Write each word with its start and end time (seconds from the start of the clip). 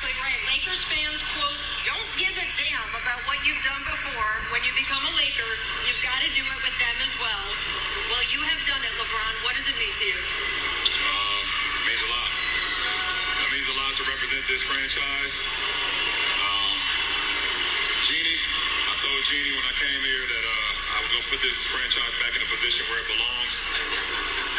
exactly 0.00 0.16
right. 0.24 0.40
Lakers 0.48 0.80
fans 0.88 1.20
quote, 1.36 1.60
"Don't 1.84 2.08
give 2.16 2.32
a 2.32 2.46
damn 2.56 2.88
about 2.96 3.20
what 3.28 3.36
you've 3.44 3.60
done 3.60 3.84
before. 3.84 4.32
When 4.48 4.64
you 4.64 4.72
become 4.72 5.04
a 5.04 5.12
Laker, 5.12 5.52
you've 5.84 6.00
got 6.00 6.24
to 6.24 6.30
do 6.32 6.40
it 6.40 6.60
with 6.64 6.72
them 6.80 6.96
as 7.04 7.12
well." 7.20 7.46
Well, 8.08 8.24
you 8.32 8.40
have 8.40 8.64
done 8.64 8.80
it, 8.80 8.92
LeBron. 8.96 9.44
What 9.44 9.60
does 9.60 9.68
it 9.68 9.76
mean 9.76 9.92
to 9.92 10.04
you? 10.08 10.16
Um, 10.16 11.44
it 11.44 11.84
means 11.84 12.00
a 12.00 12.10
lot. 12.16 12.30
It 13.44 13.50
means 13.52 13.68
a 13.68 13.76
lot 13.76 13.92
to 14.00 14.04
represent 14.08 14.42
this 14.48 14.62
franchise. 14.64 15.36
Um, 15.44 16.76
Jeanie, 18.08 18.40
I 18.88 18.94
told 18.96 19.20
Jeanie 19.28 19.52
when 19.52 19.66
I 19.68 19.74
came 19.76 20.00
here 20.00 20.24
that 20.32 20.44
uh, 20.48 20.96
I 20.96 20.98
was 21.04 21.12
going 21.12 21.24
to 21.28 21.30
put 21.30 21.44
this 21.44 21.60
franchise 21.68 22.16
back 22.24 22.32
in 22.32 22.40
a 22.40 22.48
position 22.48 22.88
where 22.88 23.04
it 23.04 23.08
belongs. 23.08 23.54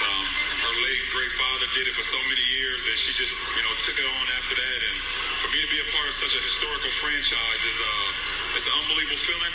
Um, 0.06 0.26
her 0.70 0.74
late 0.86 1.06
great 1.10 1.34
father 1.34 1.66
did 1.74 1.90
it 1.90 1.94
for 1.98 2.06
so 2.06 2.18
many 2.30 2.46
years, 2.62 2.86
and 2.86 2.94
she 2.94 3.10
just, 3.10 3.34
you 3.58 3.64
know, 3.66 3.74
took 3.82 3.98
it 3.98 4.06
on 4.06 4.26
after 4.38 4.54
that. 4.54 4.80
And 4.86 4.98
for 5.42 5.50
me 5.50 5.58
to 5.58 5.72
be 5.74 5.82
a 5.82 5.90
part 5.90 6.06
of 6.06 6.14
such 6.14 6.38
a 6.38 6.42
historical 6.46 6.94
franchise 7.02 7.62
is 7.66 7.78
uh, 7.82 8.54
it's 8.54 8.70
an 8.70 8.78
unbelievable 8.78 9.18
feeling. 9.18 9.54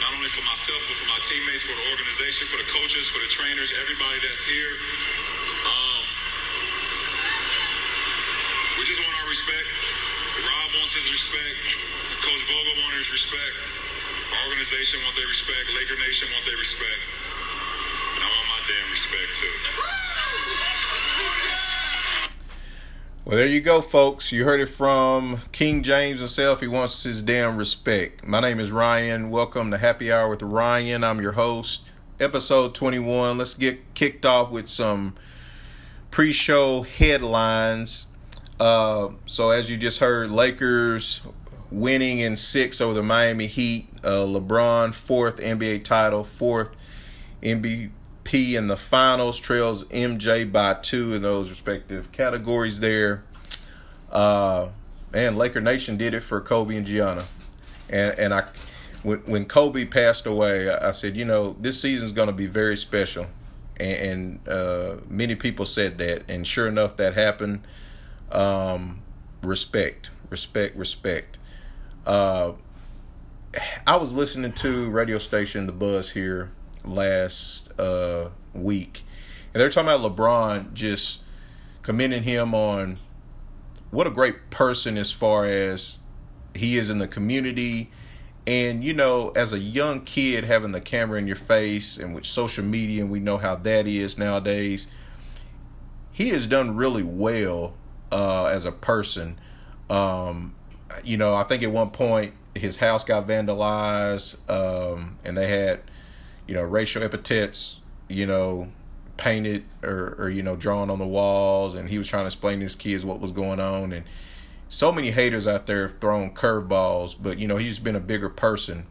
Not 0.00 0.16
only 0.16 0.32
for 0.32 0.40
myself, 0.48 0.80
but 0.88 0.96
for 0.96 1.04
my 1.04 1.20
teammates, 1.20 1.60
for 1.68 1.76
the 1.76 1.84
organization, 1.92 2.48
for 2.48 2.56
the 2.56 2.64
coaches, 2.64 3.12
for 3.12 3.20
the 3.20 3.28
trainers, 3.28 3.68
everybody 3.76 4.24
that's 4.24 4.40
here. 4.40 4.72
Um, 5.68 6.02
we 8.80 8.88
just 8.88 9.04
want 9.04 9.12
our 9.20 9.28
respect. 9.28 9.68
Rob 10.48 10.68
wants 10.80 10.96
his 10.96 11.12
respect. 11.12 11.56
Coach 12.24 12.42
Vogel 12.48 12.74
wants 12.80 12.96
his 13.04 13.10
respect. 13.12 13.52
Our 14.32 14.42
organization 14.48 15.04
wants 15.04 15.20
their 15.20 15.28
respect. 15.28 15.68
Laker 15.76 16.00
Nation 16.00 16.32
wants 16.32 16.48
their 16.48 16.56
respect. 16.56 17.04
And 18.16 18.22
I 18.24 18.28
want 18.32 18.48
my 18.48 18.60
damn 18.64 18.88
respect 18.88 19.28
too. 19.36 19.56
Well, 23.28 23.36
there 23.36 23.46
you 23.46 23.60
go, 23.60 23.82
folks. 23.82 24.32
You 24.32 24.46
heard 24.46 24.58
it 24.58 24.70
from 24.70 25.42
King 25.52 25.82
James 25.82 26.20
himself. 26.20 26.62
He 26.62 26.66
wants 26.66 27.02
his 27.02 27.20
damn 27.20 27.58
respect. 27.58 28.26
My 28.26 28.40
name 28.40 28.58
is 28.58 28.72
Ryan. 28.72 29.28
Welcome 29.28 29.70
to 29.70 29.76
Happy 29.76 30.10
Hour 30.10 30.30
with 30.30 30.40
Ryan. 30.40 31.04
I'm 31.04 31.20
your 31.20 31.32
host. 31.32 31.86
Episode 32.18 32.74
21. 32.74 33.36
Let's 33.36 33.52
get 33.52 33.92
kicked 33.92 34.24
off 34.24 34.50
with 34.50 34.66
some 34.66 35.14
pre 36.10 36.32
show 36.32 36.84
headlines. 36.84 38.06
Uh, 38.58 39.10
so, 39.26 39.50
as 39.50 39.70
you 39.70 39.76
just 39.76 40.00
heard, 40.00 40.30
Lakers 40.30 41.20
winning 41.70 42.20
in 42.20 42.34
six 42.34 42.80
over 42.80 42.94
the 42.94 43.02
Miami 43.02 43.46
Heat. 43.46 43.90
Uh, 44.02 44.24
LeBron, 44.24 44.94
fourth 44.94 45.36
NBA 45.36 45.84
title, 45.84 46.24
fourth 46.24 46.74
MVP 48.28 48.56
in 48.56 48.66
the 48.66 48.76
finals, 48.76 49.38
trails 49.38 49.84
MJ 49.84 50.50
by 50.50 50.74
two 50.74 51.14
in 51.14 51.22
those 51.22 51.50
respective 51.50 52.12
categories 52.12 52.80
there. 52.80 53.24
Uh, 54.10 54.68
and 55.12 55.36
Laker 55.36 55.60
Nation 55.60 55.96
did 55.96 56.14
it 56.14 56.20
for 56.20 56.40
Kobe 56.40 56.76
and 56.76 56.86
Gianna. 56.86 57.24
And 57.88 58.18
and 58.18 58.34
I 58.34 58.44
when 59.02 59.18
when 59.20 59.44
Kobe 59.46 59.84
passed 59.84 60.26
away, 60.26 60.70
I 60.70 60.90
said, 60.90 61.16
you 61.16 61.24
know, 61.24 61.56
this 61.60 61.80
season's 61.80 62.12
going 62.12 62.28
to 62.28 62.34
be 62.34 62.46
very 62.46 62.76
special. 62.76 63.26
And, 63.80 64.38
and 64.46 64.48
uh, 64.48 64.96
many 65.08 65.34
people 65.34 65.64
said 65.64 65.98
that, 65.98 66.24
and 66.28 66.46
sure 66.46 66.66
enough, 66.68 66.96
that 66.96 67.14
happened. 67.14 67.60
Um, 68.32 69.00
respect, 69.42 70.10
respect, 70.28 70.76
respect. 70.76 71.38
Uh, 72.04 72.52
I 73.86 73.96
was 73.96 74.14
listening 74.14 74.52
to 74.54 74.90
radio 74.90 75.16
station 75.18 75.66
The 75.66 75.72
Buzz 75.72 76.10
here 76.10 76.50
last 76.88 77.70
uh, 77.78 78.30
week, 78.54 79.02
and 79.52 79.60
they're 79.60 79.68
talking 79.68 79.88
about 79.88 80.16
LeBron 80.16 80.72
just 80.74 81.22
commending 81.82 82.22
him 82.22 82.54
on 82.54 82.98
what 83.90 84.06
a 84.06 84.10
great 84.10 84.50
person 84.50 84.98
as 84.98 85.10
far 85.10 85.44
as 85.46 85.98
he 86.54 86.76
is 86.76 86.90
in 86.90 86.98
the 86.98 87.08
community. 87.08 87.90
And 88.46 88.82
you 88.82 88.94
know, 88.94 89.30
as 89.30 89.52
a 89.52 89.58
young 89.58 90.02
kid 90.02 90.44
having 90.44 90.72
the 90.72 90.80
camera 90.80 91.18
in 91.18 91.26
your 91.26 91.36
face 91.36 91.98
and 91.98 92.14
with 92.14 92.24
social 92.24 92.64
media, 92.64 93.02
and 93.02 93.10
we 93.10 93.20
know 93.20 93.36
how 93.36 93.56
that 93.56 93.86
is 93.86 94.16
nowadays, 94.16 94.86
he 96.12 96.30
has 96.30 96.46
done 96.46 96.74
really 96.76 97.02
well 97.02 97.74
uh, 98.10 98.46
as 98.46 98.64
a 98.64 98.72
person. 98.72 99.38
Um, 99.90 100.54
you 101.04 101.16
know, 101.16 101.34
I 101.34 101.44
think 101.44 101.62
at 101.62 101.70
one 101.70 101.90
point 101.90 102.32
his 102.54 102.76
house 102.76 103.04
got 103.04 103.26
vandalized, 103.26 104.38
um, 104.50 105.18
and 105.24 105.36
they 105.36 105.46
had, 105.46 105.80
you 106.48 106.54
know, 106.54 106.62
racial 106.62 107.04
epithets, 107.04 107.80
you 108.08 108.26
know, 108.26 108.68
painted 109.18 109.64
or, 109.82 110.16
or 110.18 110.30
you 110.30 110.42
know 110.42 110.56
drawn 110.56 110.90
on 110.90 110.98
the 110.98 111.06
walls, 111.06 111.74
and 111.74 111.90
he 111.90 111.98
was 111.98 112.08
trying 112.08 112.22
to 112.22 112.26
explain 112.26 112.58
to 112.58 112.64
his 112.64 112.74
kids 112.74 113.04
what 113.04 113.20
was 113.20 113.30
going 113.30 113.60
on, 113.60 113.92
and 113.92 114.06
so 114.68 114.90
many 114.90 115.10
haters 115.10 115.46
out 115.46 115.66
there 115.66 115.82
have 115.82 116.00
thrown 116.00 116.30
curveballs, 116.32 117.14
but 117.20 117.38
you 117.38 117.46
know 117.46 117.58
he's 117.58 117.78
been 117.78 117.94
a 117.94 118.00
bigger 118.00 118.30
person, 118.30 118.86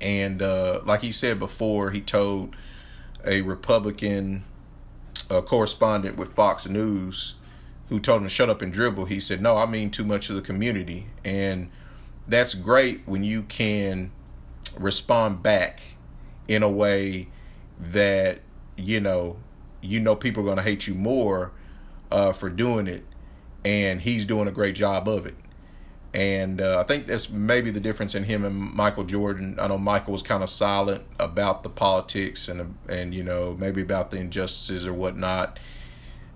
and 0.00 0.42
uh, 0.42 0.80
like 0.84 1.02
he 1.02 1.12
said 1.12 1.38
before, 1.38 1.92
he 1.92 2.00
told 2.00 2.56
a 3.24 3.42
Republican 3.42 4.42
uh, 5.30 5.40
correspondent 5.40 6.16
with 6.16 6.32
Fox 6.32 6.68
News 6.68 7.36
who 7.88 8.00
told 8.00 8.22
him 8.22 8.28
to 8.28 8.30
shut 8.30 8.48
up 8.48 8.62
and 8.62 8.72
dribble. 8.72 9.04
He 9.04 9.20
said, 9.20 9.40
"No, 9.40 9.56
I 9.56 9.66
mean 9.66 9.90
too 9.90 10.04
much 10.04 10.30
of 10.30 10.36
the 10.36 10.42
community," 10.42 11.06
and 11.24 11.70
that's 12.26 12.54
great 12.54 13.02
when 13.06 13.22
you 13.22 13.42
can 13.42 14.10
respond 14.78 15.42
back 15.42 15.80
in 16.50 16.64
a 16.64 16.68
way 16.68 17.28
that 17.78 18.40
you 18.76 18.98
know 18.98 19.36
you 19.80 20.00
know 20.00 20.16
people 20.16 20.42
are 20.42 20.46
going 20.46 20.56
to 20.56 20.64
hate 20.64 20.88
you 20.88 20.94
more 20.94 21.52
uh, 22.10 22.32
for 22.32 22.50
doing 22.50 22.88
it 22.88 23.04
and 23.64 24.00
he's 24.00 24.26
doing 24.26 24.48
a 24.48 24.50
great 24.50 24.74
job 24.74 25.06
of 25.08 25.26
it. 25.26 25.36
And 26.12 26.60
uh, 26.60 26.80
i 26.80 26.82
think 26.82 27.06
that's 27.06 27.30
maybe 27.30 27.70
the 27.70 27.78
difference 27.78 28.16
in 28.16 28.24
him 28.24 28.44
and 28.44 28.56
michael 28.56 29.04
jordan. 29.04 29.56
I 29.60 29.68
know 29.68 29.78
michael 29.78 30.10
was 30.10 30.22
kind 30.22 30.42
of 30.42 30.50
silent 30.50 31.04
about 31.20 31.62
the 31.62 31.68
politics 31.70 32.48
and 32.48 32.76
and 32.88 33.14
you 33.14 33.22
know 33.22 33.56
maybe 33.56 33.80
about 33.80 34.10
the 34.10 34.18
injustices 34.18 34.88
or 34.88 34.92
whatnot 34.92 35.60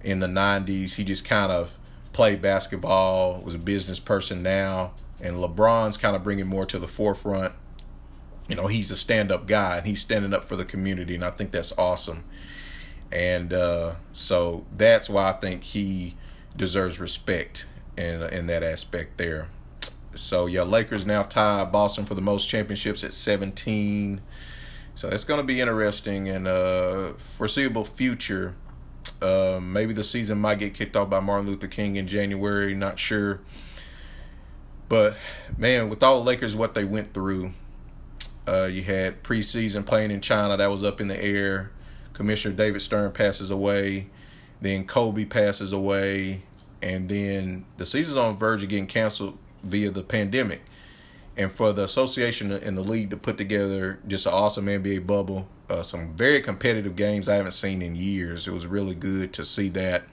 in 0.04 0.20
the 0.20 0.28
90s 0.28 0.94
he 0.94 1.02
just 1.02 1.24
kind 1.24 1.50
of 1.50 1.76
played 2.12 2.40
basketball 2.40 3.40
was 3.40 3.54
a 3.54 3.58
business 3.58 3.98
person 3.98 4.44
now 4.44 4.92
and 5.20 5.38
lebron's 5.38 5.96
kind 5.96 6.14
of 6.14 6.22
bringing 6.22 6.46
more 6.46 6.66
to 6.66 6.78
the 6.78 6.86
forefront 6.86 7.52
you 8.48 8.54
know 8.54 8.66
he's 8.66 8.90
a 8.90 8.96
stand-up 8.96 9.46
guy 9.46 9.78
and 9.78 9.86
he's 9.86 10.00
standing 10.00 10.34
up 10.34 10.44
for 10.44 10.56
the 10.56 10.64
community 10.64 11.14
and 11.14 11.24
i 11.24 11.30
think 11.30 11.50
that's 11.50 11.72
awesome. 11.78 12.24
And 13.12 13.52
uh, 13.52 13.94
so 14.12 14.64
that's 14.76 15.08
why 15.08 15.30
i 15.30 15.32
think 15.32 15.62
he 15.62 16.16
deserves 16.56 16.98
respect 16.98 17.66
in 17.96 18.22
in 18.22 18.46
that 18.46 18.62
aspect 18.62 19.18
there. 19.18 19.48
So 20.14 20.46
yeah 20.46 20.62
lakers 20.62 21.06
now 21.06 21.22
tie 21.22 21.64
boston 21.64 22.04
for 22.04 22.14
the 22.14 22.22
most 22.22 22.48
championships 22.48 23.02
at 23.02 23.12
17 23.12 24.20
so 24.96 25.08
it's 25.08 25.24
going 25.24 25.40
to 25.40 25.44
be 25.44 25.60
interesting 25.60 26.28
and 26.28 26.46
uh 26.46 27.14
foreseeable 27.14 27.84
future. 27.84 28.54
Uh, 29.20 29.58
maybe 29.62 29.92
the 29.92 30.04
season 30.04 30.38
might 30.38 30.58
get 30.58 30.74
kicked 30.74 30.96
off 30.96 31.08
by 31.08 31.20
martin 31.20 31.46
luther 31.46 31.66
king 31.66 31.96
in 31.96 32.06
january 32.06 32.74
not 32.74 32.98
sure. 32.98 33.40
But 34.88 35.16
man 35.56 35.88
with 35.88 36.02
all 36.02 36.22
lakers 36.22 36.54
what 36.54 36.74
they 36.74 36.84
went 36.84 37.14
through 37.14 37.52
uh, 38.46 38.64
you 38.64 38.82
had 38.82 39.22
preseason 39.22 39.86
playing 39.86 40.10
in 40.10 40.20
China 40.20 40.56
that 40.56 40.70
was 40.70 40.82
up 40.82 41.00
in 41.00 41.08
the 41.08 41.22
air. 41.22 41.70
Commissioner 42.12 42.54
David 42.54 42.82
Stern 42.82 43.12
passes 43.12 43.50
away. 43.50 44.08
Then 44.60 44.86
Kobe 44.86 45.24
passes 45.24 45.72
away. 45.72 46.42
And 46.82 47.08
then 47.08 47.64
the 47.76 47.86
season's 47.86 48.16
on 48.16 48.34
the 48.34 48.38
verge 48.38 48.62
of 48.62 48.68
getting 48.68 48.86
canceled 48.86 49.38
via 49.62 49.90
the 49.90 50.02
pandemic. 50.02 50.62
And 51.36 51.50
for 51.50 51.72
the 51.72 51.84
association 51.84 52.52
and 52.52 52.76
the 52.76 52.82
league 52.82 53.10
to 53.10 53.16
put 53.16 53.38
together 53.38 53.98
just 54.06 54.26
an 54.26 54.32
awesome 54.32 54.66
NBA 54.66 55.06
bubble, 55.06 55.48
uh, 55.68 55.82
some 55.82 56.14
very 56.14 56.40
competitive 56.40 56.94
games 56.94 57.28
I 57.28 57.36
haven't 57.36 57.52
seen 57.52 57.82
in 57.82 57.96
years. 57.96 58.46
It 58.46 58.52
was 58.52 58.66
really 58.66 58.94
good 58.94 59.32
to 59.32 59.44
see 59.44 59.68
that. 59.70 60.04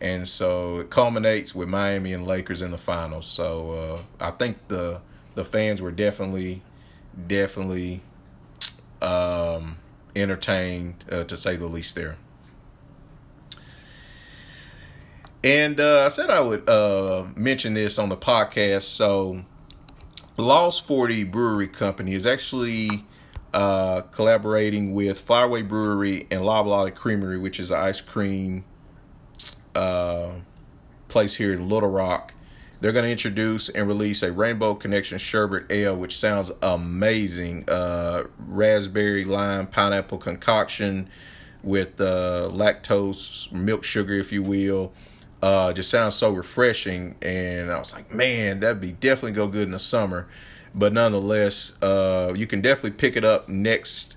And 0.00 0.26
so 0.26 0.80
it 0.80 0.90
culminates 0.90 1.54
with 1.54 1.68
Miami 1.68 2.12
and 2.12 2.26
Lakers 2.26 2.62
in 2.62 2.70
the 2.70 2.78
finals. 2.78 3.26
So 3.26 4.02
uh, 4.20 4.24
I 4.24 4.30
think 4.32 4.68
the 4.68 5.00
the 5.34 5.44
fans 5.44 5.82
were 5.82 5.90
definitely 5.90 6.62
definitely 7.26 8.02
um, 9.02 9.76
entertained, 10.14 11.04
uh, 11.10 11.24
to 11.24 11.36
say 11.36 11.56
the 11.56 11.66
least, 11.66 11.94
there. 11.94 12.16
And 15.44 15.78
uh, 15.78 16.04
I 16.04 16.08
said 16.08 16.30
I 16.30 16.40
would 16.40 16.68
uh, 16.68 17.26
mention 17.36 17.74
this 17.74 17.98
on 17.98 18.08
the 18.08 18.16
podcast. 18.16 18.82
So, 18.82 19.44
Lost 20.36 20.86
40 20.86 21.24
Brewery 21.24 21.68
Company 21.68 22.14
is 22.14 22.26
actually 22.26 23.04
uh, 23.54 24.02
collaborating 24.12 24.92
with 24.92 25.24
Flyway 25.24 25.66
Brewery 25.66 26.26
and 26.30 26.44
La 26.44 26.90
Creamery, 26.90 27.38
which 27.38 27.60
is 27.60 27.70
an 27.70 27.78
ice 27.78 28.00
cream 28.00 28.64
uh, 29.74 30.32
place 31.08 31.36
here 31.36 31.52
in 31.52 31.68
Little 31.68 31.90
Rock. 31.90 32.34
They're 32.80 32.92
going 32.92 33.04
to 33.04 33.10
introduce 33.10 33.68
and 33.68 33.88
release 33.88 34.22
a 34.22 34.32
Rainbow 34.32 34.74
Connection 34.74 35.18
Sherbet 35.18 35.70
Ale, 35.70 35.96
which 35.96 36.16
sounds 36.18 36.52
amazing. 36.62 37.68
Uh, 37.68 38.24
raspberry, 38.38 39.24
lime, 39.24 39.66
pineapple 39.66 40.18
concoction 40.18 41.08
with 41.62 42.00
uh, 42.00 42.48
lactose, 42.52 43.50
milk 43.50 43.82
sugar, 43.82 44.14
if 44.14 44.32
you 44.32 44.42
will. 44.42 44.92
Uh, 45.42 45.72
just 45.72 45.90
sounds 45.90 46.14
so 46.14 46.30
refreshing, 46.32 47.14
and 47.22 47.70
I 47.70 47.78
was 47.78 47.92
like, 47.92 48.12
man, 48.12 48.60
that'd 48.60 48.80
be 48.80 48.92
definitely 48.92 49.32
go 49.32 49.48
good 49.48 49.64
in 49.64 49.70
the 49.70 49.78
summer. 49.78 50.28
But 50.74 50.92
nonetheless, 50.92 51.80
uh, 51.82 52.34
you 52.36 52.46
can 52.46 52.60
definitely 52.60 52.96
pick 52.98 53.16
it 53.16 53.24
up 53.24 53.48
next 53.48 54.16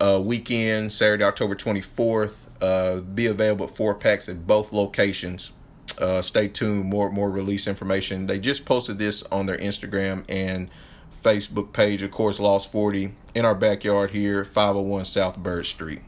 uh, 0.00 0.20
weekend, 0.22 0.92
Saturday, 0.92 1.24
October 1.24 1.54
24th. 1.54 2.48
Uh, 2.60 3.00
be 3.00 3.26
available 3.26 3.66
at 3.66 3.70
four 3.70 3.94
packs 3.94 4.28
at 4.28 4.46
both 4.46 4.72
locations. 4.72 5.52
Uh, 6.00 6.22
stay 6.22 6.48
tuned. 6.48 6.86
More 6.86 7.10
more 7.10 7.30
release 7.30 7.66
information. 7.66 8.26
They 8.26 8.38
just 8.38 8.64
posted 8.64 8.98
this 8.98 9.22
on 9.24 9.46
their 9.46 9.58
Instagram 9.58 10.24
and 10.28 10.70
Facebook 11.12 11.72
page. 11.72 12.02
Of 12.02 12.10
course, 12.10 12.40
Lost 12.40 12.72
40 12.72 13.14
in 13.34 13.44
our 13.44 13.54
backyard 13.54 14.10
here, 14.10 14.44
501 14.44 15.04
South 15.04 15.38
Byrd 15.38 15.66
Street. 15.66 16.00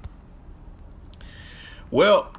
Well, 1.90 2.32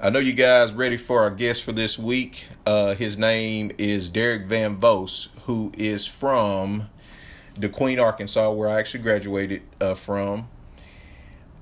I 0.00 0.10
know 0.10 0.18
you 0.18 0.32
guys 0.32 0.72
ready 0.72 0.96
for 0.96 1.20
our 1.20 1.30
guest 1.30 1.62
for 1.62 1.72
this 1.72 1.98
week. 1.98 2.48
Uh, 2.66 2.94
his 2.94 3.16
name 3.16 3.70
is 3.78 4.08
Derek 4.08 4.46
Van 4.46 4.76
Voast, 4.76 5.28
who 5.44 5.70
is 5.76 6.06
from 6.06 6.88
DeQueen, 7.56 8.02
Arkansas, 8.02 8.50
where 8.50 8.68
I 8.68 8.78
actually 8.78 9.02
graduated 9.02 9.62
uh, 9.80 9.94
from. 9.94 10.48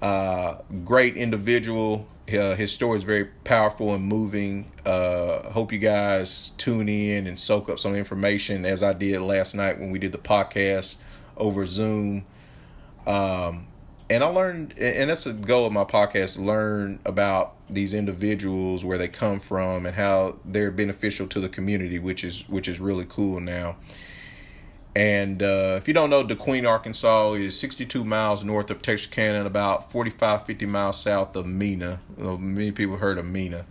Uh, 0.01 0.59
great 0.85 1.17
individual. 1.17 2.07
Uh, 2.29 2.55
his 2.55 2.71
story 2.71 2.99
is 2.99 3.05
very 3.05 3.25
powerful 3.45 3.95
and 3.95 4.05
moving. 4.05 4.71
Uh, 4.85 5.51
hope 5.51 5.73
you 5.73 5.79
guys 5.79 6.53
tune 6.59 6.89
in 6.89 7.27
and 7.27 7.39
soak 7.39 7.71
up 7.71 7.79
some 7.79 7.95
information 7.95 8.67
as 8.67 8.83
I 8.83 8.93
did 8.93 9.21
last 9.23 9.55
night 9.55 9.81
when 9.81 9.91
we 9.91 9.99
did 9.99 10.13
the 10.13 10.19
podcast 10.19 10.97
over 11.39 11.65
Zoom. 11.65 12.27
Um, 13.07 13.67
and 14.11 14.23
I 14.23 14.29
learned, 14.29 14.75
and 14.79 15.09
that's 15.09 15.25
the 15.25 15.33
goal 15.33 15.67
of 15.67 15.73
my 15.73 15.85
podcast: 15.85 16.39
learn 16.39 16.99
about 17.05 17.55
these 17.71 17.95
individuals, 17.95 18.85
where 18.85 18.99
they 18.99 19.09
come 19.09 19.41
from, 19.41 19.87
and 19.87 19.97
how 19.97 20.37
they're 20.45 20.71
beneficial 20.71 21.27
to 21.29 21.41
the 21.41 21.49
community, 21.49 21.99
which 21.99 22.25
is 22.25 22.49
which 22.49 22.69
is 22.69 22.81
really 22.81 23.07
cool 23.09 23.41
now. 23.41 23.77
And 24.99 25.45
uh, 25.45 25.77
if 25.77 25.87
you 25.87 25.95
don't 25.95 26.11
know, 26.11 26.25
DeQueen, 26.25 26.69
Arkansas 26.69 27.35
is 27.35 27.57
62 27.57 28.05
miles 28.05 28.45
north 28.45 28.69
of 28.69 28.83
Texarkana 28.83 29.39
and 29.39 29.47
about 29.47 29.93
45, 29.93 30.45
50 30.45 30.67
miles 30.67 31.01
south 31.01 31.37
of 31.37 31.47
Mena. 31.47 32.01
Many 32.17 32.73
people 32.73 32.97
heard 32.97 33.17
of 33.17 33.25
Mena. 33.25 33.65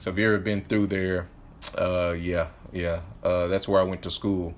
So 0.00 0.08
if 0.08 0.16
you 0.16 0.26
ever 0.26 0.38
been 0.38 0.64
through 0.64 0.86
there, 0.86 1.26
uh, 1.76 2.14
yeah, 2.18 2.48
yeah, 2.72 3.02
uh, 3.22 3.48
that's 3.48 3.68
where 3.68 3.78
I 3.78 3.84
went 3.84 4.00
to 4.04 4.10
school. 4.10 4.54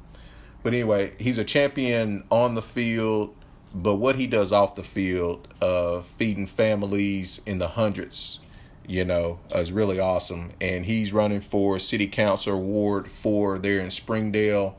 But 0.63 0.75
anyway, 0.75 1.15
he's 1.19 1.39
a 1.39 1.45
champion 1.45 2.23
on 2.31 2.55
the 2.55 2.63
field, 2.63 3.35
but 3.75 3.97
what 3.97 4.15
he 4.15 4.29
does 4.29 4.53
off 4.53 4.77
the 4.77 4.85
field, 4.85 5.49
uh, 5.61 6.03
feeding 6.03 6.47
families 6.47 7.41
in 7.47 7.59
the 7.59 7.67
hundreds, 7.67 8.39
you 8.87 9.05
know, 9.05 9.41
is 9.53 9.73
really 9.73 9.99
awesome. 9.99 10.51
And 10.61 10.87
he's 10.87 11.13
running 11.13 11.41
for 11.41 11.81
city 11.81 12.07
council 12.07 12.55
award 12.55 13.11
for 13.11 13.59
there 13.59 13.81
in 13.81 13.91
Springdale 13.91 14.77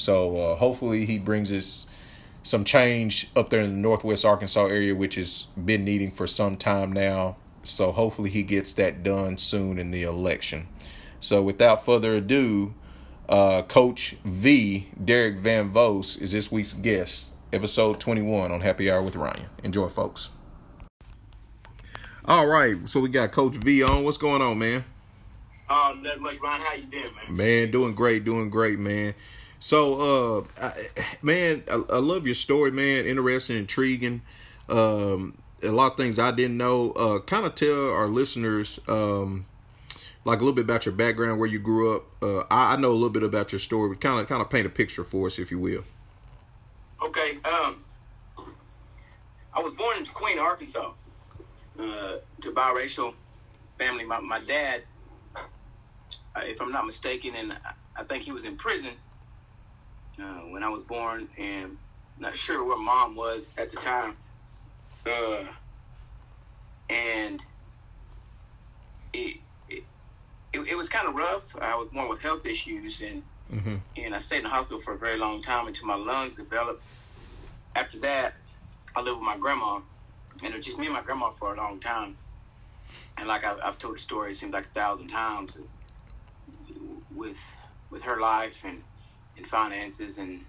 so 0.00 0.36
uh, 0.36 0.56
hopefully 0.56 1.04
he 1.04 1.18
brings 1.18 1.52
us 1.52 1.86
some 2.42 2.64
change 2.64 3.28
up 3.36 3.50
there 3.50 3.60
in 3.60 3.70
the 3.70 3.76
Northwest 3.76 4.24
Arkansas 4.24 4.66
area, 4.66 4.94
which 4.94 5.16
has 5.16 5.46
been 5.62 5.84
needing 5.84 6.10
for 6.10 6.26
some 6.26 6.56
time 6.56 6.92
now. 6.92 7.36
So 7.62 7.92
hopefully 7.92 8.30
he 8.30 8.42
gets 8.42 8.72
that 8.74 9.02
done 9.02 9.36
soon 9.36 9.78
in 9.78 9.90
the 9.90 10.04
election. 10.04 10.68
So 11.20 11.42
without 11.42 11.84
further 11.84 12.16
ado, 12.16 12.72
uh, 13.28 13.62
Coach 13.62 14.16
V, 14.24 14.88
Derek 15.04 15.36
Van 15.36 15.70
Voast, 15.70 16.20
is 16.22 16.32
this 16.32 16.50
week's 16.50 16.72
guest, 16.72 17.26
episode 17.52 18.00
21 18.00 18.50
on 18.50 18.62
Happy 18.62 18.90
Hour 18.90 19.02
with 19.02 19.16
Ryan. 19.16 19.46
Enjoy, 19.62 19.88
folks. 19.88 20.30
All 22.24 22.46
right, 22.46 22.76
so 22.88 23.00
we 23.00 23.10
got 23.10 23.32
Coach 23.32 23.56
V 23.56 23.82
on. 23.82 24.04
What's 24.04 24.18
going 24.18 24.40
on, 24.40 24.58
man? 24.58 24.84
Oh, 25.68 25.96
nothing 26.00 26.22
much, 26.22 26.40
Ryan. 26.40 26.60
How 26.62 26.74
you 26.74 26.84
doing, 26.84 27.14
man? 27.14 27.36
Man, 27.36 27.70
doing 27.70 27.94
great, 27.94 28.24
doing 28.24 28.48
great, 28.48 28.78
man. 28.78 29.14
So, 29.60 30.46
uh, 30.58 30.66
I, 30.66 30.72
man, 31.20 31.62
I, 31.70 31.74
I, 31.90 31.98
love 31.98 32.24
your 32.24 32.34
story, 32.34 32.72
man. 32.72 33.04
Interesting, 33.04 33.58
intriguing. 33.58 34.22
Um, 34.70 35.36
a 35.62 35.68
lot 35.68 35.92
of 35.92 35.96
things 35.98 36.18
I 36.18 36.30
didn't 36.30 36.56
know. 36.56 36.92
Uh, 36.92 37.18
kind 37.20 37.44
of 37.44 37.54
tell 37.54 37.90
our 37.90 38.08
listeners, 38.08 38.80
um, 38.88 39.44
like 40.24 40.38
a 40.38 40.42
little 40.42 40.54
bit 40.54 40.64
about 40.64 40.86
your 40.86 40.94
background, 40.94 41.38
where 41.38 41.48
you 41.48 41.58
grew 41.58 41.94
up. 41.94 42.06
Uh, 42.22 42.38
I, 42.50 42.72
I 42.72 42.76
know 42.76 42.90
a 42.90 42.94
little 42.94 43.10
bit 43.10 43.22
about 43.22 43.52
your 43.52 43.58
story, 43.58 43.90
but 43.90 44.00
kind 44.00 44.18
of, 44.18 44.26
kind 44.28 44.40
of 44.40 44.48
paint 44.48 44.66
a 44.66 44.70
picture 44.70 45.04
for 45.04 45.26
us, 45.26 45.38
if 45.38 45.50
you 45.50 45.58
will. 45.58 45.84
Okay. 47.02 47.36
Um, 47.44 47.84
I 49.52 49.60
was 49.60 49.74
born 49.74 49.98
in 49.98 50.06
Queen, 50.06 50.38
Arkansas, 50.38 50.90
uh, 51.78 51.82
to 52.40 52.52
biracial 52.52 53.12
family. 53.78 54.06
My 54.06 54.20
my 54.20 54.40
dad, 54.40 54.84
uh, 55.36 55.42
if 56.44 56.62
I'm 56.62 56.72
not 56.72 56.86
mistaken, 56.86 57.34
and 57.36 57.58
I 57.94 58.04
think 58.04 58.22
he 58.22 58.32
was 58.32 58.46
in 58.46 58.56
prison 58.56 58.92
uh, 60.22 60.40
when 60.50 60.62
I 60.62 60.68
was 60.68 60.84
born, 60.84 61.28
and 61.38 61.76
not 62.18 62.36
sure 62.36 62.64
where 62.64 62.78
mom 62.78 63.16
was 63.16 63.52
at 63.56 63.70
the 63.70 63.76
time. 63.76 64.14
Uh, 65.06 65.44
and 66.88 67.42
it, 69.12 69.38
it, 69.68 69.84
it, 70.52 70.60
it 70.60 70.76
was 70.76 70.88
kind 70.88 71.08
of 71.08 71.14
rough. 71.14 71.56
I 71.60 71.74
was 71.74 71.88
born 71.88 72.08
with 72.08 72.20
health 72.22 72.44
issues, 72.46 73.00
and 73.00 73.22
mm-hmm. 73.52 73.76
and 73.96 74.14
I 74.14 74.18
stayed 74.18 74.38
in 74.38 74.44
the 74.44 74.50
hospital 74.50 74.80
for 74.80 74.94
a 74.94 74.98
very 74.98 75.18
long 75.18 75.40
time 75.42 75.66
until 75.66 75.86
my 75.86 75.96
lungs 75.96 76.36
developed. 76.36 76.82
After 77.74 77.98
that, 78.00 78.34
I 78.94 79.00
lived 79.00 79.18
with 79.18 79.26
my 79.26 79.38
grandma, 79.38 79.80
and 80.44 80.52
it 80.52 80.56
was 80.56 80.66
just 80.66 80.78
me 80.78 80.86
and 80.86 80.94
my 80.94 81.02
grandma 81.02 81.30
for 81.30 81.54
a 81.54 81.56
long 81.56 81.80
time. 81.80 82.16
And 83.16 83.28
like 83.28 83.44
I've, 83.44 83.58
I've 83.64 83.78
told 83.78 83.96
the 83.96 84.00
story, 84.00 84.32
it 84.32 84.36
seems 84.36 84.52
like 84.52 84.66
a 84.66 84.70
thousand 84.70 85.08
times 85.08 85.58
with 87.14 87.52
with 87.90 88.02
her 88.04 88.20
life 88.20 88.64
and 88.64 88.82
and 89.40 89.50
finances 89.50 90.18
and 90.18 90.44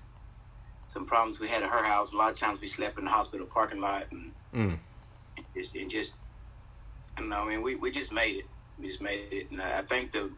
some 0.85 1.05
problems 1.05 1.39
we 1.39 1.47
had 1.47 1.63
at 1.63 1.69
her 1.69 1.83
house. 1.83 2.13
A 2.13 2.17
lot 2.17 2.31
of 2.31 2.38
times 2.38 2.59
we 2.61 2.67
slept 2.67 2.97
in 2.99 3.05
the 3.05 3.11
hospital 3.11 3.47
parking 3.47 3.79
lot 3.79 4.05
and, 4.11 4.31
mm. 4.53 4.77
and 5.38 5.45
just, 5.55 5.75
and 5.75 5.89
just 5.89 6.15
I 7.15 7.21
don't 7.21 7.29
know. 7.29 7.43
I 7.43 7.49
mean, 7.49 7.61
we, 7.61 7.75
we 7.75 7.91
just 7.91 8.11
made 8.11 8.38
it. 8.38 8.45
We 8.79 8.88
just 8.88 9.01
made 9.01 9.27
it, 9.31 9.51
and 9.51 9.61
I 9.61 9.81
think 9.81 10.11
the 10.11 10.31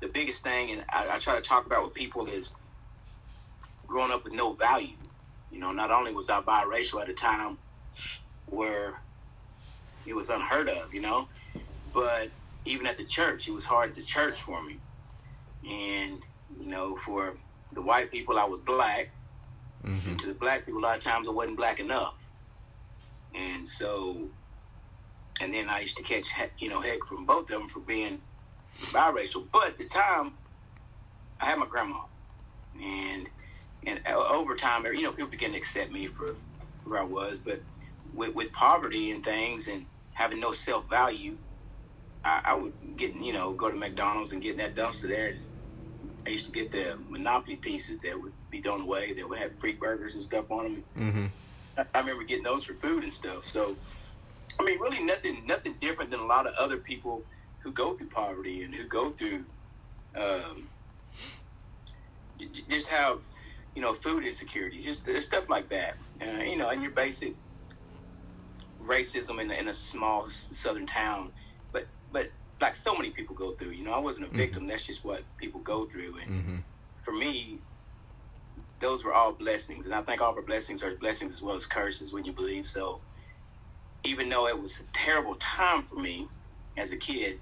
the 0.00 0.08
biggest 0.08 0.44
thing, 0.44 0.70
and 0.70 0.84
I, 0.90 1.16
I 1.16 1.18
try 1.18 1.34
to 1.34 1.40
talk 1.40 1.66
about 1.66 1.84
with 1.84 1.94
people 1.94 2.26
is 2.26 2.54
growing 3.86 4.12
up 4.12 4.24
with 4.24 4.32
no 4.32 4.52
value. 4.52 4.96
You 5.50 5.58
know, 5.58 5.72
not 5.72 5.90
only 5.90 6.12
was 6.12 6.30
I 6.30 6.40
biracial 6.40 7.00
at 7.02 7.08
a 7.08 7.14
time 7.14 7.58
where 8.46 9.00
it 10.06 10.14
was 10.14 10.30
unheard 10.30 10.68
of, 10.68 10.94
you 10.94 11.00
know, 11.00 11.28
but 11.92 12.30
even 12.64 12.86
at 12.86 12.96
the 12.96 13.04
church, 13.04 13.48
it 13.48 13.52
was 13.52 13.64
hard 13.64 13.94
to 13.94 14.02
church 14.02 14.40
for 14.40 14.62
me. 14.62 14.78
And, 15.68 16.20
you 16.60 16.66
know, 16.66 16.96
for 16.96 17.34
the 17.78 17.86
white 17.86 18.10
people, 18.10 18.38
I 18.38 18.44
was 18.44 18.58
black. 18.60 19.10
Mm-hmm. 19.84 20.10
And 20.10 20.18
to 20.18 20.26
the 20.26 20.34
black 20.34 20.66
people, 20.66 20.80
a 20.80 20.82
lot 20.82 20.96
of 20.96 21.02
times 21.02 21.28
I 21.28 21.30
wasn't 21.30 21.56
black 21.56 21.78
enough. 21.78 22.28
And 23.34 23.66
so, 23.66 24.28
and 25.40 25.54
then 25.54 25.68
I 25.68 25.80
used 25.80 25.96
to 25.98 26.02
catch, 26.02 26.28
you 26.58 26.68
know, 26.68 26.80
heck 26.80 27.04
from 27.04 27.24
both 27.24 27.42
of 27.42 27.60
them 27.60 27.68
for 27.68 27.78
being 27.78 28.20
biracial. 28.86 29.46
But 29.52 29.68
at 29.68 29.76
the 29.76 29.84
time, 29.84 30.32
I 31.40 31.46
had 31.46 31.58
my 31.58 31.66
grandma. 31.66 32.00
And 32.82 33.28
and 33.86 34.00
over 34.08 34.56
time, 34.56 34.84
you 34.86 35.02
know, 35.02 35.12
people 35.12 35.28
began 35.28 35.52
to 35.52 35.56
accept 35.56 35.92
me 35.92 36.06
for 36.06 36.34
where 36.84 37.00
I 37.00 37.04
was. 37.04 37.38
But 37.38 37.60
with, 38.12 38.34
with 38.34 38.52
poverty 38.52 39.12
and 39.12 39.24
things 39.24 39.68
and 39.68 39.86
having 40.14 40.40
no 40.40 40.50
self 40.50 40.90
value, 40.90 41.36
I, 42.24 42.40
I, 42.44 42.54
would 42.54 42.72
get, 42.96 43.14
you 43.14 43.32
know, 43.32 43.52
go 43.52 43.70
to 43.70 43.76
McDonald's 43.76 44.32
and 44.32 44.42
get 44.42 44.56
that 44.56 44.74
dumpster 44.74 45.08
there 45.08 45.28
and 45.28 45.38
I 46.28 46.32
used 46.32 46.44
to 46.44 46.52
get 46.52 46.70
the 46.70 46.98
Monopoly 47.08 47.56
pieces 47.56 47.98
that 48.00 48.20
would 48.20 48.34
be 48.50 48.60
thrown 48.60 48.82
away 48.82 49.14
that 49.14 49.26
would 49.26 49.38
have 49.38 49.58
free 49.58 49.72
burgers 49.72 50.12
and 50.12 50.22
stuff 50.22 50.50
on 50.50 50.64
them. 50.64 50.84
Mm-hmm. 50.98 51.26
I, 51.78 51.86
I 51.94 52.00
remember 52.00 52.22
getting 52.24 52.44
those 52.44 52.64
for 52.64 52.74
food 52.74 53.02
and 53.02 53.10
stuff. 53.10 53.44
So, 53.44 53.74
I 54.60 54.62
mean, 54.62 54.78
really 54.78 55.02
nothing 55.02 55.46
nothing 55.46 55.76
different 55.80 56.10
than 56.10 56.20
a 56.20 56.26
lot 56.26 56.46
of 56.46 56.52
other 56.56 56.76
people 56.76 57.22
who 57.60 57.72
go 57.72 57.92
through 57.94 58.08
poverty 58.08 58.62
and 58.62 58.74
who 58.74 58.84
go 58.84 59.08
through 59.08 59.46
um, 60.14 60.68
just 62.68 62.88
have 62.90 63.22
you 63.74 63.80
know 63.80 63.94
food 63.94 64.22
insecurities, 64.26 64.84
just 64.84 65.08
stuff 65.22 65.48
like 65.48 65.68
that. 65.70 65.94
Uh, 66.20 66.42
you 66.42 66.58
know, 66.58 66.68
and 66.68 66.82
your 66.82 66.90
basic 66.90 67.34
racism 68.82 69.40
in, 69.40 69.50
in 69.50 69.68
a 69.68 69.74
small 69.74 70.28
southern 70.28 70.84
town. 70.84 71.32
But 71.72 71.86
but 72.12 72.28
like 72.60 72.74
so 72.74 72.94
many 72.94 73.10
people 73.10 73.34
go 73.34 73.52
through. 73.52 73.70
You 73.70 73.84
know, 73.84 73.92
I 73.92 73.98
wasn't 73.98 74.26
a 74.26 74.28
mm-hmm. 74.28 74.38
victim. 74.38 74.62
Mm-hmm. 74.62 74.70
That's 74.70 74.86
just 74.86 75.04
what 75.04 75.22
people 75.36 75.60
go 75.60 75.86
through. 75.86 76.16
And 76.22 76.30
mm-hmm. 76.30 76.56
for 76.96 77.12
me, 77.12 77.58
those 78.80 79.04
were 79.04 79.12
all 79.12 79.32
blessings. 79.32 79.84
And 79.84 79.94
I 79.94 80.02
think 80.02 80.20
all 80.20 80.30
of 80.30 80.36
our 80.36 80.42
blessings 80.42 80.82
are 80.82 80.94
blessings 80.94 81.32
as 81.32 81.42
well 81.42 81.56
as 81.56 81.66
curses 81.66 82.12
when 82.12 82.24
you 82.24 82.32
believe. 82.32 82.66
So 82.66 83.00
even 84.04 84.28
though 84.28 84.46
it 84.46 84.60
was 84.60 84.80
a 84.80 84.84
terrible 84.92 85.34
time 85.36 85.82
for 85.82 85.96
me 85.96 86.28
as 86.76 86.92
a 86.92 86.96
kid, 86.96 87.40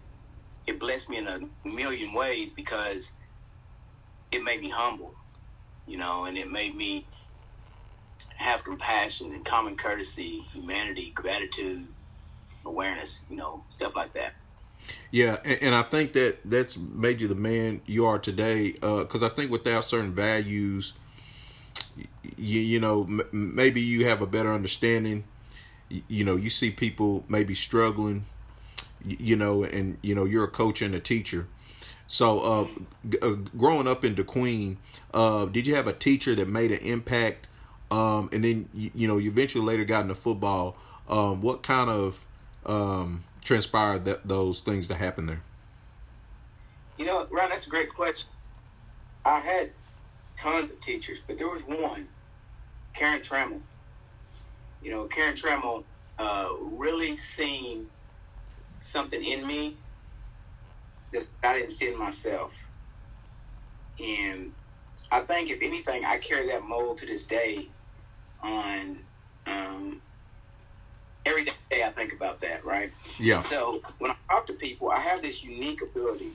it 0.67 0.81
blessed 0.81 1.09
me 1.09 1.19
in 1.19 1.29
a 1.29 1.41
million 1.65 2.13
ways 2.13 2.53
because 2.53 3.13
it 4.33 4.43
made 4.43 4.61
me 4.61 4.71
humble, 4.71 5.15
you 5.87 5.97
know, 5.97 6.25
and 6.25 6.37
it 6.37 6.51
made 6.51 6.75
me 6.75 7.07
have 8.37 8.65
compassion 8.65 9.33
and 9.33 9.45
common 9.45 9.77
courtesy, 9.77 10.41
humanity, 10.53 11.11
gratitude, 11.15 11.87
awareness, 12.65 13.21
you 13.31 13.37
know, 13.37 13.65
stuff 13.69 13.95
like 13.95 14.13
that. 14.13 14.35
Yeah, 15.11 15.39
and, 15.45 15.63
and, 15.63 15.75
I 15.75 15.83
think 15.83 16.13
that 16.15 16.39
that's 16.45 16.77
made 16.77 17.21
you 17.21 17.29
the 17.29 17.35
man 17.35 17.81
you 17.87 18.07
are 18.07 18.19
today. 18.19 18.73
Because 18.73 19.23
uh, 19.23 19.27
I 19.27 19.29
think 19.31 19.51
without 19.51 19.85
certain 19.85 20.13
values, 20.13 20.93
you 22.37 22.61
you 22.61 22.81
know 22.81 23.05
m- 23.05 23.29
maybe 23.33 23.81
you 23.81 24.07
have 24.07 24.21
a 24.21 24.27
better 24.27 24.53
understanding. 24.53 25.25
You, 25.89 26.03
you, 26.09 26.25
know, 26.25 26.37
you 26.37 26.51
see 26.51 26.71
people 26.71 27.25
maybe 27.29 27.55
struggling. 27.55 28.25
You, 29.05 29.17
you, 29.21 29.37
know, 29.37 29.63
and 29.65 29.99
you 30.03 30.15
know 30.15 30.25
you're 30.25 30.45
a 30.45 30.49
coach 30.49 30.83
and 30.83 30.95
a 30.95 31.01
teacher. 31.01 31.47
So, 32.09 32.41
uh, 32.41 32.67
g- 33.09 33.19
uh, 33.23 33.35
growing 33.57 33.87
up 33.89 34.05
in 34.05 34.15
DeQueen, 34.15 34.77
uh, 35.15 35.47
did 35.47 35.67
you 35.67 35.75
have 35.75 35.87
a 35.87 35.93
teacher 35.93 36.35
that 36.35 36.49
made 36.49 36.73
an 36.73 36.79
impact? 36.79 37.49
Um, 37.91 38.29
and 38.33 38.45
then 38.45 38.69
you, 38.75 38.91
you 38.95 39.09
know 39.09 39.19
you 39.19 39.31
eventually 39.31 39.65
later 39.65 39.85
got 39.85 40.03
into 40.03 40.15
football. 40.15 40.77
Um, 41.09 41.41
what 41.41 41.63
kind 41.63 41.89
of 41.89 42.27
um, 42.65 43.23
transpired 43.47 44.05
that 44.05 44.27
those 44.27 44.61
things 44.61 44.89
to 44.89 44.95
happen 44.95 45.27
there? 45.27 45.43
You 46.99 47.07
know, 47.07 47.27
Ron, 47.31 47.51
that's 47.51 47.67
a 47.67 47.71
great 47.71 47.95
question. 47.95 48.29
I 49.25 49.41
had 49.41 49.71
tons 50.39 50.71
of 50.71 50.81
teachers, 50.81 51.21
but 51.27 51.39
there 51.39 51.49
was 51.49 51.63
one, 51.63 52.09
Karen 52.95 53.21
Trammell. 53.21 53.61
You 54.83 54.91
know, 54.91 55.05
Karen 55.05 55.35
Trammell 55.35 55.85
uh, 56.19 56.49
really 56.61 57.15
seen 57.15 57.89
something 58.79 59.23
in 59.23 59.47
me 59.47 59.77
that 61.13 61.27
I 61.43 61.59
didn't 61.59 61.73
see 61.73 61.89
in 61.89 61.99
myself. 61.99 62.67
And 64.03 64.53
I 65.11 65.21
think, 65.21 65.51
if 65.51 65.63
anything, 65.63 66.05
I 66.05 66.19
carry 66.19 66.49
that 66.49 66.65
mold 66.65 66.99
to 66.99 67.07
this 67.07 67.27
day 67.27 67.69
on 68.43 68.99
um, 69.47 70.03
every 71.27 71.45
day 71.45 71.83
I 71.85 71.91
think 71.91 72.13
about 72.13 72.41
that, 72.41 72.65
right? 72.65 72.91
Yeah. 73.19 73.41
So 73.41 73.83
when 73.99 74.13
I 74.13 74.17
talk 74.31 74.47
to 74.47 74.53
people, 74.55 74.91
I 74.91 75.01
have 75.01 75.21
this 75.21 75.45
unique 75.45 75.83
ability, 75.83 76.33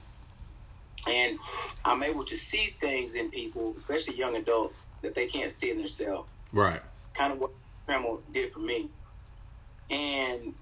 and 1.08 1.40
I'm 1.84 2.04
able 2.04 2.24
to 2.26 2.38
see 2.38 2.76
things 2.80 3.16
in 3.16 3.32
people, 3.32 3.74
especially 3.78 4.16
young 4.16 4.36
adults, 4.36 4.90
that 5.02 5.16
they 5.16 5.26
can't 5.26 5.52
see 5.52 5.72
in 5.72 5.78
themselves. 5.78 6.30
Right. 6.52 6.82
Kind 7.14 7.34
of 7.34 7.40
what 7.40 7.52
Trammell 7.88 8.22
did 8.32 8.52
for 8.52 8.60
me. 8.60 8.90
And 9.90 10.54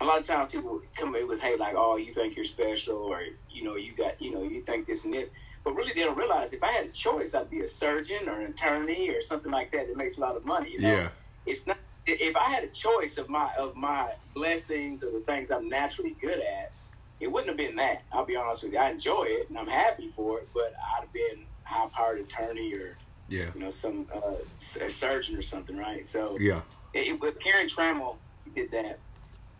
a 0.00 0.04
lot 0.04 0.18
of 0.18 0.26
times 0.26 0.50
people 0.52 0.82
come 0.96 1.14
in 1.14 1.26
with, 1.26 1.40
"Hey, 1.40 1.56
like, 1.56 1.74
oh, 1.76 1.96
you 1.96 2.12
think 2.12 2.36
you're 2.36 2.44
special, 2.44 2.98
or 2.98 3.22
you 3.50 3.62
know, 3.62 3.76
you 3.76 3.92
got, 3.92 4.20
you 4.20 4.32
know, 4.32 4.42
you 4.42 4.62
think 4.62 4.86
this 4.86 5.04
and 5.04 5.14
this." 5.14 5.30
But 5.64 5.74
really, 5.74 5.92
they 5.92 6.00
don't 6.00 6.18
realize 6.18 6.52
if 6.52 6.62
I 6.62 6.72
had 6.72 6.86
a 6.86 6.90
choice, 6.90 7.34
I'd 7.34 7.48
be 7.48 7.60
a 7.60 7.68
surgeon 7.68 8.28
or 8.28 8.40
an 8.40 8.50
attorney 8.50 9.10
or 9.10 9.22
something 9.22 9.52
like 9.52 9.70
that 9.72 9.86
that 9.86 9.96
makes 9.96 10.18
a 10.18 10.20
lot 10.20 10.36
of 10.36 10.44
money. 10.44 10.72
You 10.72 10.80
know? 10.80 10.92
Yeah. 10.92 11.08
It's 11.46 11.66
not 11.68 11.78
if 12.06 12.36
I 12.36 12.50
had 12.50 12.64
a 12.64 12.68
choice 12.68 13.18
of 13.18 13.28
my 13.28 13.50
of 13.58 13.76
my 13.76 14.10
blessings 14.34 15.04
or 15.04 15.10
the 15.10 15.20
things 15.20 15.50
I'm 15.50 15.68
naturally 15.68 16.16
good 16.20 16.40
at, 16.40 16.72
it 17.20 17.30
wouldn't 17.30 17.48
have 17.48 17.56
been 17.56 17.76
that. 17.76 18.02
I'll 18.12 18.24
be 18.24 18.36
honest 18.36 18.64
with 18.64 18.72
you. 18.72 18.78
I 18.78 18.90
enjoy 18.90 19.24
it 19.28 19.48
and 19.48 19.58
I'm 19.58 19.68
happy 19.68 20.08
for 20.08 20.38
it, 20.38 20.48
but 20.52 20.74
I'd 20.96 21.02
have 21.02 21.12
been 21.12 21.44
a 21.66 21.68
high 21.68 21.88
powered 21.88 22.20
attorney 22.20 22.74
or 22.74 22.96
yeah, 23.28 23.46
you 23.54 23.60
know, 23.60 23.70
some 23.70 24.06
uh, 24.12 24.34
surgeon 24.58 25.36
or 25.36 25.42
something, 25.42 25.76
right? 25.76 26.04
So 26.06 26.36
yeah, 26.40 26.62
it, 26.92 27.22
it, 27.22 27.40
Karen 27.40 27.66
Trammell 27.66 28.16
did 28.54 28.70
that. 28.72 28.98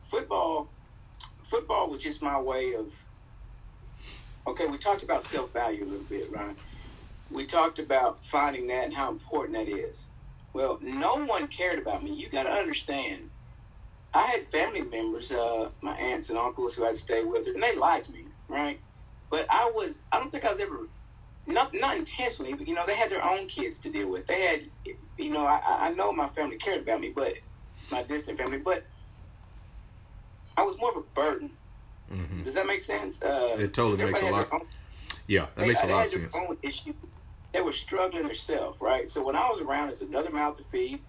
Football, 0.02 0.68
football 1.44 1.88
was 1.88 2.02
just 2.02 2.22
my 2.22 2.40
way 2.40 2.74
of. 2.74 3.00
Okay, 4.44 4.66
we 4.66 4.76
talked 4.76 5.04
about 5.04 5.22
self 5.22 5.52
value 5.52 5.84
a 5.84 5.86
little 5.86 6.04
bit, 6.06 6.30
right? 6.32 6.56
We 7.30 7.46
talked 7.46 7.78
about 7.78 8.24
finding 8.24 8.66
that 8.66 8.84
and 8.84 8.92
how 8.92 9.10
important 9.10 9.56
that 9.56 9.68
is 9.68 10.08
well, 10.52 10.78
no 10.82 11.24
one 11.24 11.48
cared 11.48 11.78
about 11.78 12.02
me. 12.02 12.12
You 12.12 12.28
got 12.28 12.44
to 12.44 12.50
understand. 12.50 13.30
I 14.14 14.26
had 14.26 14.44
family 14.44 14.82
members, 14.82 15.32
uh, 15.32 15.70
my 15.80 15.94
aunts 15.96 16.28
and 16.28 16.38
uncles 16.38 16.74
who 16.74 16.84
I'd 16.84 16.98
stay 16.98 17.24
with, 17.24 17.46
and 17.46 17.62
they 17.62 17.74
liked 17.74 18.10
me, 18.10 18.26
right? 18.48 18.78
But 19.30 19.46
I 19.50 19.70
was, 19.74 20.02
I 20.12 20.18
don't 20.18 20.30
think 20.30 20.44
I 20.44 20.50
was 20.50 20.60
ever, 20.60 20.80
not 21.46 21.72
not 21.72 21.96
intentionally, 21.96 22.52
but 22.52 22.68
you 22.68 22.74
know, 22.74 22.84
they 22.86 22.94
had 22.94 23.08
their 23.08 23.24
own 23.24 23.46
kids 23.46 23.78
to 23.80 23.90
deal 23.90 24.10
with. 24.10 24.26
They 24.26 24.42
had, 24.42 24.96
you 25.16 25.30
know, 25.30 25.46
I, 25.46 25.60
I 25.66 25.94
know 25.94 26.12
my 26.12 26.28
family 26.28 26.56
cared 26.56 26.82
about 26.82 27.00
me, 27.00 27.08
but 27.08 27.34
my 27.90 28.02
distant 28.02 28.36
family, 28.36 28.58
but 28.58 28.84
I 30.58 30.62
was 30.62 30.76
more 30.76 30.90
of 30.90 30.96
a 30.96 31.02
burden. 31.14 31.50
Mm-hmm. 32.12 32.42
Does 32.42 32.54
that 32.54 32.66
make 32.66 32.82
sense? 32.82 33.22
Uh, 33.22 33.56
it 33.58 33.72
totally 33.72 34.04
makes 34.04 34.20
a 34.20 34.30
lot. 34.30 34.52
Own, 34.52 34.66
yeah, 35.26 35.46
that 35.54 35.56
they, 35.56 35.68
makes 35.68 35.82
a 35.82 35.86
lot 35.86 36.04
of 36.04 36.12
sense. 36.12 36.34
Own 36.34 36.58
issues 36.62 36.94
they 37.52 37.60
were 37.60 37.72
struggling 37.72 38.24
themselves, 38.24 38.80
right? 38.80 39.08
So 39.08 39.24
when 39.24 39.36
I 39.36 39.48
was 39.48 39.60
around, 39.60 39.90
it's 39.90 40.00
another 40.00 40.30
mouth 40.30 40.56
to 40.56 40.64
feed. 40.64 41.00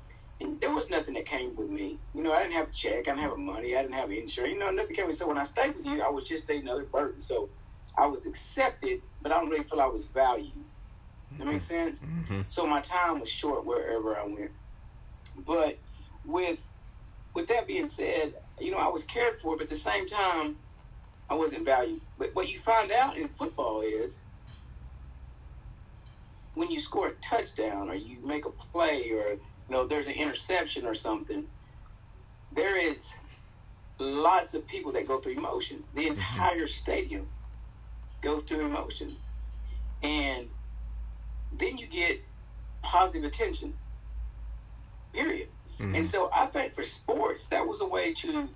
And 0.41 0.59
there 0.59 0.71
was 0.71 0.89
nothing 0.89 1.13
that 1.13 1.25
came 1.25 1.55
with 1.55 1.69
me. 1.69 1.99
You 2.13 2.23
know, 2.23 2.33
I 2.33 2.41
didn't 2.41 2.55
have 2.55 2.69
a 2.69 2.71
check, 2.71 3.07
I 3.07 3.11
didn't 3.11 3.19
have 3.19 3.37
money, 3.37 3.77
I 3.77 3.81
didn't 3.81 3.95
have 3.95 4.11
insurance. 4.11 4.53
You 4.53 4.59
know, 4.59 4.71
nothing 4.71 4.95
came 4.95 5.05
with. 5.05 5.15
me. 5.15 5.19
So 5.19 5.27
when 5.27 5.37
I 5.37 5.43
stayed 5.43 5.75
with 5.75 5.85
you, 5.85 6.01
I 6.01 6.09
was 6.09 6.27
just 6.27 6.49
another 6.49 6.83
burden. 6.83 7.19
So 7.19 7.49
I 7.97 8.07
was 8.07 8.25
accepted, 8.25 9.01
but 9.21 9.31
I 9.31 9.39
don't 9.39 9.49
really 9.49 9.63
feel 9.63 9.79
I 9.79 9.85
was 9.85 10.05
valued. 10.05 10.51
That 11.37 11.47
makes 11.47 11.65
mm-hmm. 11.67 11.85
sense. 11.85 12.01
Mm-hmm. 12.01 12.41
So 12.47 12.65
my 12.65 12.81
time 12.81 13.19
was 13.19 13.29
short 13.29 13.65
wherever 13.65 14.17
I 14.17 14.25
went. 14.25 14.51
But 15.45 15.77
with 16.25 16.67
with 17.33 17.47
that 17.47 17.65
being 17.65 17.87
said, 17.87 18.35
you 18.59 18.69
know, 18.69 18.77
I 18.77 18.87
was 18.87 19.05
cared 19.05 19.35
for, 19.35 19.55
but 19.55 19.63
at 19.63 19.69
the 19.69 19.75
same 19.75 20.05
time, 20.05 20.57
I 21.29 21.33
wasn't 21.33 21.65
valued. 21.65 22.01
But 22.17 22.35
what 22.35 22.47
you 22.47 22.59
find 22.59 22.91
out 22.91 23.17
in 23.17 23.27
football 23.27 23.81
is 23.81 24.19
when 26.55 26.69
you 26.69 26.79
score 26.79 27.07
a 27.07 27.13
touchdown 27.13 27.89
or 27.89 27.95
you 27.95 28.17
make 28.23 28.45
a 28.45 28.49
play 28.49 29.09
or 29.11 29.33
you 29.33 29.39
know 29.69 29.85
there's 29.85 30.07
an 30.07 30.13
interception 30.13 30.85
or 30.85 30.93
something, 30.93 31.45
there 32.51 32.77
is 32.77 33.13
lots 33.99 34.53
of 34.53 34.67
people 34.67 34.91
that 34.93 35.07
go 35.07 35.19
through 35.19 35.33
emotions. 35.33 35.87
The 35.93 36.01
mm-hmm. 36.01 36.09
entire 36.09 36.67
stadium 36.67 37.27
goes 38.21 38.43
through 38.43 38.65
emotions. 38.65 39.27
And 40.01 40.49
then 41.51 41.77
you 41.77 41.87
get 41.87 42.21
positive 42.81 43.25
attention. 43.29 43.75
Period. 45.13 45.49
Mm-hmm. 45.79 45.95
And 45.95 46.07
so 46.07 46.29
I 46.33 46.47
think 46.47 46.73
for 46.73 46.83
sports, 46.83 47.47
that 47.47 47.65
was 47.67 47.81
a 47.81 47.85
way 47.85 48.13
to 48.13 48.49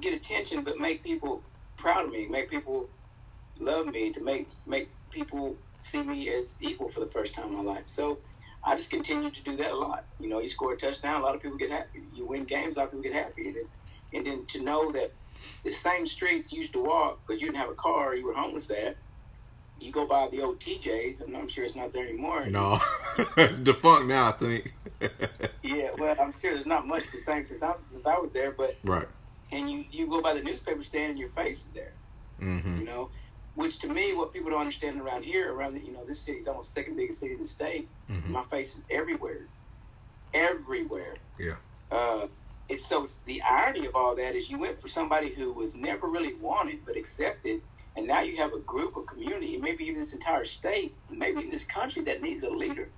get 0.00 0.14
attention, 0.14 0.62
but 0.62 0.78
make 0.78 1.02
people 1.02 1.42
proud 1.76 2.06
of 2.06 2.12
me, 2.12 2.26
make 2.26 2.48
people 2.48 2.88
love 3.58 3.86
me, 3.86 4.12
to 4.12 4.20
make 4.20 4.48
make 4.66 4.88
people 5.10 5.56
see 5.78 6.02
me 6.02 6.28
as 6.30 6.56
equal 6.60 6.88
for 6.88 7.00
the 7.00 7.06
first 7.06 7.34
time 7.34 7.46
in 7.46 7.64
my 7.64 7.72
life. 7.72 7.84
So 7.86 8.18
I 8.62 8.74
just 8.76 8.90
continue 8.90 9.30
to 9.30 9.42
do 9.42 9.56
that 9.56 9.72
a 9.72 9.76
lot. 9.76 10.04
You 10.18 10.28
know, 10.28 10.40
you 10.40 10.48
score 10.48 10.72
a 10.72 10.76
touchdown, 10.76 11.20
a 11.20 11.24
lot 11.24 11.34
of 11.34 11.42
people 11.42 11.58
get 11.58 11.70
happy. 11.70 12.02
You 12.14 12.26
win 12.26 12.44
games, 12.44 12.76
a 12.76 12.80
lot 12.80 12.84
of 12.86 12.90
people 12.92 13.02
get 13.02 13.12
happy. 13.12 13.48
And, 13.48 13.56
and 14.12 14.26
then 14.26 14.46
to 14.46 14.62
know 14.62 14.90
that 14.92 15.12
the 15.62 15.70
same 15.70 16.06
streets 16.06 16.52
you 16.52 16.58
used 16.58 16.72
to 16.72 16.82
walk 16.82 17.20
because 17.26 17.42
you 17.42 17.48
didn't 17.48 17.60
have 17.60 17.70
a 17.70 17.74
car, 17.74 18.14
you 18.14 18.26
were 18.26 18.34
homeless 18.34 18.70
at. 18.70 18.96
You 19.80 19.90
go 19.90 20.06
by 20.06 20.28
the 20.30 20.40
old 20.40 20.60
TJs, 20.60 21.20
and 21.20 21.36
I'm 21.36 21.48
sure 21.48 21.64
it's 21.64 21.74
not 21.74 21.92
there 21.92 22.06
anymore. 22.06 22.46
No, 22.46 22.78
it's 23.36 23.58
defunct 23.58 24.06
now. 24.06 24.28
I 24.28 24.32
think. 24.32 24.72
yeah, 25.62 25.90
well, 25.98 26.16
I'm 26.18 26.32
sure 26.32 26.54
there's 26.54 26.64
not 26.64 26.86
much 26.86 27.10
the 27.10 27.18
same 27.18 27.44
since 27.44 27.62
I, 27.62 27.74
since 27.88 28.06
I 28.06 28.16
was 28.16 28.32
there, 28.32 28.52
but 28.52 28.76
right. 28.84 29.08
And 29.50 29.68
you 29.68 29.84
you 29.90 30.06
go 30.06 30.22
by 30.22 30.32
the 30.32 30.42
newspaper 30.42 30.82
stand, 30.84 31.10
and 31.10 31.18
your 31.18 31.28
face 31.28 31.66
is 31.66 31.72
there. 31.74 31.92
Mm-hmm. 32.40 32.78
You 32.78 32.84
know, 32.84 33.10
which 33.54 33.78
to 33.80 33.88
me, 33.88 34.14
what 34.14 34.32
people 34.32 34.50
don't 34.50 34.60
understand 34.60 35.00
around 35.00 35.24
here, 35.24 35.52
around 35.52 35.74
the, 35.74 35.80
you 35.80 35.92
know, 35.92 36.04
this 36.04 36.20
city 36.20 36.38
is 36.38 36.48
almost 36.48 36.72
second 36.72 36.96
biggest 36.96 37.20
city 37.20 37.34
in 37.34 37.38
the 37.38 37.46
state. 37.46 37.88
Mm-hmm. 38.10 38.32
My 38.32 38.42
face 38.42 38.74
is 38.74 38.82
everywhere, 38.90 39.46
everywhere. 40.32 41.16
Yeah. 41.38 41.56
Uh, 41.90 42.26
it's 42.68 42.84
so 42.86 43.08
the 43.26 43.42
irony 43.42 43.86
of 43.86 43.94
all 43.94 44.16
that 44.16 44.34
is 44.34 44.50
you 44.50 44.58
went 44.58 44.80
for 44.80 44.88
somebody 44.88 45.28
who 45.28 45.52
was 45.52 45.76
never 45.76 46.08
really 46.08 46.34
wanted 46.34 46.80
but 46.84 46.96
accepted, 46.96 47.60
and 47.94 48.06
now 48.06 48.22
you 48.22 48.36
have 48.38 48.52
a 48.52 48.58
group, 48.58 48.96
a 48.96 49.02
community, 49.02 49.56
maybe 49.56 49.84
even 49.84 50.00
this 50.00 50.12
entire 50.12 50.44
state, 50.44 50.94
maybe 51.10 51.42
in 51.42 51.50
this 51.50 51.64
country 51.64 52.02
that 52.04 52.22
needs 52.22 52.42
a 52.42 52.50
leader, 52.50 52.88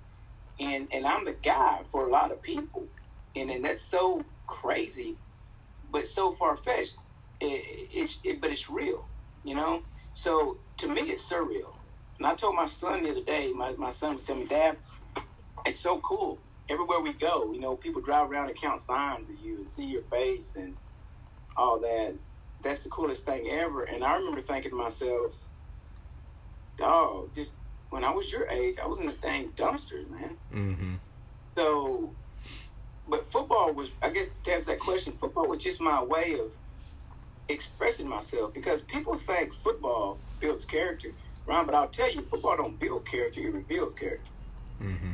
and 0.59 0.87
and 0.91 1.05
I'm 1.05 1.25
the 1.25 1.33
guy 1.33 1.81
for 1.85 2.07
a 2.07 2.09
lot 2.09 2.31
of 2.31 2.41
people, 2.41 2.87
and 3.35 3.51
and 3.51 3.63
that's 3.63 3.81
so 3.81 4.23
crazy, 4.47 5.17
but 5.91 6.07
so 6.07 6.31
far 6.31 6.55
fetched. 6.55 6.95
It, 7.39 7.89
it's 7.91 8.19
it, 8.23 8.41
but 8.41 8.51
it's 8.51 8.69
real, 8.69 9.05
you 9.43 9.53
know. 9.53 9.83
So 10.17 10.57
to 10.77 10.87
me, 10.87 11.01
it's 11.11 11.31
surreal. 11.31 11.75
And 12.17 12.25
I 12.25 12.33
told 12.33 12.55
my 12.55 12.65
son 12.65 13.03
the 13.03 13.11
other 13.11 13.21
day, 13.21 13.53
my, 13.53 13.73
my 13.73 13.91
son 13.91 14.15
was 14.15 14.23
telling 14.23 14.41
me, 14.41 14.47
Dad, 14.47 14.75
it's 15.63 15.79
so 15.79 15.99
cool. 15.99 16.39
Everywhere 16.67 16.99
we 17.01 17.13
go, 17.13 17.53
you 17.53 17.59
know, 17.59 17.75
people 17.75 18.01
drive 18.01 18.31
around 18.31 18.49
and 18.49 18.57
count 18.57 18.79
signs 18.79 19.29
of 19.29 19.39
you 19.39 19.57
and 19.57 19.69
see 19.69 19.85
your 19.85 20.01
face 20.01 20.55
and 20.55 20.75
all 21.55 21.79
that. 21.81 22.15
That's 22.63 22.83
the 22.83 22.89
coolest 22.89 23.27
thing 23.27 23.47
ever. 23.47 23.83
And 23.83 24.03
I 24.03 24.15
remember 24.15 24.41
thinking 24.41 24.71
to 24.71 24.75
myself, 24.75 25.35
dog, 26.79 27.35
just 27.35 27.51
when 27.91 28.03
I 28.03 28.09
was 28.09 28.31
your 28.31 28.47
age, 28.47 28.79
I 28.81 28.87
was 28.87 28.97
in 28.97 29.05
the 29.05 29.11
dang 29.11 29.49
dumpsters, 29.49 30.09
man. 30.09 30.37
Mm-hmm. 30.51 30.95
So, 31.53 32.15
but 33.07 33.27
football 33.27 33.71
was, 33.71 33.91
I 34.01 34.09
guess 34.09 34.31
to 34.45 34.51
answer 34.51 34.71
that 34.71 34.79
question, 34.79 35.13
football 35.13 35.47
was 35.47 35.59
just 35.59 35.79
my 35.79 36.01
way 36.01 36.39
of 36.39 36.57
expressing 37.49 38.07
myself 38.07 38.53
because 38.53 38.81
people 38.81 39.15
think 39.15 39.53
football 39.53 40.19
builds 40.39 40.65
character, 40.65 41.13
Ron. 41.45 41.65
But 41.65 41.75
I'll 41.75 41.87
tell 41.87 42.11
you, 42.11 42.21
football 42.21 42.57
don't 42.57 42.79
build 42.79 43.05
character; 43.05 43.41
it 43.41 43.53
reveals 43.53 43.93
character. 43.93 44.31
Mm-hmm. 44.81 45.13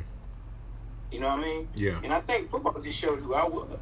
You 1.11 1.19
know 1.19 1.29
what 1.29 1.39
I 1.39 1.43
mean? 1.43 1.67
Yeah. 1.75 1.99
And 2.03 2.13
I 2.13 2.19
think 2.21 2.47
football 2.47 2.79
just 2.81 2.97
showed 2.97 3.19
who 3.19 3.33
I 3.35 3.45
was 3.45 3.77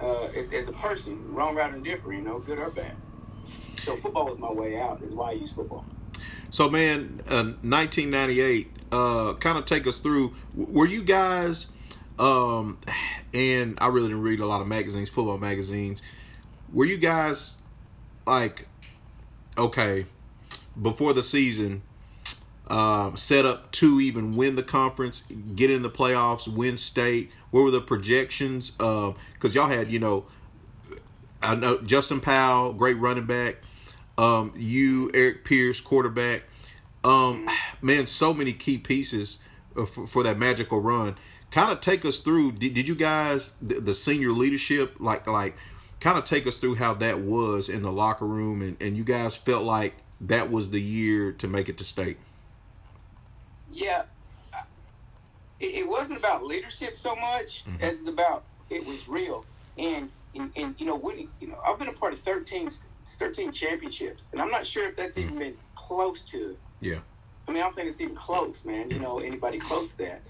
uh, 0.00 0.28
as, 0.36 0.52
as, 0.52 0.68
a 0.68 0.72
person, 0.72 1.34
wrong, 1.34 1.56
right, 1.56 1.72
and 1.72 1.84
different. 1.84 2.20
You 2.20 2.28
know, 2.28 2.38
good 2.38 2.58
or 2.58 2.70
bad. 2.70 2.94
So 3.78 3.96
football 3.96 4.26
was 4.26 4.38
my 4.38 4.52
way 4.52 4.80
out. 4.80 5.02
Is 5.02 5.14
why 5.14 5.30
I 5.30 5.32
use 5.32 5.52
football. 5.52 5.84
So, 6.50 6.68
man, 6.68 7.20
uh, 7.28 7.54
1998. 7.62 8.72
Uh, 8.92 9.34
kind 9.34 9.58
of 9.58 9.64
take 9.64 9.86
us 9.86 9.98
through. 9.98 10.34
Were 10.54 10.86
you 10.86 11.02
guys? 11.02 11.72
Um, 12.18 12.78
and 13.34 13.76
I 13.80 13.88
really 13.88 14.08
didn't 14.08 14.22
read 14.22 14.40
a 14.40 14.46
lot 14.46 14.60
of 14.60 14.68
magazines, 14.68 15.10
football 15.10 15.38
magazines. 15.38 16.02
Were 16.72 16.84
you 16.84 16.96
guys 16.96 17.56
like, 18.26 18.66
okay, 19.56 20.06
before 20.80 21.12
the 21.12 21.22
season, 21.22 21.82
um, 22.68 23.16
set 23.16 23.46
up 23.46 23.70
to 23.72 24.00
even 24.00 24.36
win 24.36 24.56
the 24.56 24.62
conference, 24.62 25.22
get 25.54 25.70
in 25.70 25.82
the 25.82 25.90
playoffs, 25.90 26.48
win 26.48 26.76
state? 26.76 27.30
What 27.50 27.62
were 27.62 27.70
the 27.70 27.80
projections? 27.80 28.72
Because 28.72 29.14
uh, 29.44 29.48
y'all 29.50 29.68
had, 29.68 29.90
you 29.90 29.98
know, 29.98 30.26
I 31.42 31.54
know 31.54 31.80
Justin 31.80 32.20
Powell, 32.20 32.72
great 32.72 32.96
running 32.98 33.26
back. 33.26 33.56
Um, 34.18 34.52
you, 34.56 35.10
Eric 35.14 35.44
Pierce, 35.44 35.80
quarterback. 35.80 36.42
Um, 37.04 37.48
man, 37.80 38.06
so 38.06 38.34
many 38.34 38.52
key 38.52 38.78
pieces 38.78 39.38
for, 39.74 40.06
for 40.06 40.22
that 40.24 40.38
magical 40.38 40.80
run. 40.80 41.16
Kind 41.50 41.70
of 41.70 41.80
take 41.80 42.04
us 42.04 42.18
through. 42.18 42.52
Did, 42.52 42.74
did 42.74 42.88
you 42.88 42.94
guys 42.94 43.52
the, 43.62 43.80
the, 43.80 43.94
senior 43.94 44.32
leadership 44.32 44.96
like 44.98 45.26
like 45.26 45.56
kind 46.00 46.18
of 46.18 46.24
take 46.24 46.46
us 46.46 46.58
through 46.58 46.76
how 46.76 46.94
that 46.94 47.20
was 47.20 47.68
in 47.68 47.82
the 47.82 47.92
locker 47.92 48.26
room 48.26 48.62
and, 48.62 48.76
and 48.80 48.96
you 48.96 49.04
guys 49.04 49.36
felt 49.36 49.64
like 49.64 49.94
that 50.20 50.50
was 50.50 50.70
the 50.70 50.80
year 50.80 51.32
to 51.32 51.48
make 51.48 51.68
it 51.68 51.78
to 51.78 51.84
state? 51.84 52.18
Yeah, 53.72 54.04
it, 55.60 55.74
it 55.74 55.88
wasn't 55.88 56.18
about 56.18 56.44
leadership 56.44 56.96
so 56.96 57.14
much 57.14 57.64
mm-hmm. 57.64 57.82
as 57.82 58.06
about 58.06 58.44
it 58.70 58.86
was 58.86 59.08
real 59.08 59.44
and 59.78 60.10
and, 60.34 60.50
and 60.56 60.74
you 60.78 60.86
know 60.86 60.96
winning. 60.96 61.30
You 61.40 61.48
know, 61.48 61.60
I've 61.66 61.78
been 61.78 61.88
a 61.88 61.92
part 61.92 62.12
of 62.12 62.20
13, 62.20 62.68
13 63.06 63.52
championships, 63.52 64.28
and 64.32 64.40
I'm 64.40 64.50
not 64.50 64.66
sure 64.66 64.88
if 64.88 64.96
that's 64.96 65.14
mm-hmm. 65.14 65.28
even 65.28 65.38
been 65.38 65.54
close 65.74 66.22
to 66.22 66.50
it. 66.50 66.58
Yeah. 66.80 66.98
I 67.48 67.52
mean, 67.52 67.58
I 67.58 67.66
don't 67.66 67.76
think 67.76 67.88
it's 67.88 68.00
even 68.00 68.16
close, 68.16 68.64
man. 68.64 68.90
You 68.90 68.98
know, 68.98 69.20
anybody 69.20 69.58
close 69.58 69.92
to 69.92 69.98
that. 69.98 70.22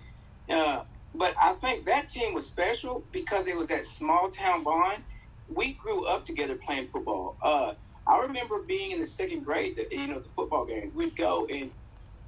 Uh, 0.49 0.85
but 1.15 1.35
I 1.43 1.53
think 1.55 1.87
that 1.87 2.09
team 2.09 2.35
was 2.35 2.47
special 2.47 3.05
because 3.11 3.47
it 3.47 3.57
was 3.57 3.69
that 3.69 3.87
small 3.87 4.29
town 4.29 4.63
bond. 4.63 5.03
We 5.49 5.73
grew 5.73 6.07
up 6.07 6.27
together 6.27 6.57
playing 6.57 6.89
football. 6.89 7.37
Uh, 7.43 7.75
I 8.07 8.21
remember 8.21 8.61
being 8.63 8.93
in 8.93 9.01
the 9.01 9.07
second 9.07 9.45
grade, 9.45 9.77
the, 9.77 9.89
you 9.91 10.07
know, 10.07 10.21
the 10.21 10.29
football 10.29 10.65
games. 10.65 10.95
We'd 10.95 11.17
go 11.17 11.47
and 11.47 11.71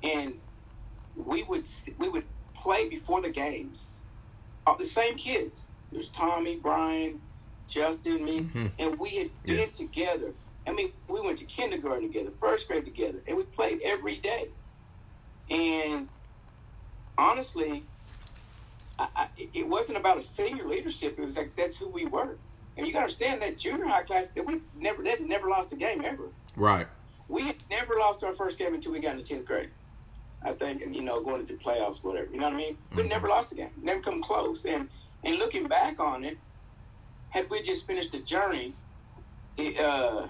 and 0.03 0.39
we 1.17 1.43
would 1.43 1.67
we 1.99 2.09
would 2.09 2.25
play 2.55 2.89
before 2.89 3.23
the 3.23 3.31
games. 3.31 4.01
All 4.67 4.77
the 4.77 4.87
same 4.87 5.17
kids. 5.17 5.65
There's 5.91 6.09
Tommy, 6.09 6.57
Brian, 6.57 7.21
Justin, 7.67 8.25
me, 8.25 8.41
mm-hmm. 8.41 8.67
and 8.79 8.99
we 8.99 9.17
had 9.17 9.31
been 9.45 9.59
yeah. 9.59 9.67
together. 9.67 10.35
I 10.67 10.73
mean, 10.73 10.93
we 11.09 11.21
went 11.21 11.39
to 11.39 11.45
kindergarten 11.45 12.09
together, 12.09 12.31
first 12.31 12.69
grade 12.69 12.85
together, 12.85 13.21
and 13.27 13.37
we 13.39 13.45
played 13.45 13.81
every 13.83 14.17
day. 14.17 14.49
And 15.49 16.09
honestly, 17.17 17.85
I, 18.99 19.09
I, 19.17 19.29
it 19.55 19.67
wasn't 19.67 19.97
about 19.97 20.19
a 20.19 20.23
senior 20.23 20.67
leadership. 20.67 21.19
It 21.19 21.25
was 21.25 21.37
like 21.37 21.57
that's 21.57 21.77
who 21.79 21.89
we 21.89 22.05
were. 22.05 22.37
And 22.79 22.87
you 22.87 22.93
got 22.93 23.01
to 23.01 23.05
understand 23.07 23.43
that 23.43 23.59
junior 23.59 23.87
high 23.87 24.05
class 24.05 24.29
that 24.29 24.47
we 24.47 24.61
never 24.77 25.03
they 25.03 25.17
never 25.19 25.49
lost 25.49 25.73
a 25.73 25.77
game 25.77 26.01
ever. 26.05 26.29
Right. 26.55 26.87
We 27.27 27.43
had 27.43 27.57
never 27.69 27.97
lost 27.99 28.23
our 28.23 28.33
first 28.33 28.57
game 28.57 28.73
until 28.73 28.93
we 28.93 29.01
got 29.01 29.13
in 29.13 29.19
the 29.19 29.25
tenth 29.25 29.45
grade. 29.45 29.71
I 30.43 30.53
think, 30.53 30.83
and 30.83 30.95
you 30.95 31.03
know, 31.03 31.21
going 31.21 31.41
into 31.41 31.55
the 31.55 31.59
playoffs, 31.59 32.05
whatever. 32.05 32.29
You 32.33 32.39
know 32.39 32.47
what 32.47 32.55
I 32.55 32.57
mean? 32.57 32.79
We 32.95 33.03
mm-hmm. 33.03 33.09
never 33.09 33.29
lost 33.29 33.51
a 33.51 33.57
game, 33.57 33.71
never 33.83 34.01
come 34.01 34.23
close. 34.23 34.65
And 34.65 34.89
and 35.25 35.37
looking 35.37 35.67
back 35.67 35.99
on 35.99 36.25
it, 36.25 36.39
had 37.31 37.51
we 37.51 37.63
just 37.63 37.85
finished 37.85 38.13
the 38.13 38.21
journey, 38.21 38.75
it, 39.57 39.79
uh, 39.81 40.29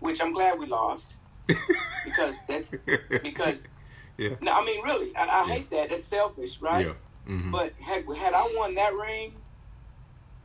which 0.00 0.20
I'm 0.20 0.32
glad 0.32 0.58
we 0.58 0.66
lost 0.66 1.14
because 1.46 2.36
that 2.48 3.22
because 3.22 3.68
yeah. 4.18 4.30
No, 4.40 4.52
I 4.54 4.64
mean 4.64 4.82
really, 4.82 5.14
I, 5.14 5.26
I 5.26 5.26
yeah. 5.26 5.54
hate 5.54 5.70
that. 5.70 5.92
It's 5.92 6.04
selfish, 6.04 6.60
right? 6.60 6.86
Yeah. 6.86 6.92
Mm-hmm. 7.28 7.52
But 7.52 7.78
had 7.78 8.04
had 8.16 8.34
I 8.34 8.52
won 8.56 8.74
that 8.74 8.92
ring, 8.94 9.34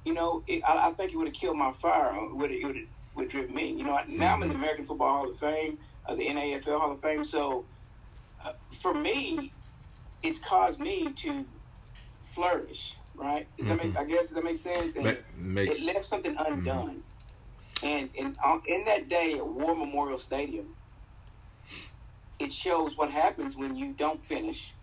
you 0.06 0.14
know, 0.14 0.44
it, 0.48 0.64
I, 0.68 0.90
I, 0.90 0.92
think 0.92 1.12
it 1.12 1.18
would 1.18 1.28
have 1.28 1.36
killed 1.36 1.58
my 1.58 1.72
fire. 1.72 2.14
Would 2.34 2.52
it 2.52 2.66
would 2.66 2.76
have 2.76 2.86
would 3.16 3.30
driven 3.30 3.56
me? 3.56 3.72
You 3.72 3.84
know, 3.84 3.94
now 3.94 4.02
mm-hmm. 4.02 4.24
I'm 4.24 4.34
in 4.34 4.40
the 4.40 4.54
mm-hmm. 4.54 4.64
American 4.64 4.86
Football 4.86 5.10
Hall 5.10 5.30
of 5.30 5.38
Fame, 5.38 5.78
uh, 6.08 6.16
the 6.16 6.28
NAFL 6.28 6.80
Hall 6.80 6.92
of 6.92 7.02
Fame. 7.02 7.24
So 7.24 7.66
uh, 8.44 8.54
for 8.72 8.94
me, 8.94 9.52
it's 10.24 10.40
caused 10.40 10.80
me 10.80 11.12
to 11.14 11.46
flourish. 12.22 12.96
Right? 13.16 13.48
Does 13.58 13.68
mm-hmm. 13.68 13.78
that 13.78 13.84
make? 13.84 13.94
Mm-hmm. 13.94 14.04
I 14.04 14.16
guess 14.16 14.30
that 14.30 14.44
makes 14.44 14.62
sense? 14.62 14.96
And 14.96 15.18
makes, 15.38 15.80
it 15.80 15.86
left 15.86 16.04
something 16.04 16.36
undone. 16.38 17.04
Mm-hmm. 17.84 17.86
And 17.86 18.10
in 18.14 18.36
in 18.68 18.86
that 18.86 19.10
day 19.10 19.34
at 19.38 19.46
War 19.46 19.76
Memorial 19.76 20.20
Stadium, 20.20 20.76
it 22.40 22.54
shows 22.54 22.98
what 22.98 23.12
happens 23.12 23.56
when 23.56 23.76
you 23.76 23.94
don't 23.94 24.22
finish, 24.22 24.74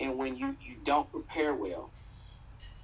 and 0.00 0.18
when 0.18 0.36
you 0.36 0.56
you 0.62 0.76
don't 0.84 1.10
prepare 1.10 1.54
well, 1.54 1.90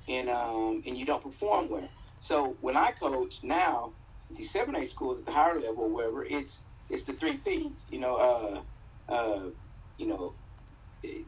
and 0.08 0.28
um 0.30 0.82
and 0.86 0.96
you 0.96 1.04
don't 1.04 1.22
perform 1.22 1.68
well. 1.68 1.88
So 2.20 2.56
when 2.60 2.76
I 2.76 2.90
coach 2.92 3.44
now, 3.44 3.92
the 4.30 4.42
seven 4.42 4.74
A 4.76 4.84
schools 4.84 5.18
at 5.18 5.26
the 5.26 5.32
higher 5.32 5.60
level, 5.60 5.88
wherever 5.88 6.24
it's 6.24 6.62
it's 6.88 7.04
the 7.04 7.12
three 7.12 7.36
P's. 7.36 7.86
You 7.90 8.00
know, 8.00 8.16
uh, 8.16 9.12
uh, 9.12 9.50
you 9.96 10.06
know, 10.06 10.34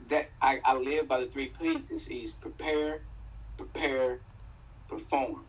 that 0.08 0.30
I, 0.40 0.60
I 0.64 0.76
live 0.76 1.06
by 1.06 1.20
the 1.20 1.26
three 1.26 1.48
P's. 1.48 1.90
Is 1.90 2.08
is 2.08 2.32
prepare, 2.32 3.02
prepare, 3.56 4.20
perform. 4.88 5.44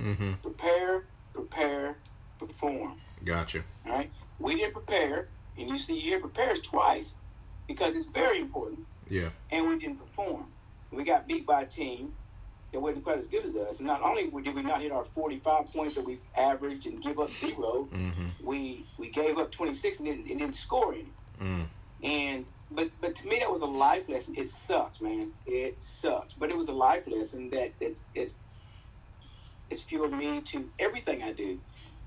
Mm-hmm. 0.00 0.34
Prepare, 0.42 1.04
prepare, 1.32 1.98
perform. 2.38 3.00
Gotcha. 3.24 3.64
All 3.86 3.92
right. 3.92 4.10
We 4.38 4.56
didn't 4.56 4.72
prepare, 4.72 5.28
and 5.56 5.68
you 5.68 5.76
see, 5.78 5.96
you 5.96 6.02
hear 6.02 6.20
prepares 6.20 6.60
twice 6.60 7.16
because 7.66 7.96
it's 7.96 8.06
very 8.06 8.38
important. 8.38 8.86
Yeah. 9.08 9.30
And 9.50 9.68
we 9.68 9.78
didn't 9.78 9.98
perform. 9.98 10.46
We 10.92 11.04
got 11.04 11.26
beat 11.26 11.44
by 11.44 11.62
a 11.62 11.66
team 11.66 12.14
that 12.72 12.80
wasn't 12.80 13.04
quite 13.04 13.18
as 13.18 13.28
good 13.28 13.44
as 13.44 13.56
us. 13.56 13.78
And 13.78 13.86
not 13.86 14.02
only 14.02 14.24
did 14.42 14.54
we 14.54 14.62
not 14.62 14.82
hit 14.82 14.92
our 14.92 15.04
45 15.04 15.72
points 15.72 15.96
that 15.96 16.04
we 16.04 16.18
averaged 16.36 16.86
and 16.86 17.02
give 17.02 17.18
up 17.18 17.30
0 17.30 17.88
mm-hmm. 17.92 18.26
we 18.42 18.84
we 18.98 19.08
gave 19.08 19.38
up 19.38 19.50
26 19.50 20.00
and 20.00 20.08
didn't, 20.08 20.30
and 20.30 20.38
didn't 20.38 20.54
score 20.54 20.92
any. 20.94 21.12
Mm. 21.40 21.66
And 22.02 22.44
but 22.70 22.90
but 23.00 23.14
to 23.16 23.26
me 23.26 23.38
that 23.38 23.50
was 23.50 23.60
a 23.60 23.66
life 23.66 24.08
lesson. 24.08 24.34
It 24.36 24.48
sucked, 24.48 25.00
man. 25.00 25.32
It 25.46 25.80
sucked. 25.80 26.34
But 26.38 26.50
it 26.50 26.56
was 26.56 26.68
a 26.68 26.72
life 26.72 27.06
lesson 27.06 27.50
that 27.50 27.72
it's 27.80 28.04
it's 28.14 28.40
it's 29.70 29.82
fueled 29.82 30.12
me 30.12 30.40
to 30.40 30.70
everything 30.78 31.22
I 31.22 31.32
do. 31.32 31.60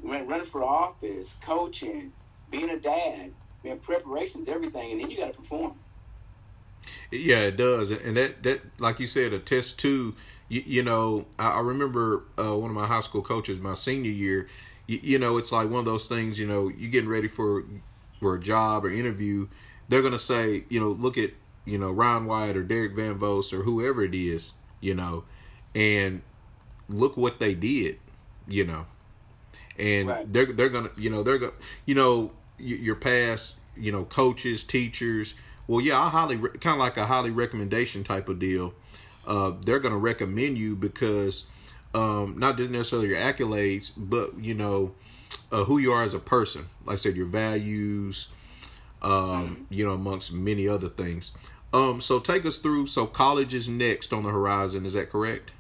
running 0.04 0.46
for 0.46 0.64
office, 0.64 1.36
coaching, 1.42 2.12
being 2.50 2.70
a 2.70 2.80
dad, 2.80 3.32
man, 3.64 3.80
preparation's 3.80 4.48
everything, 4.48 4.92
and 4.92 5.02
then 5.02 5.10
you 5.10 5.18
got 5.18 5.34
to 5.34 5.40
perform. 5.40 5.76
Yeah, 7.12 7.40
it 7.40 7.58
does, 7.58 7.92
and 7.92 8.18
that 8.18 8.44
that 8.44 8.62
like 8.80 9.00
you 9.00 9.08
said, 9.08 9.34
a 9.34 9.40
test 9.40 9.78
too. 9.80 10.16
You, 10.52 10.64
you 10.66 10.84
know, 10.84 11.28
I, 11.40 11.52
I 11.52 11.60
remember 11.62 12.26
uh, 12.38 12.58
one 12.58 12.70
of 12.70 12.76
my 12.76 12.86
high 12.86 13.00
school 13.00 13.22
coaches, 13.22 13.62
my 13.62 13.74
senior 13.74 14.12
year. 14.12 14.50
You, 14.86 15.00
you, 15.02 15.18
know, 15.18 15.38
it's 15.38 15.54
like 15.54 15.70
one 15.70 15.80
of 15.80 15.86
those 15.86 16.08
things. 16.08 16.38
You 16.38 16.46
know, 16.46 16.68
you 16.68 16.90
getting 16.90 17.10
ready 17.10 17.30
for 17.30 17.64
for 18.20 18.36
a 18.36 18.40
job 18.40 18.84
or 18.84 18.90
interview. 18.90 19.48
They're 19.88 20.02
gonna 20.02 20.20
say, 20.20 20.66
you 20.68 20.82
know, 20.82 20.90
look 20.90 21.18
at 21.18 21.32
you 21.64 21.78
know 21.78 21.90
Ryan 21.92 22.26
White 22.26 22.58
or 22.58 22.64
Derek 22.64 22.98
Van 22.98 23.14
Voast 23.14 23.54
or 23.54 23.64
whoever 23.64 24.04
it 24.04 24.14
is, 24.14 24.52
you 24.82 24.94
know, 24.94 25.24
and 25.74 26.22
look 26.90 27.16
what 27.16 27.40
they 27.40 27.54
did, 27.54 27.98
you 28.46 28.66
know, 28.66 28.88
and 29.80 30.10
right. 30.10 30.34
they're 30.34 30.48
they're 30.48 30.68
gonna 30.68 30.92
you 30.98 31.10
know 31.10 31.24
they're 31.24 31.40
gonna 31.40 31.54
you 31.86 31.96
know 31.96 32.34
your 32.58 32.96
past, 32.96 33.56
you 33.78 33.94
know, 33.94 34.04
coaches, 34.04 34.66
teachers. 34.66 35.34
Well, 35.68 35.80
yeah, 35.80 35.98
I 35.98 36.10
highly 36.10 36.36
kind 36.36 36.74
of 36.74 36.80
like 36.80 36.98
a 36.98 37.06
highly 37.06 37.32
recommendation 37.32 38.04
type 38.04 38.28
of 38.28 38.38
deal. 38.38 38.74
Uh, 39.26 39.54
they're 39.66 39.80
going 39.80 39.94
to 39.94 39.98
recommend 39.98 40.58
you 40.58 40.76
because 40.76 41.46
um, 41.94 42.36
not 42.38 42.60
necessarily 42.60 43.10
your 43.10 43.18
accolades, 43.18 43.92
but 43.96 44.38
you 44.40 44.54
know 44.54 44.94
uh, 45.52 45.64
who 45.66 45.78
you 45.78 45.92
are 45.92 46.04
as 46.04 46.14
a 46.14 46.20
person. 46.20 46.68
Like 46.86 46.96
I 46.96 46.98
said, 46.98 47.16
your 47.16 47.28
values. 47.28 48.28
Um, 49.04 49.66
you 49.72 49.84
know, 49.84 49.94
amongst 49.94 50.32
many 50.32 50.68
other 50.68 50.88
things. 50.88 51.32
Um, 51.74 52.02
so 52.02 52.20
take 52.20 52.46
us 52.46 52.60
through. 52.60 52.86
So 52.86 53.08
college 53.08 53.54
is 53.54 53.68
next 53.68 54.14
on 54.14 54.22
the 54.22 54.30
horizon. 54.30 54.86
Is 54.86 54.94
that 54.94 55.10
correct? 55.10 55.52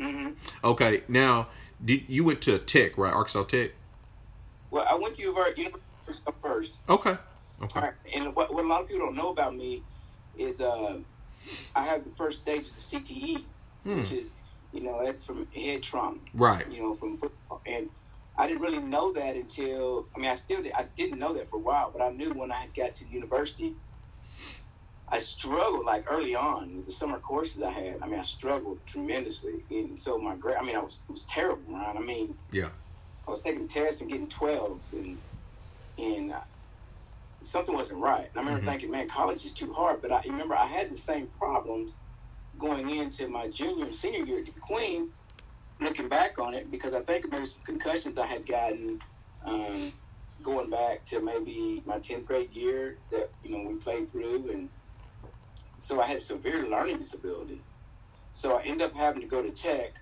Mm-hmm. 0.00 0.30
Okay. 0.64 1.02
Now, 1.08 1.48
did 1.84 2.04
you 2.08 2.24
went 2.24 2.40
to 2.42 2.58
Tech, 2.58 2.96
right? 2.96 3.12
Arkansas 3.12 3.44
Tech. 3.44 3.72
Well, 4.70 4.86
I 4.90 4.94
went 4.94 5.14
to 5.16 5.22
University 5.22 5.70
first. 6.42 6.76
Okay. 6.88 7.16
Okay. 7.62 7.80
Right. 7.80 7.92
And 8.14 8.34
what, 8.34 8.52
what 8.52 8.64
a 8.64 8.68
lot 8.68 8.82
of 8.82 8.88
people 8.88 9.06
don't 9.06 9.16
know 9.16 9.30
about 9.30 9.54
me 9.54 9.82
is 10.36 10.60
uh, 10.60 10.98
I 11.74 11.84
have 11.84 12.04
the 12.04 12.10
first 12.10 12.42
stages 12.42 12.76
of 12.76 13.02
CTE, 13.02 13.44
hmm. 13.84 13.96
which 13.96 14.12
is, 14.12 14.32
you 14.72 14.80
know, 14.80 15.04
that's 15.04 15.24
from 15.24 15.46
head 15.54 15.82
trauma. 15.82 16.18
Right. 16.32 16.70
You 16.70 16.82
know, 16.82 16.94
from 16.94 17.18
football. 17.18 17.60
And 17.66 17.90
I 18.36 18.46
didn't 18.46 18.62
really 18.62 18.80
know 18.80 19.12
that 19.12 19.36
until, 19.36 20.06
I 20.14 20.18
mean, 20.18 20.30
I 20.30 20.34
still 20.34 20.62
did, 20.62 20.72
I 20.72 20.86
didn't 20.96 21.18
know 21.18 21.34
that 21.34 21.48
for 21.48 21.56
a 21.56 21.60
while, 21.60 21.90
but 21.90 22.02
I 22.02 22.10
knew 22.10 22.32
when 22.32 22.50
I 22.50 22.68
got 22.76 22.94
to 22.96 23.04
the 23.04 23.10
university, 23.10 23.74
I 25.08 25.18
struggled 25.18 25.84
like 25.84 26.10
early 26.10 26.34
on 26.34 26.76
with 26.76 26.86
the 26.86 26.92
summer 26.92 27.18
courses 27.18 27.62
I 27.62 27.70
had. 27.70 28.02
I 28.02 28.06
mean, 28.06 28.18
I 28.18 28.24
struggled 28.24 28.78
tremendously. 28.86 29.62
And 29.70 29.98
so 29.98 30.18
my 30.18 30.34
grade, 30.34 30.56
I 30.60 30.64
mean, 30.64 30.76
I 30.76 30.80
was, 30.80 31.00
it 31.08 31.12
was 31.12 31.24
terrible, 31.24 31.74
right? 31.74 31.94
I 31.96 32.00
mean, 32.00 32.34
yeah 32.50 32.70
I 33.26 33.30
was 33.30 33.40
taking 33.40 33.66
tests 33.68 34.00
and 34.00 34.10
getting 34.10 34.28
twelves, 34.28 34.92
and 34.92 35.18
and 35.98 36.32
uh, 36.32 36.40
something 37.44 37.74
wasn't 37.74 38.00
right. 38.00 38.28
And 38.30 38.36
I 38.36 38.40
remember 38.40 38.64
thinking, 38.64 38.90
man, 38.90 39.08
college 39.08 39.44
is 39.44 39.52
too 39.52 39.72
hard. 39.72 40.02
But 40.02 40.12
I 40.12 40.22
remember 40.26 40.54
I 40.54 40.66
had 40.66 40.90
the 40.90 40.96
same 40.96 41.26
problems 41.26 41.96
going 42.58 42.90
into 42.90 43.28
my 43.28 43.48
junior 43.48 43.86
and 43.86 43.94
senior 43.94 44.24
year 44.24 44.38
at 44.40 44.46
DeQueen. 44.46 45.08
Looking 45.80 46.08
back 46.08 46.38
on 46.38 46.54
it, 46.54 46.70
because 46.70 46.94
I 46.94 47.00
think 47.00 47.30
maybe 47.30 47.46
some 47.46 47.60
concussions 47.64 48.16
I 48.16 48.26
had 48.26 48.46
gotten 48.46 49.00
um, 49.44 49.92
going 50.42 50.70
back 50.70 51.04
to 51.06 51.20
maybe 51.20 51.82
my 51.84 51.98
tenth 51.98 52.26
grade 52.26 52.52
year 52.52 52.98
that 53.10 53.30
you 53.42 53.50
know 53.50 53.68
we 53.68 53.74
played 53.74 54.08
through, 54.08 54.50
and 54.52 54.68
so 55.78 56.00
I 56.00 56.06
had 56.06 56.22
severe 56.22 56.68
learning 56.68 56.98
disability. 56.98 57.60
So 58.32 58.56
I 58.58 58.62
ended 58.62 58.88
up 58.88 58.94
having 58.94 59.20
to 59.22 59.26
go 59.26 59.42
to 59.42 59.50
Tech, 59.50 59.94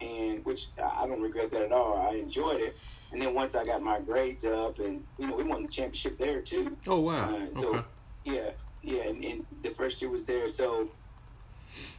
and 0.00 0.44
which 0.44 0.68
I 0.82 1.06
don't 1.06 1.20
regret 1.20 1.50
that 1.50 1.62
at 1.62 1.72
all. 1.72 1.96
I 1.96 2.14
enjoyed 2.14 2.60
it. 2.60 2.76
And 3.10 3.22
then 3.22 3.34
once 3.34 3.54
I 3.54 3.64
got 3.64 3.82
my 3.82 4.00
grades 4.00 4.44
up, 4.44 4.78
and 4.78 5.04
you 5.18 5.26
know, 5.26 5.36
we 5.36 5.44
won 5.44 5.62
the 5.62 5.68
championship 5.68 6.18
there 6.18 6.40
too. 6.40 6.76
Oh 6.86 7.00
wow! 7.00 7.34
Uh, 7.34 7.54
so 7.54 7.68
okay. 7.76 7.86
yeah, 8.24 8.50
yeah, 8.82 9.02
and, 9.04 9.24
and 9.24 9.46
the 9.62 9.70
first 9.70 10.02
year 10.02 10.10
was 10.10 10.24
there. 10.24 10.48
So 10.48 10.90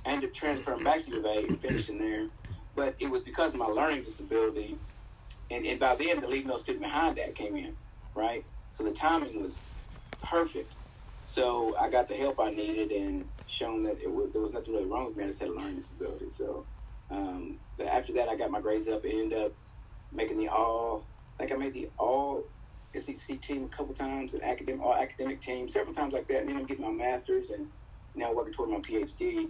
I 0.05 0.11
ended 0.11 0.29
up 0.29 0.35
transferring 0.35 0.83
back 0.83 1.03
to 1.05 1.11
U 1.11 1.19
of 1.19 1.25
A 1.25 1.53
finishing 1.55 1.97
there. 1.97 2.27
But 2.75 2.95
it 2.99 3.09
was 3.09 3.21
because 3.21 3.53
of 3.53 3.59
my 3.59 3.65
learning 3.65 4.03
disability, 4.03 4.77
and, 5.49 5.65
and 5.65 5.79
by 5.79 5.95
then 5.95 6.21
the 6.21 6.27
league 6.27 6.45
no 6.45 6.57
student 6.57 6.83
behind 6.83 7.17
that 7.17 7.35
came 7.35 7.55
in, 7.55 7.75
right? 8.15 8.45
So 8.71 8.83
the 8.83 8.91
timing 8.91 9.41
was 9.41 9.61
perfect. 10.23 10.71
So 11.23 11.75
I 11.77 11.89
got 11.89 12.07
the 12.07 12.15
help 12.15 12.39
I 12.39 12.51
needed 12.51 12.91
and 12.91 13.25
shown 13.47 13.83
that 13.83 14.01
it 14.01 14.09
was, 14.09 14.31
there 14.31 14.41
was 14.41 14.53
nothing 14.53 14.73
really 14.73 14.85
wrong 14.85 15.07
with 15.07 15.17
me. 15.17 15.25
I 15.25 15.27
just 15.27 15.41
had 15.41 15.49
a 15.49 15.53
learning 15.53 15.75
disability. 15.75 16.29
So 16.29 16.65
um, 17.11 17.57
but 17.77 17.87
after 17.87 18.13
that, 18.13 18.29
I 18.29 18.35
got 18.35 18.51
my 18.51 18.61
grades 18.61 18.87
up 18.87 19.03
and 19.03 19.13
ended 19.13 19.45
up 19.45 19.51
making 20.11 20.37
the 20.37 20.47
all. 20.47 21.05
I 21.39 21.43
think 21.47 21.51
I 21.53 21.55
made 21.55 21.73
the 21.73 21.89
all 21.97 22.43
SEC 22.97 23.39
team 23.41 23.65
a 23.65 23.67
couple 23.67 23.93
times, 23.93 24.33
an 24.33 24.41
academic 24.43 24.81
all 24.81 24.95
academic 24.95 25.41
team 25.41 25.69
several 25.69 25.93
times 25.93 26.13
like 26.13 26.27
that. 26.27 26.39
And 26.41 26.49
then 26.49 26.57
I'm 26.57 26.65
getting 26.65 26.83
my 26.85 26.91
master's 26.91 27.49
and 27.51 27.69
now 28.15 28.33
working 28.33 28.53
toward 28.53 28.69
my 28.69 28.77
PhD. 28.79 29.49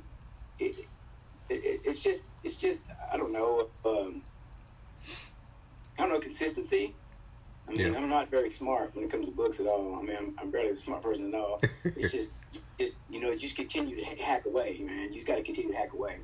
It, 0.59 0.75
it, 0.77 0.85
it, 1.49 1.81
it's 1.85 2.03
just 2.03 2.25
it's 2.43 2.57
just 2.57 2.83
I 3.11 3.17
don't 3.17 3.31
know. 3.31 3.67
Um, 3.85 4.21
I 5.97 6.03
don't 6.03 6.11
know 6.11 6.19
consistency. 6.19 6.93
I 7.67 7.71
mean, 7.71 7.93
Yeah. 7.93 7.99
I'm 7.99 8.09
not 8.09 8.31
very 8.31 8.49
smart 8.49 8.95
when 8.95 9.05
it 9.05 9.11
comes 9.11 9.25
to 9.27 9.31
books 9.31 9.59
at 9.59 9.67
all. 9.67 9.99
I 9.99 10.01
mean, 10.01 10.15
I'm, 10.17 10.35
I'm 10.39 10.49
barely 10.51 10.69
a 10.71 10.77
smart 10.77 11.03
person 11.03 11.27
at 11.33 11.39
all. 11.39 11.61
it's 11.83 12.11
just, 12.11 12.31
just 12.79 12.97
you 13.09 13.19
know, 13.19 13.35
just 13.35 13.55
continue 13.55 13.95
to 13.95 14.03
hack 14.23 14.45
away, 14.45 14.79
man. 14.83 15.09
You 15.09 15.15
just 15.15 15.27
got 15.27 15.35
to 15.35 15.43
continue 15.43 15.71
to 15.73 15.77
hack 15.77 15.93
away, 15.93 16.17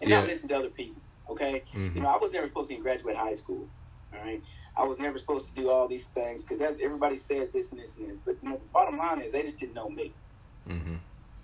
and 0.00 0.10
Yeah. 0.10 0.18
not 0.20 0.28
listen 0.28 0.48
to 0.50 0.56
other 0.56 0.68
people. 0.68 1.00
Okay, 1.30 1.62
Mhm. 1.72 1.94
you 1.94 2.00
know, 2.02 2.08
I 2.08 2.18
was 2.18 2.32
never 2.32 2.48
supposed 2.48 2.68
to 2.68 2.74
even 2.74 2.82
graduate 2.82 3.16
high 3.16 3.32
school. 3.34 3.68
All 4.12 4.20
right, 4.24 4.40
I 4.76 4.84
was 4.84 4.98
never 4.98 5.18
supposed 5.18 5.46
to 5.48 5.54
do 5.54 5.70
all 5.70 5.86
these 5.88 6.08
things 6.08 6.44
because 6.44 6.60
everybody 6.60 7.16
says 7.16 7.52
this 7.52 7.72
and 7.72 7.80
this 7.80 7.96
and 7.98 8.10
this. 8.10 8.18
But 8.18 8.36
you 8.42 8.50
know, 8.50 8.56
the 8.56 8.68
bottom 8.72 8.98
line 8.98 9.20
is 9.20 9.32
they 9.32 9.42
just 9.42 9.60
didn't 9.60 9.74
know 9.74 9.88
me. 9.88 10.14
hmm 10.66 10.96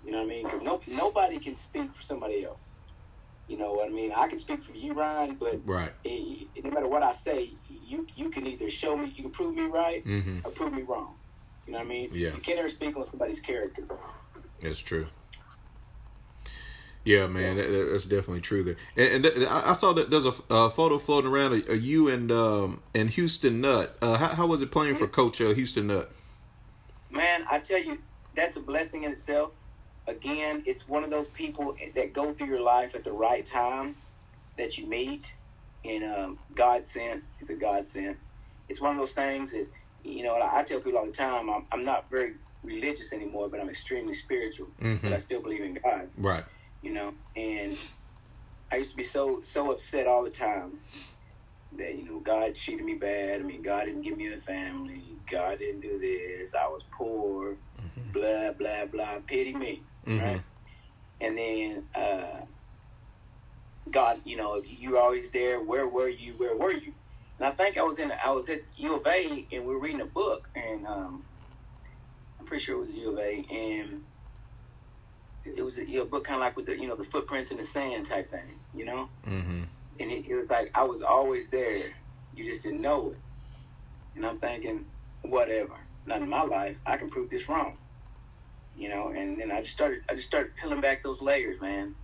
You 0.03 0.11
know 0.11 0.19
what 0.19 0.25
I 0.25 0.29
mean? 0.29 0.43
Because 0.45 0.61
no, 0.61 0.81
nobody 0.87 1.39
can 1.39 1.55
speak 1.55 1.95
for 1.95 2.01
somebody 2.03 2.43
else. 2.43 2.79
You 3.47 3.57
know 3.57 3.71
what 3.73 3.87
I 3.87 3.91
mean? 3.93 4.11
I 4.15 4.27
can 4.27 4.37
speak 4.39 4.61
for 4.63 4.73
you, 4.73 4.93
Ryan, 4.93 5.37
but 5.39 5.61
Right. 5.65 5.93
it, 6.03 6.65
no 6.65 6.71
matter 6.71 6.87
what 6.87 7.03
I 7.03 7.13
say, 7.13 7.53
you 7.69 8.05
you 8.13 8.29
can 8.29 8.45
either 8.45 8.69
show 8.69 8.97
me, 8.97 9.13
you 9.15 9.23
can 9.23 9.31
prove 9.31 9.55
me 9.55 9.63
right, 9.63 10.03
hmm 10.03 10.39
or 10.43 10.51
prove 10.51 10.73
me 10.73 10.81
wrong. 10.83 11.15
You 11.65 11.73
know 11.73 11.79
what 11.79 11.85
I 11.85 11.89
mean? 11.89 12.09
Yeah. 12.13 12.33
You 12.35 12.41
can't 12.41 12.59
ever 12.59 12.69
speak 12.69 12.95
on 12.97 13.03
somebody's 13.05 13.39
character. 13.39 13.83
That's 14.61 14.79
true. 14.79 15.07
Yeah, 17.07 17.25
man, 17.27 17.55
that, 17.55 17.69
that- 17.69 17.89
that's 17.91 18.05
definitely 18.05 18.41
true. 18.41 18.63
There, 18.63 18.75
and, 18.97 19.25
and 19.25 19.35
th- 19.35 19.47
I 19.47 19.69
I 19.69 19.73
saw 19.73 19.93
that 19.93 20.11
there's 20.11 20.25
a, 20.25 20.33
a 20.49 20.69
photo 20.69 20.97
floating 20.97 21.31
around 21.31 21.53
of, 21.53 21.69
of 21.69 21.81
you 21.81 22.09
and 22.09 22.29
um 22.31 22.81
and 22.93 23.09
Houston 23.11 23.61
Nutt. 23.61 23.95
Uh, 24.01 24.17
how, 24.17 24.27
how 24.27 24.45
was 24.47 24.61
it 24.61 24.71
playing 24.71 24.95
for 24.95 25.07
Coach 25.07 25.39
uh, 25.39 25.53
Houston 25.53 25.87
Nutt? 25.87 26.11
Man, 27.09 27.45
I 27.49 27.59
tell 27.59 27.81
you, 27.81 27.99
that's 28.35 28.57
a 28.57 28.59
blessing 28.59 29.03
in 29.05 29.11
itself. 29.13 29.59
Again, 30.05 30.63
it's 30.65 30.87
one 30.87 31.03
of 31.05 31.09
those 31.09 31.27
people 31.29 31.75
that 31.95 32.11
go 32.13 32.33
through 32.33 32.47
your 32.47 32.61
life 32.61 32.93
at 32.95 33.03
the 33.05 33.11
right 33.13 33.45
time 33.45 33.95
that 34.57 34.77
you 34.77 34.85
meet, 34.87 35.33
and 35.85 36.03
um, 36.03 36.39
God 36.55 36.85
sent 36.85 37.23
is 37.39 37.49
a 37.49 37.55
God 37.55 37.87
sent. 37.87 38.17
It's 38.69 38.81
one 38.81 38.91
of 38.91 38.97
those 38.97 39.13
things. 39.13 39.53
Is 39.53 39.71
you 40.03 40.23
know, 40.23 40.37
I 40.41 40.63
tell 40.63 40.79
people 40.81 40.99
all 40.99 41.05
the 41.05 41.11
time, 41.13 41.49
I'm, 41.49 41.65
I'm 41.71 41.83
not 41.85 42.09
very 42.11 42.33
religious 42.63 43.13
anymore, 43.13 43.47
but 43.49 43.59
I'm 43.61 43.69
extremely 43.69 44.13
spiritual. 44.13 44.67
But 45.01 45.13
I 45.13 45.17
still 45.19 45.41
believe 45.41 45.61
in 45.61 45.73
God. 45.75 46.09
Right. 46.17 46.43
You 46.81 46.91
know? 46.91 47.13
And 47.35 47.77
i 48.69 48.75
used 48.75 48.91
to 48.91 48.97
be 48.97 49.03
so 49.03 49.39
so 49.43 49.71
upset 49.71 50.07
all 50.07 50.23
the 50.23 50.29
time 50.29 50.77
that 51.77 51.95
you 51.97 52.03
know 52.03 52.19
god 52.19 52.55
cheated 52.55 52.85
me 52.85 52.95
bad. 52.95 53.39
I 53.41 53.43
mean 53.43 53.61
god 53.61 53.85
didn't 53.85 54.01
give 54.01 54.17
me 54.17 54.31
a 54.33 54.37
family. 54.37 55.03
God 55.29 55.59
didn't 55.59 55.81
do 55.81 55.97
this. 55.99 56.53
I 56.55 56.67
was 56.67 56.83
poor. 56.91 57.57
Blah 58.13 58.51
blah 58.53 58.85
blah. 58.85 59.19
Pity 59.25 59.53
me 59.53 59.83
right? 60.21 60.41
And 61.21 61.37
then 61.37 61.83
uh 61.95 62.41
god 63.91 64.19
you 64.25 64.35
know 64.35 64.61
you 64.65 64.91
were 64.91 64.99
always 64.99 65.31
there 65.31 65.61
where 65.61 65.87
were 65.87 66.09
you? 66.09 66.33
Where 66.33 66.55
were 66.57 66.71
you? 66.71 66.93
And 67.39 67.47
i 67.47 67.51
think 67.51 67.77
i 67.77 67.83
was 67.83 67.99
in 67.99 68.11
i 68.11 68.31
was 68.31 68.49
at 68.49 68.61
u 68.77 68.95
of 68.95 69.05
a 69.05 69.45
and 69.51 69.65
we 69.65 69.73
are 69.75 69.79
reading 69.79 70.01
a 70.01 70.05
book 70.05 70.49
and 70.55 70.85
um 70.87 71.23
i'm 72.39 72.45
pretty 72.45 72.63
sure 72.63 72.75
it 72.75 72.79
was 72.79 72.91
u 72.91 73.11
of 73.11 73.19
a 73.19 73.45
and 73.51 74.03
it 75.55 75.63
was 75.63 75.77
a, 75.77 75.87
you 75.89 75.99
know, 75.99 76.05
book 76.05 76.23
kind 76.25 76.35
of 76.35 76.41
like 76.41 76.55
with 76.55 76.65
the 76.65 76.79
you 76.79 76.87
know 76.87 76.95
the 76.95 77.03
footprints 77.03 77.51
in 77.51 77.57
the 77.57 77.63
sand 77.63 78.05
type 78.05 78.29
thing, 78.29 78.59
you 78.75 78.85
know. 78.85 79.09
hmm 79.23 79.63
And 79.99 80.11
it, 80.11 80.25
it 80.27 80.35
was 80.35 80.49
like 80.49 80.71
I 80.75 80.83
was 80.83 81.01
always 81.01 81.49
there, 81.49 81.93
you 82.35 82.45
just 82.45 82.63
didn't 82.63 82.81
know 82.81 83.11
it. 83.11 83.17
And 84.15 84.25
I'm 84.25 84.37
thinking, 84.37 84.85
whatever. 85.21 85.73
Not 86.05 86.21
in 86.21 86.29
my 86.29 86.43
life. 86.43 86.79
I 86.85 86.95
can 86.97 87.09
prove 87.09 87.29
this 87.29 87.49
wrong, 87.49 87.77
you 88.77 88.87
know. 88.89 89.09
And 89.09 89.37
then 89.39 89.51
I 89.51 89.61
just 89.61 89.73
started 89.73 90.03
I 90.09 90.15
just 90.15 90.27
started 90.27 90.55
peeling 90.55 90.81
back 90.81 91.03
those 91.03 91.21
layers, 91.21 91.59
man. 91.59 91.95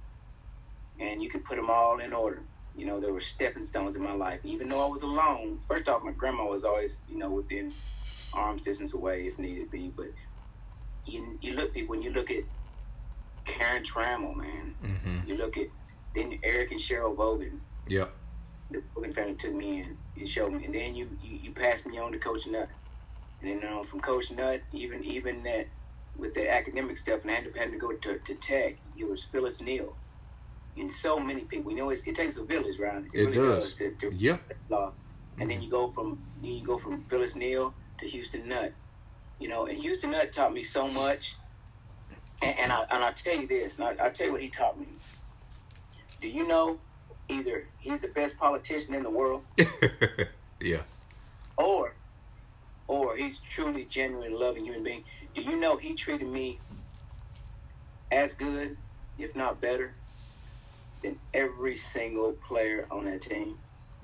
And 0.99 1.23
you 1.23 1.29
could 1.29 1.43
put 1.43 1.55
them 1.55 1.69
all 1.69 1.99
in 1.99 2.13
order. 2.13 2.43
You 2.77 2.85
know, 2.85 2.99
there 2.99 3.13
were 3.13 3.21
stepping 3.21 3.63
stones 3.63 3.95
in 3.95 4.03
my 4.03 4.13
life. 4.13 4.39
Even 4.43 4.69
though 4.69 4.85
I 4.85 4.89
was 4.89 5.03
alone, 5.03 5.59
first 5.67 5.87
off, 5.87 6.03
my 6.03 6.11
grandma 6.11 6.45
was 6.45 6.63
always 6.63 6.99
you 7.09 7.17
know 7.17 7.29
within 7.29 7.73
arm's 8.33 8.63
distance 8.63 8.93
away 8.93 9.27
if 9.27 9.39
needed 9.39 9.71
be. 9.71 9.91
But 9.95 10.07
you 11.05 11.37
you 11.41 11.53
look 11.53 11.73
people 11.73 11.95
when 11.95 12.01
you 12.01 12.11
look 12.11 12.29
at 12.29 12.43
Karen 13.45 13.83
Trammell, 13.83 14.35
man. 14.35 14.75
hmm 14.81 15.27
You 15.27 15.37
look 15.37 15.57
at 15.57 15.67
then 16.15 16.39
Eric 16.43 16.71
and 16.71 16.79
Cheryl 16.79 17.15
Bogan, 17.15 17.59
Yep. 17.87 18.13
the 18.71 18.83
Bogan 18.95 19.13
family 19.13 19.35
took 19.35 19.53
me 19.53 19.79
in 19.81 19.97
and 20.17 20.27
showed 20.27 20.53
me, 20.53 20.65
and 20.65 20.73
then 20.75 20.95
you 20.95 21.09
you, 21.23 21.39
you 21.43 21.51
passed 21.51 21.85
me 21.87 21.97
on 21.97 22.11
to 22.11 22.19
Coach 22.19 22.45
Nutt, 22.47 22.69
and 23.41 23.49
then 23.61 23.69
um, 23.71 23.83
from 23.83 23.99
Coach 23.99 24.31
Nutt, 24.31 24.61
even 24.71 25.03
even 25.03 25.43
that 25.43 25.67
with 26.17 26.35
the 26.35 26.49
academic 26.49 26.97
stuff, 26.97 27.23
and 27.23 27.31
I 27.31 27.35
ended 27.35 27.53
up 27.53 27.57
having 27.57 27.73
to 27.73 27.79
go 27.79 27.91
to, 27.93 28.19
to 28.19 28.35
Tech. 28.35 28.77
It 28.97 29.09
was 29.09 29.23
Phyllis 29.23 29.61
Neal, 29.61 29.95
and 30.77 30.91
so 30.91 31.19
many 31.19 31.41
people. 31.41 31.71
You 31.71 31.77
know, 31.77 31.89
it's, 31.89 32.03
it 32.03 32.13
takes 32.15 32.37
a 32.37 32.43
village, 32.43 32.77
right? 32.79 33.03
It 33.11 33.33
does. 33.33 33.73
to, 33.75 33.91
to 33.95 34.13
Yep. 34.13 34.53
And 35.39 35.49
then 35.49 35.61
you 35.63 35.69
go 35.69 35.87
from 35.87 36.21
you 36.43 36.63
go 36.63 36.77
from 36.77 37.01
Phyllis 37.01 37.35
Neal 37.35 37.73
to 37.97 38.05
Houston 38.07 38.47
Nutt. 38.47 38.73
You 39.39 39.47
know, 39.49 39.65
and 39.65 39.79
Houston 39.79 40.11
Nutt 40.11 40.31
taught 40.31 40.53
me 40.53 40.61
so 40.61 40.87
much. 40.87 41.35
And, 42.43 42.59
and 42.59 42.71
I 42.71 42.85
and 42.91 43.03
I 43.03 43.11
tell 43.11 43.35
you 43.35 43.47
this, 43.47 43.79
and 43.79 43.87
I, 43.87 44.03
I'll 44.03 44.11
tell 44.11 44.27
you 44.27 44.33
what 44.33 44.41
he 44.41 44.49
taught 44.49 44.79
me. 44.79 44.87
Do 46.21 46.27
you 46.27 46.47
know 46.47 46.79
either 47.29 47.67
he's 47.79 48.01
the 48.01 48.07
best 48.09 48.37
politician 48.37 48.93
in 48.93 49.03
the 49.03 49.09
world, 49.09 49.43
yeah. 50.61 50.81
or 51.57 51.95
or 52.87 53.15
he's 53.15 53.39
truly 53.39 53.85
genuine, 53.85 54.37
loving 54.37 54.65
human 54.65 54.83
being? 54.83 55.03
Do 55.33 55.41
you 55.41 55.55
know 55.55 55.77
he 55.77 55.93
treated 55.93 56.27
me 56.27 56.59
as 58.11 58.33
good, 58.33 58.77
if 59.17 59.35
not 59.35 59.59
better, 59.61 59.95
than 61.01 61.19
every 61.33 61.75
single 61.75 62.33
player 62.33 62.85
on 62.91 63.05
that 63.05 63.21
team? 63.21 63.57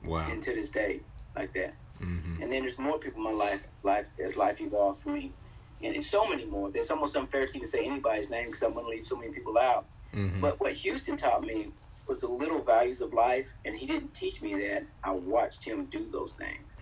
Wow. 0.04 0.30
and 0.32 0.42
to 0.44 0.54
this 0.56 0.72
day 0.72 1.02
like 1.36 1.52
that. 1.54 1.74
hmm 1.98 2.42
And 2.42 2.52
then 2.52 2.62
there's 2.62 2.80
more 2.80 2.98
people 2.98 3.20
in 3.28 3.36
my 3.38 3.46
life, 3.46 3.68
life 3.84 4.08
as 4.24 4.38
life 4.38 4.62
evolves 4.62 5.04
for 5.04 5.10
me, 5.10 5.34
and 5.82 5.94
there's 5.94 6.08
so 6.08 6.28
many 6.28 6.46
more. 6.46 6.70
There's 6.72 6.92
almost 6.92 7.16
unfair 7.16 7.46
to 7.48 7.56
even 7.56 7.68
say 7.68 7.86
anybody's 7.86 8.30
name 8.30 8.48
because 8.48 8.64
I'm 8.64 8.74
going 8.74 8.86
to 8.86 8.90
leave 8.92 9.06
so 9.06 9.18
many 9.18 9.32
people 9.32 9.58
out. 9.58 9.86
hmm 10.12 10.42
But 10.42 10.60
what 10.60 10.74
Houston 10.74 11.16
taught 11.18 11.42
me 11.44 11.72
was 12.08 12.20
the 12.20 12.28
little 12.28 12.62
values 12.62 13.02
of 13.02 13.14
life, 13.14 13.54
and 13.64 13.76
he 13.76 13.86
didn't 13.86 14.14
teach 14.14 14.42
me 14.42 14.56
that. 14.56 14.84
I 15.04 15.12
watched 15.12 15.64
him 15.66 15.86
do 15.86 16.06
those 16.12 16.34
things, 16.34 16.80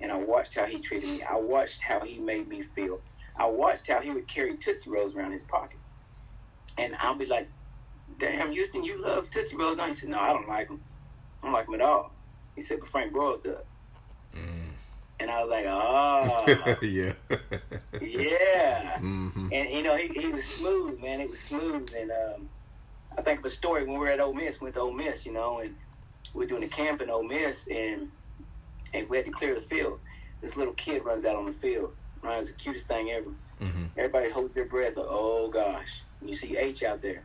and 0.00 0.10
I 0.10 0.16
watched 0.16 0.54
how 0.56 0.66
he 0.66 0.78
treated 0.80 1.08
me. 1.08 1.22
I 1.22 1.36
watched 1.36 1.82
how 1.82 2.00
he 2.00 2.18
made 2.18 2.48
me 2.48 2.60
feel. 2.62 3.00
I 3.36 3.46
watched 3.46 3.86
how 3.88 4.00
he 4.00 4.10
would 4.10 4.26
carry 4.26 4.56
Tootsie 4.56 4.90
Rolls 4.90 5.14
around 5.14 5.32
his 5.32 5.44
pocket, 5.44 5.78
and 6.76 6.96
I'll 6.96 7.14
be 7.14 7.26
like, 7.26 7.48
"Damn, 8.18 8.52
Houston, 8.52 8.82
you 8.84 9.00
love 9.00 9.30
Tootsie 9.30 9.56
Rolls?" 9.56 9.76
No, 9.76 9.86
he 9.86 9.92
said, 9.92 10.10
"No, 10.10 10.18
I 10.20 10.32
don't 10.32 10.48
like 10.48 10.68
them. 10.68 10.82
I 11.40 11.46
don't 11.46 11.52
like 11.52 11.66
them 11.66 11.74
at 11.76 11.80
all." 11.80 12.12
He 12.56 12.60
said, 12.62 12.80
"But 12.80 12.88
Frank 12.88 13.12
Broyles 13.12 13.42
does." 13.42 13.76
And 15.20 15.30
I 15.30 15.42
was 15.42 15.50
like, 15.50 15.64
"Oh, 15.68 16.76
yeah. 16.82 17.12
yeah." 18.00 18.98
hmm 18.98 19.48
And 19.52 19.70
you 19.70 19.82
know, 19.82 19.96
he, 19.96 20.08
he 20.08 20.28
was 20.28 20.44
smooth, 20.44 21.00
man. 21.00 21.20
It 21.20 21.30
was 21.30 21.40
smooth. 21.40 21.88
And 21.96 22.10
um, 22.10 22.48
I 23.16 23.22
think 23.22 23.38
of 23.38 23.44
a 23.44 23.50
story 23.50 23.84
when 23.84 23.94
we 23.94 24.00
were 24.00 24.08
at 24.08 24.20
Ole 24.20 24.34
Miss, 24.34 24.60
went 24.60 24.74
to 24.74 24.80
Ole 24.80 24.92
Miss, 24.92 25.24
you 25.24 25.32
know, 25.32 25.60
and 25.60 25.76
we 26.32 26.44
were 26.44 26.48
doing 26.48 26.64
a 26.64 26.68
camp 26.68 27.00
in 27.00 27.10
Ole 27.10 27.22
Miss, 27.22 27.68
and 27.68 28.10
and 28.92 29.08
we 29.08 29.16
had 29.16 29.26
to 29.26 29.32
clear 29.32 29.54
the 29.54 29.60
field. 29.60 30.00
This 30.40 30.56
little 30.56 30.74
kid 30.74 31.04
runs 31.04 31.24
out 31.24 31.36
on 31.36 31.46
the 31.46 31.52
field. 31.52 31.94
Ryan's 32.22 32.48
the 32.48 32.54
cutest 32.54 32.88
thing 32.88 33.10
ever. 33.10 33.30
Mm-hmm. 33.60 33.84
Everybody 33.96 34.30
holds 34.30 34.54
their 34.54 34.66
breath. 34.66 34.96
Like, 34.96 35.06
oh 35.08 35.48
gosh! 35.48 36.02
And 36.20 36.28
you 36.28 36.34
see 36.34 36.56
H 36.56 36.82
out 36.82 37.02
there. 37.02 37.22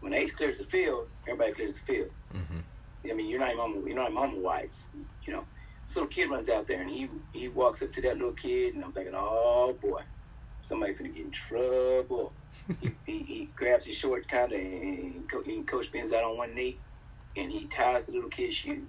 When 0.00 0.12
H 0.12 0.34
clears 0.36 0.58
the 0.58 0.64
field, 0.64 1.08
everybody 1.26 1.52
clears 1.52 1.78
the 1.78 1.84
field. 1.84 2.10
Mm-hmm. 2.34 2.58
I 3.10 3.14
mean, 3.14 3.28
you're 3.28 3.40
not 3.40 3.50
even 3.50 3.60
on 3.60 3.72
the, 3.72 3.86
you're 3.86 3.96
not 3.96 4.10
even 4.10 4.22
on 4.22 4.34
the 4.34 4.40
whites. 4.40 4.86
You 5.24 5.32
know, 5.34 5.44
this 5.92 5.96
little 5.98 6.08
kid 6.08 6.30
runs 6.30 6.48
out 6.48 6.66
there 6.66 6.80
and 6.80 6.88
he 6.90 7.06
he 7.34 7.48
walks 7.48 7.82
up 7.82 7.92
to 7.92 8.00
that 8.00 8.16
little 8.16 8.32
kid, 8.32 8.74
and 8.74 8.82
I'm 8.82 8.92
thinking, 8.92 9.12
oh 9.14 9.76
boy, 9.80 10.00
somebody 10.62 10.94
finna 10.94 11.14
get 11.14 11.26
in 11.26 11.30
trouble. 11.30 12.32
he, 12.80 12.92
he, 13.06 13.18
he 13.24 13.48
grabs 13.54 13.84
his 13.84 13.94
short 13.94 14.26
kind 14.26 14.52
of, 14.52 14.58
and, 14.58 15.28
Co- 15.28 15.42
and 15.46 15.66
Coach 15.66 15.92
bends 15.92 16.10
out 16.12 16.24
on 16.24 16.38
one 16.38 16.54
knee, 16.54 16.78
and 17.36 17.52
he 17.52 17.66
ties 17.66 18.06
the 18.06 18.12
little 18.12 18.30
kid's 18.30 18.54
shoes. 18.54 18.86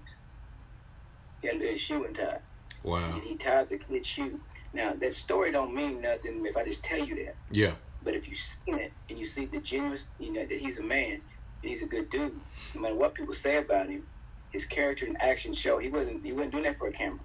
He 1.42 1.48
had 1.50 1.58
a 1.58 1.60
little 1.60 1.78
shoe 1.78 2.06
untied, 2.06 2.40
Wow. 2.84 3.12
and 3.16 3.24
he 3.24 3.36
tied 3.36 3.68
the 3.68 3.78
kid's 3.80 4.08
shoe. 4.08 4.40
Now 4.74 4.94
that 4.94 5.12
story 5.14 5.52
don't 5.52 5.76
mean 5.76 6.00
nothing 6.02 6.46
if 6.46 6.56
I 6.56 6.64
just 6.64 6.86
tell 6.86 7.04
you 7.06 7.16
that. 7.26 7.36
Yeah. 7.52 7.74
But 8.02 8.16
if 8.16 8.30
you 8.30 8.36
see 8.36 8.72
it 8.72 8.94
and 9.10 9.20
you 9.20 9.26
see 9.26 9.46
the 9.46 9.60
genuine, 9.60 9.98
you 10.20 10.32
know 10.32 10.46
that 10.46 10.58
he's 10.58 10.80
a 10.80 10.84
man 10.84 11.20
and 11.62 11.70
he's 11.70 11.84
a 11.84 11.86
good 11.86 12.10
dude. 12.10 12.34
No 12.76 12.82
matter 12.82 12.96
what 12.96 13.14
people 13.14 13.34
say 13.34 13.58
about 13.58 13.90
him, 13.90 14.08
his 14.54 14.66
character 14.66 15.06
and 15.06 15.22
action 15.22 15.52
show. 15.52 15.80
He 15.80 15.90
wasn't 15.90 16.24
he 16.24 16.32
wasn't 16.32 16.52
doing 16.52 16.64
that 16.64 16.78
for 16.78 16.88
a 16.88 16.92
camera. 16.94 17.20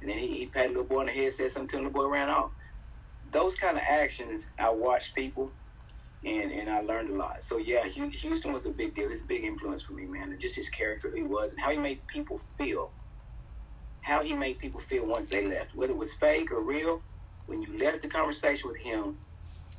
And 0.00 0.10
then 0.10 0.18
he, 0.18 0.38
he 0.38 0.46
patted 0.46 0.70
little 0.70 0.84
boy 0.84 1.00
on 1.00 1.06
the 1.06 1.12
head, 1.12 1.32
said 1.32 1.52
something 1.52 1.68
to 1.68 1.78
him, 1.78 1.84
the 1.84 1.90
boy 1.90 2.08
ran 2.08 2.28
off. 2.28 2.50
Those 3.30 3.54
kind 3.54 3.76
of 3.76 3.84
actions, 3.86 4.46
I 4.58 4.70
watched 4.70 5.14
people, 5.14 5.52
and 6.24 6.50
and 6.50 6.68
I 6.68 6.80
learned 6.80 7.10
a 7.10 7.14
lot. 7.14 7.44
So 7.44 7.58
yeah, 7.58 7.84
Houston 7.84 8.52
was 8.52 8.66
a 8.66 8.70
big 8.70 8.94
deal. 8.94 9.10
He's 9.10 9.20
a 9.20 9.26
big 9.26 9.44
influence 9.44 9.82
for 9.82 9.92
me, 9.92 10.06
man. 10.06 10.32
And 10.32 10.40
just 10.40 10.56
his 10.56 10.68
character, 10.68 11.14
he 11.14 11.22
was, 11.22 11.52
and 11.52 11.60
how 11.60 11.70
he 11.70 11.78
made 11.78 12.04
people 12.06 12.38
feel. 12.38 12.90
How 14.00 14.22
he 14.22 14.32
made 14.32 14.58
people 14.58 14.80
feel 14.80 15.06
once 15.06 15.28
they 15.28 15.46
left, 15.46 15.76
whether 15.76 15.92
it 15.92 15.98
was 15.98 16.12
fake 16.12 16.50
or 16.50 16.60
real. 16.60 17.02
When 17.46 17.62
you 17.62 17.78
left 17.78 18.02
the 18.02 18.08
conversation 18.08 18.68
with 18.68 18.78
him, 18.78 19.18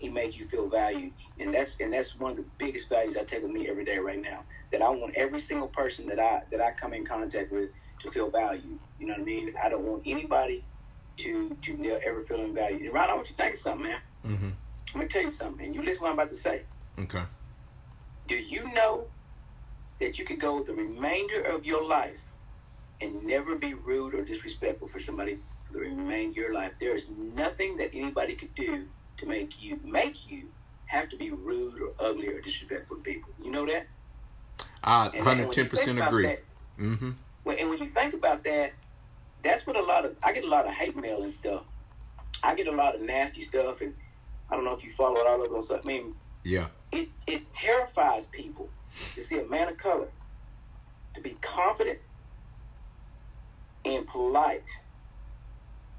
he 0.04 0.10
made 0.10 0.36
you 0.36 0.44
feel 0.44 0.68
valued. 0.68 1.14
And 1.40 1.54
that's 1.54 1.80
and 1.80 1.94
that's 1.94 2.20
one 2.20 2.32
of 2.32 2.38
the 2.38 2.46
biggest 2.58 2.90
values 2.90 3.16
i 3.16 3.24
take 3.24 3.42
with 3.42 3.52
me 3.52 3.70
every 3.70 3.86
day 3.86 3.98
right 4.00 4.22
now 4.22 4.44
that 4.72 4.82
i 4.82 4.90
want 4.90 5.16
every 5.16 5.40
single 5.40 5.68
person 5.68 6.06
that 6.08 6.20
i 6.20 6.44
that 6.52 6.62
i 6.62 6.72
come 6.72 6.94
in 6.94 7.06
contact 7.06 7.52
with 7.52 7.70
to 8.02 8.12
feel 8.12 8.30
valued. 8.30 8.80
You 9.00 9.08
know 9.08 9.14
what 9.14 9.22
i 9.22 9.24
mean? 9.24 9.54
I 9.64 9.70
don't 9.70 9.86
want 9.86 10.04
anybody 10.06 10.66
to 11.18 11.56
to 11.62 12.00
ever 12.06 12.22
feel 12.22 12.42
unvalued. 12.42 12.82
And 12.82 12.94
Ron, 12.94 13.10
i 13.10 13.14
want 13.14 13.30
you 13.30 13.36
to 13.36 13.42
think 13.42 13.54
of 13.56 13.60
something 13.62 13.88
man. 13.88 13.98
Mm-hmm. 14.28 14.50
let 14.96 15.04
me 15.04 15.08
tell 15.08 15.22
you 15.22 15.30
something 15.30 15.66
and 15.66 15.74
you 15.74 15.82
listen 15.82 16.00
to 16.00 16.04
what 16.04 16.10
i'm 16.10 16.20
about 16.20 16.30
to 16.32 16.36
say. 16.36 16.64
Okay. 17.00 17.24
do 18.28 18.36
you 18.36 18.72
know 18.74 19.06
that 20.00 20.20
you 20.20 20.26
could 20.26 20.40
go 20.40 20.62
the 20.64 20.74
remainder 20.74 21.42
of 21.42 21.66
your 21.66 21.84
life 21.84 22.22
and 23.00 23.24
never 23.24 23.56
be 23.56 23.74
rude 23.74 24.14
or 24.14 24.24
disrespectful 24.24 24.88
for 24.88 25.00
somebody 25.00 25.40
for 25.66 25.74
the 25.74 25.80
remainder 25.80 26.32
of 26.32 26.36
your 26.36 26.54
life? 26.54 26.74
There 26.80 26.94
is 26.94 27.10
nothing 27.10 27.78
that 27.78 27.92
anybody 27.94 28.36
could 28.36 28.54
do 28.54 28.88
to 29.18 29.26
make 29.26 29.62
you 29.64 29.80
make 29.84 30.30
you 30.32 30.50
have 30.88 31.10
to 31.10 31.18
be 31.18 31.32
rude 31.32 31.82
or 31.82 31.94
ugly 32.00 32.28
or 32.28 32.42
disrespectful 32.42 32.98
to 32.98 33.04
people. 33.04 33.32
You 33.44 33.52
know 33.52 33.66
that? 33.66 33.88
I 34.84 35.06
And 35.08 35.14
then 35.16 35.26
when 35.26 35.38
you 35.38 35.44
110 35.46 35.66
think 35.66 35.70
percent 35.70 36.00
agree. 36.02 36.26
that- 36.28 36.44
Mm-hmm. 36.80 37.12
well, 37.44 37.56
and 37.60 37.70
when 37.70 37.78
you 37.78 37.86
think 37.86 38.16
about 38.16 38.44
that, 38.46 38.74
that's 39.44 39.68
what 39.68 39.76
a 39.76 39.82
lot 39.84 40.06
of 40.06 40.16
I 40.24 40.34
get 40.34 40.44
a 40.44 40.48
lot 40.48 40.66
of 40.66 40.72
hate 40.74 40.96
mail 40.96 41.22
and 41.22 41.32
stuff. 41.32 41.64
I 42.42 42.56
get 42.56 42.66
a 42.68 42.72
lot 42.72 42.96
of 42.96 43.02
nasty 43.02 43.42
stuff, 43.42 43.82
and 43.82 43.94
I 44.50 44.56
don't 44.56 44.66
know 44.66 44.74
if 44.74 44.84
you 44.84 44.90
follow 44.90 45.18
it 45.18 45.28
all 45.28 45.42
over 45.42 45.56
on 45.56 45.62
something. 45.62 45.90
I 45.90 45.94
mean, 46.04 46.16
Yeah. 46.44 46.68
it 46.92 47.10
it 47.28 47.52
terrifies 47.52 48.26
people 48.28 48.70
to 49.14 49.22
see 49.22 49.40
a 49.40 49.46
man 49.46 49.68
of 49.70 49.78
color 49.78 50.10
to 51.14 51.22
be 51.22 51.38
confident 51.42 52.00
and 53.86 54.08
polite, 54.08 54.70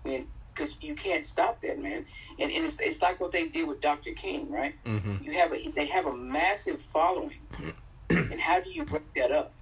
and 0.05 0.27
because 0.55 0.77
you 0.81 0.95
can't 0.95 1.27
stop 1.27 1.61
that, 1.63 1.79
man. 1.81 2.07
And, 2.39 2.51
and 2.51 2.65
it's, 2.65 2.81
it's 2.81 3.03
like 3.03 3.21
what 3.21 3.33
they 3.33 3.49
did 3.49 3.67
with 3.67 3.81
Dr. 3.81 4.13
King, 4.13 4.51
right? 4.51 4.75
Mm-hmm. 4.85 5.25
You 5.25 5.33
have 5.33 5.53
a, 5.53 5.69
they 5.71 5.87
have 5.87 6.07
a 6.07 6.17
massive 6.17 6.81
following, 6.81 7.39
and 8.11 8.41
how 8.41 8.61
do 8.61 8.71
you 8.71 8.85
break 8.85 9.13
that 9.15 9.33
up? 9.33 9.53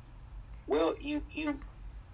Well, 0.67 0.95
you 1.01 1.23
you 1.33 1.59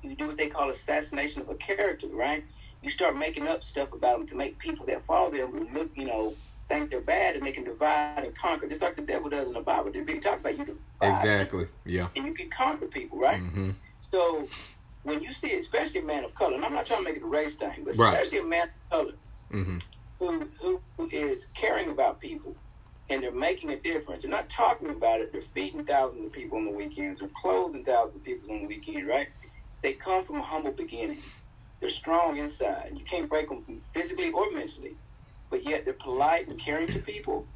you 0.02 0.14
do 0.14 0.28
what 0.28 0.36
they 0.36 0.48
call 0.48 0.70
assassination 0.70 1.42
of 1.42 1.48
a 1.48 1.54
character, 1.54 2.06
right? 2.08 2.44
You 2.82 2.88
start 2.88 3.16
making 3.16 3.48
up 3.48 3.64
stuff 3.64 3.92
about 3.92 4.18
them 4.18 4.28
to 4.28 4.36
make 4.36 4.58
people 4.58 4.86
that 4.86 5.02
follow 5.02 5.30
them 5.30 5.68
look, 5.74 5.90
you 5.96 6.06
know, 6.06 6.34
think 6.68 6.90
they're 6.90 7.00
bad, 7.00 7.36
and 7.36 7.44
they 7.44 7.52
can 7.52 7.64
divide 7.64 8.24
and 8.24 8.34
conquer, 8.34 8.68
just 8.68 8.82
like 8.82 8.94
the 8.94 9.02
devil 9.02 9.28
does 9.28 9.48
in 9.48 9.54
the 9.54 9.60
Bible. 9.60 9.90
The 9.90 10.02
big 10.02 10.22
talk 10.22 10.40
about 10.40 10.56
you 10.56 10.64
divide 10.64 10.78
Exactly. 11.16 11.66
Yeah. 11.84 12.08
and 12.14 12.26
you 12.26 12.34
can 12.34 12.48
conquer 12.48 12.86
people, 12.86 13.18
right? 13.18 13.40
Mm-hmm. 13.40 13.70
So 14.00 14.46
when 15.08 15.20
you 15.22 15.32
see, 15.32 15.52
especially 15.54 16.00
a 16.00 16.04
man 16.04 16.24
of 16.24 16.34
color, 16.34 16.54
and 16.54 16.64
I'm 16.64 16.72
not 16.74 16.86
trying 16.86 17.00
to 17.00 17.04
make 17.04 17.16
it 17.16 17.22
a 17.22 17.26
race 17.26 17.56
thing, 17.56 17.84
but 17.84 17.96
Right. 17.96 18.14
especially 18.14 18.38
a 18.40 18.44
man 18.44 18.68
of 18.90 18.90
color 18.90 19.12
Mm-hmm. 19.52 19.78
who, 20.20 20.46
who 20.60 21.08
is 21.10 21.46
caring 21.54 21.90
about 21.90 22.20
people 22.20 22.54
and 23.10 23.22
they're 23.22 23.32
making 23.32 23.70
a 23.70 23.76
difference. 23.80 24.22
They're 24.22 24.30
not 24.30 24.50
talking 24.50 24.90
about 24.90 25.20
it. 25.22 25.32
They're 25.32 25.40
feeding 25.40 25.84
thousands 25.86 26.26
of 26.26 26.32
people 26.32 26.58
on 26.58 26.64
the 26.66 26.70
weekends. 26.70 27.20
They're 27.20 27.30
clothing 27.40 27.82
thousands 27.82 28.16
of 28.16 28.24
people 28.24 28.50
on 28.52 28.60
the 28.62 28.66
weekend, 28.66 29.08
right? 29.08 29.28
They 29.82 29.94
come 29.94 30.22
from 30.22 30.40
humble 30.40 30.72
beginnings. 30.72 31.40
They're 31.80 31.88
strong 31.88 32.36
inside. 32.36 32.92
You 32.96 33.04
can't 33.04 33.28
break 33.28 33.48
them 33.48 33.80
physically 33.94 34.30
or 34.30 34.50
mentally, 34.50 34.96
but 35.48 35.64
yet 35.66 35.86
they're 35.86 35.94
polite 35.94 36.48
and 36.48 36.58
caring 36.58 36.88
to 36.88 36.98
people. 36.98 37.46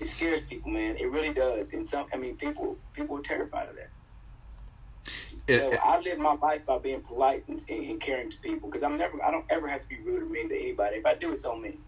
It 0.00 0.06
scares 0.06 0.40
people, 0.40 0.70
man. 0.70 0.96
It 0.96 1.10
really 1.10 1.34
does. 1.34 1.72
And 1.74 1.86
some, 1.86 2.06
I 2.14 2.16
mean, 2.16 2.36
people 2.36 2.78
people 2.94 3.18
are 3.18 3.22
terrified 3.22 3.68
of 3.68 3.76
that. 3.76 3.90
So 5.58 5.78
I 5.84 6.00
live 6.00 6.18
my 6.18 6.34
life 6.34 6.64
by 6.66 6.78
being 6.78 7.00
polite 7.00 7.44
and, 7.48 7.62
and, 7.68 7.84
and 7.84 8.00
caring 8.00 8.30
to 8.30 8.38
people 8.38 8.68
because 8.68 8.82
I'm 8.82 8.96
never, 8.96 9.22
I 9.24 9.30
don't 9.30 9.46
ever 9.50 9.68
have 9.68 9.80
to 9.82 9.88
be 9.88 9.98
rude 9.98 10.22
or 10.22 10.26
mean 10.26 10.48
to 10.48 10.58
anybody. 10.58 10.96
If 10.96 11.06
I 11.06 11.14
do, 11.14 11.32
it's 11.32 11.44
on 11.44 11.62
me. 11.62 11.78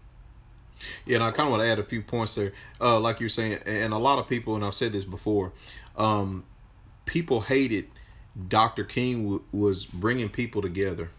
Yeah, 1.05 1.15
and 1.15 1.23
I 1.23 1.31
kind 1.31 1.47
of 1.47 1.51
want 1.51 1.63
to 1.63 1.69
add 1.69 1.79
a 1.79 1.83
few 1.83 2.01
points 2.01 2.35
there. 2.35 2.51
Uh, 2.81 2.99
like 2.99 3.19
you're 3.19 3.29
saying, 3.29 3.59
and 3.65 3.93
a 3.93 3.97
lot 3.97 4.19
of 4.19 4.27
people, 4.27 4.55
and 4.55 4.65
I've 4.65 4.73
said 4.73 4.91
this 4.91 5.05
before, 5.05 5.53
um, 5.95 6.45
people 7.05 7.41
hated 7.41 7.87
Dr. 8.47 8.83
King 8.83 9.23
w- 9.23 9.43
was 9.51 9.85
bringing 9.85 10.29
people 10.29 10.61
together. 10.61 11.09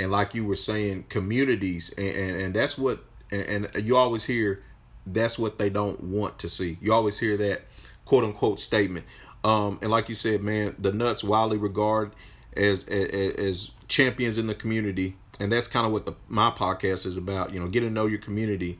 And 0.00 0.10
like 0.10 0.34
you 0.34 0.44
were 0.44 0.56
saying, 0.56 1.04
communities, 1.08 1.94
and, 1.96 2.08
and, 2.08 2.40
and 2.40 2.54
that's 2.54 2.76
what, 2.76 3.04
and, 3.30 3.68
and 3.72 3.84
you 3.84 3.96
always 3.96 4.24
hear, 4.24 4.62
that's 5.06 5.38
what 5.38 5.58
they 5.58 5.70
don't 5.70 6.02
want 6.02 6.38
to 6.40 6.48
see. 6.48 6.78
You 6.80 6.92
always 6.92 7.18
hear 7.18 7.36
that 7.36 7.62
quote 8.04 8.24
unquote 8.24 8.58
statement. 8.58 9.06
Um, 9.44 9.78
and 9.82 9.90
like 9.90 10.08
you 10.08 10.14
said, 10.14 10.42
man, 10.42 10.74
the 10.78 10.92
Nutts 10.92 11.24
widely 11.24 11.56
regard 11.56 12.12
as, 12.56 12.84
as 12.84 13.34
as 13.34 13.70
champions 13.88 14.38
in 14.38 14.46
the 14.46 14.54
community, 14.54 15.16
and 15.40 15.50
that's 15.50 15.66
kind 15.66 15.86
of 15.86 15.92
what 15.92 16.06
the 16.06 16.14
my 16.28 16.50
podcast 16.50 17.06
is 17.06 17.16
about. 17.16 17.52
You 17.52 17.60
know, 17.60 17.68
getting 17.68 17.88
to 17.88 17.94
know 17.94 18.06
your 18.06 18.20
community, 18.20 18.78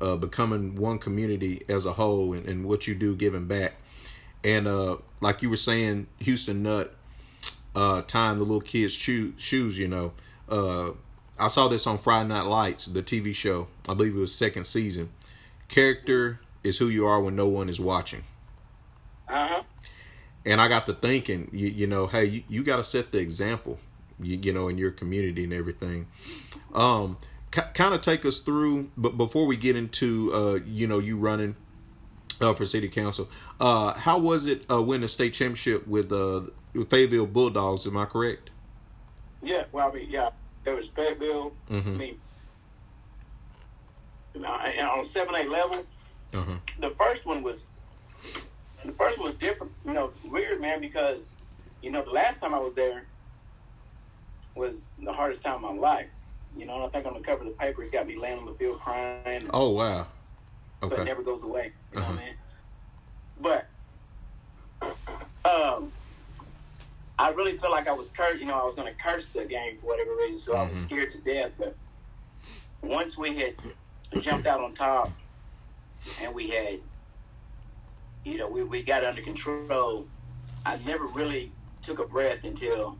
uh, 0.00 0.16
becoming 0.16 0.74
one 0.74 0.98
community 0.98 1.62
as 1.68 1.86
a 1.86 1.92
whole, 1.92 2.32
and, 2.32 2.46
and 2.46 2.64
what 2.64 2.86
you 2.86 2.94
do 2.94 3.14
giving 3.14 3.46
back. 3.46 3.74
And 4.42 4.66
uh, 4.66 4.96
like 5.20 5.42
you 5.42 5.50
were 5.50 5.56
saying, 5.56 6.06
Houston 6.18 6.62
Nutt 6.62 6.94
uh, 7.74 8.02
tying 8.02 8.36
the 8.36 8.42
little 8.42 8.60
kids' 8.60 8.92
shoe, 8.92 9.34
shoes. 9.36 9.78
You 9.78 9.88
know, 9.88 10.12
uh, 10.48 10.90
I 11.38 11.48
saw 11.48 11.68
this 11.68 11.86
on 11.86 11.98
Friday 11.98 12.28
Night 12.28 12.46
Lights, 12.46 12.86
the 12.86 13.02
TV 13.02 13.34
show. 13.34 13.68
I 13.88 13.94
believe 13.94 14.14
it 14.14 14.18
was 14.18 14.34
second 14.34 14.64
season. 14.64 15.10
Character 15.68 16.40
is 16.64 16.78
who 16.78 16.86
you 16.88 17.06
are 17.06 17.20
when 17.20 17.36
no 17.36 17.46
one 17.46 17.68
is 17.68 17.80
watching. 17.80 18.22
Uh 19.28 19.48
huh. 19.48 19.62
And 20.46 20.60
I 20.60 20.68
got 20.68 20.86
to 20.86 20.94
thinking, 20.94 21.50
you, 21.52 21.68
you 21.68 21.86
know, 21.86 22.06
hey, 22.06 22.24
you, 22.24 22.42
you 22.48 22.62
got 22.62 22.76
to 22.76 22.84
set 22.84 23.12
the 23.12 23.18
example, 23.18 23.78
you, 24.20 24.38
you 24.42 24.52
know, 24.52 24.68
in 24.68 24.78
your 24.78 24.90
community 24.90 25.44
and 25.44 25.52
everything. 25.52 26.06
Um, 26.74 27.18
k- 27.50 27.68
kind 27.74 27.94
of 27.94 28.00
take 28.00 28.24
us 28.24 28.38
through, 28.38 28.90
but 28.96 29.16
before 29.18 29.46
we 29.46 29.56
get 29.56 29.76
into, 29.76 30.32
uh, 30.34 30.58
you 30.66 30.86
know, 30.86 30.98
you 30.98 31.18
running 31.18 31.56
uh, 32.40 32.54
for 32.54 32.64
city 32.64 32.88
council, 32.88 33.28
uh, 33.60 33.92
how 33.98 34.18
was 34.18 34.46
it 34.46 34.64
uh, 34.70 34.80
winning 34.80 35.02
the 35.02 35.08
state 35.08 35.34
championship 35.34 35.86
with 35.86 36.10
uh, 36.10 36.40
Fayetteville 36.88 37.26
Bulldogs? 37.26 37.86
Am 37.86 37.98
I 37.98 38.06
correct? 38.06 38.48
Yeah. 39.42 39.64
Well, 39.72 39.90
I 39.90 39.94
mean, 39.94 40.08
yeah. 40.10 40.30
There 40.64 40.74
was 40.74 40.88
Fayetteville. 40.88 41.52
Mhm. 41.70 41.86
I 41.86 41.90
mean, 41.90 42.20
and 44.34 44.44
on 44.88 45.04
seven 45.04 45.34
eight 45.34 45.50
level, 45.50 45.84
Uh-huh. 46.32 46.52
the 46.78 46.90
first 46.90 47.26
one 47.26 47.42
was 47.42 47.66
the 48.84 48.92
first 48.92 49.18
one 49.18 49.26
was 49.26 49.34
different. 49.34 49.72
You 49.84 49.92
know, 49.92 50.12
weird 50.24 50.60
man 50.60 50.80
because 50.80 51.18
you 51.82 51.90
know 51.90 52.02
the 52.02 52.10
last 52.10 52.40
time 52.40 52.54
I 52.54 52.58
was 52.58 52.74
there 52.74 53.04
was 54.54 54.88
the 55.02 55.12
hardest 55.12 55.42
time 55.44 55.56
of 55.64 55.74
my 55.74 55.80
life. 55.80 56.08
You 56.56 56.66
know, 56.66 56.74
and 56.74 56.84
I 56.84 56.88
think 56.88 57.06
on 57.06 57.14
the 57.14 57.20
cover 57.20 57.42
of 57.42 57.46
the 57.48 57.54
paper, 57.54 57.82
it's 57.82 57.90
got 57.92 58.06
me 58.06 58.16
laying 58.16 58.38
on 58.38 58.44
the 58.46 58.52
field 58.52 58.80
crying. 58.80 59.48
Oh 59.54 59.70
wow. 59.70 60.06
but 60.80 60.92
it 60.98 61.04
never 61.04 61.22
goes 61.22 61.44
away. 61.44 61.72
You 61.92 62.00
know 62.00 62.06
Uh-huh. 62.06 62.12
what 62.14 62.22
I 62.22 62.24
mean? 62.24 62.34
But 65.44 65.44
um, 65.44 65.92
I 67.18 67.30
really 67.30 67.56
felt 67.56 67.72
like 67.72 67.86
I 67.88 67.92
was 67.92 68.08
cursed. 68.10 68.40
You 68.40 68.46
know, 68.46 68.58
I 68.60 68.64
was 68.64 68.74
going 68.74 68.88
to 68.92 68.94
curse 69.00 69.28
the 69.28 69.44
game 69.44 69.78
for 69.78 69.86
whatever 69.86 70.10
reason, 70.16 70.38
so 70.38 70.56
I 70.56 70.64
was 70.64 70.76
Mhm. 70.76 70.82
scared 70.84 71.10
to 71.10 71.18
death. 71.20 71.52
But 71.58 71.76
once 72.82 73.16
we 73.16 73.36
had 73.36 73.54
jumped 74.20 74.46
out 74.46 74.60
on 74.60 74.74
top, 74.74 75.12
and 76.22 76.34
we 76.34 76.48
had, 76.50 76.80
you 78.24 78.36
know, 78.38 78.48
we, 78.48 78.62
we 78.62 78.82
got 78.82 79.04
under 79.04 79.22
control. 79.22 80.06
I 80.64 80.78
never 80.86 81.06
really 81.06 81.52
took 81.82 81.98
a 81.98 82.04
breath 82.04 82.44
until 82.44 82.98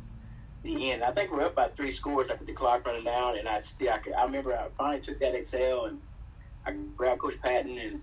the 0.63 0.91
end. 0.91 1.03
I 1.03 1.13
think 1.13 1.31
we're 1.31 1.45
up 1.45 1.55
by 1.55 1.69
three 1.69 1.91
scores. 1.91 2.31
I 2.31 2.37
put 2.37 2.47
the 2.47 2.53
clock 2.53 2.87
running 2.87 3.05
down, 3.05 3.39
and 3.39 3.49
I 3.49 3.61
still 3.61 3.93
I, 3.93 3.99
could, 3.99 4.15
I 4.15 4.25
remember 4.25 4.55
I 4.55 4.69
finally 4.77 5.01
took 5.01 5.19
that 5.21 5.35
exhale 5.35 5.87
and 5.87 6.01
I 6.67 6.73
grabbed 6.97 7.21
Coach 7.21 7.41
Patton 7.41 7.79
and 7.79 8.03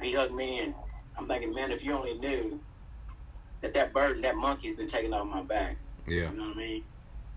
he 0.00 0.12
hugged 0.12 0.34
me, 0.34 0.60
and 0.60 0.74
I'm 1.16 1.26
thinking, 1.26 1.54
man, 1.54 1.70
if 1.70 1.84
you 1.84 1.92
only 1.92 2.14
knew 2.14 2.60
that 3.60 3.74
that 3.74 3.92
burden, 3.92 4.22
that 4.22 4.36
monkey 4.36 4.68
has 4.68 4.76
been 4.76 4.88
taken 4.88 5.14
off 5.14 5.26
my 5.26 5.42
back. 5.42 5.76
Yeah. 6.06 6.30
You 6.30 6.36
know 6.36 6.48
what 6.48 6.56
I 6.56 6.58
mean? 6.58 6.84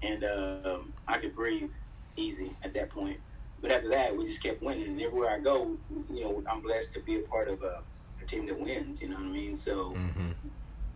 And 0.01 0.23
uh, 0.23 0.57
um, 0.65 0.93
I 1.07 1.17
could 1.17 1.35
breathe 1.35 1.71
easy 2.15 2.51
at 2.63 2.73
that 2.73 2.89
point. 2.89 3.19
But 3.61 3.71
after 3.71 3.89
that, 3.89 4.15
we 4.15 4.25
just 4.25 4.41
kept 4.41 4.61
winning. 4.61 4.87
And 4.87 5.01
everywhere 5.01 5.31
I 5.31 5.39
go, 5.39 5.77
you 6.11 6.23
know, 6.23 6.43
I'm 6.49 6.61
blessed 6.61 6.93
to 6.95 6.99
be 6.99 7.19
a 7.19 7.21
part 7.21 7.47
of 7.47 7.61
a, 7.63 7.81
a 8.25 8.27
team 8.27 8.45
that 8.47 8.59
wins. 8.59 9.01
You 9.01 9.09
know 9.09 9.15
what 9.15 9.25
I 9.25 9.29
mean? 9.29 9.55
So, 9.55 9.93
Mm-hmm. 9.93 10.31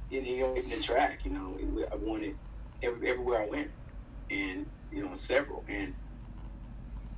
you 0.10 0.22
know, 0.22 0.56
even 0.58 0.72
in 0.72 0.82
track, 0.82 1.22
you 1.24 1.32
know, 1.32 1.58
I 1.92 1.96
won 1.96 2.24
it 2.24 2.36
every, 2.82 3.10
everywhere 3.10 3.42
I 3.44 3.48
went, 3.48 3.72
and 4.30 4.66
you 4.92 5.04
know, 5.06 5.16
several. 5.16 5.64
And 5.68 5.94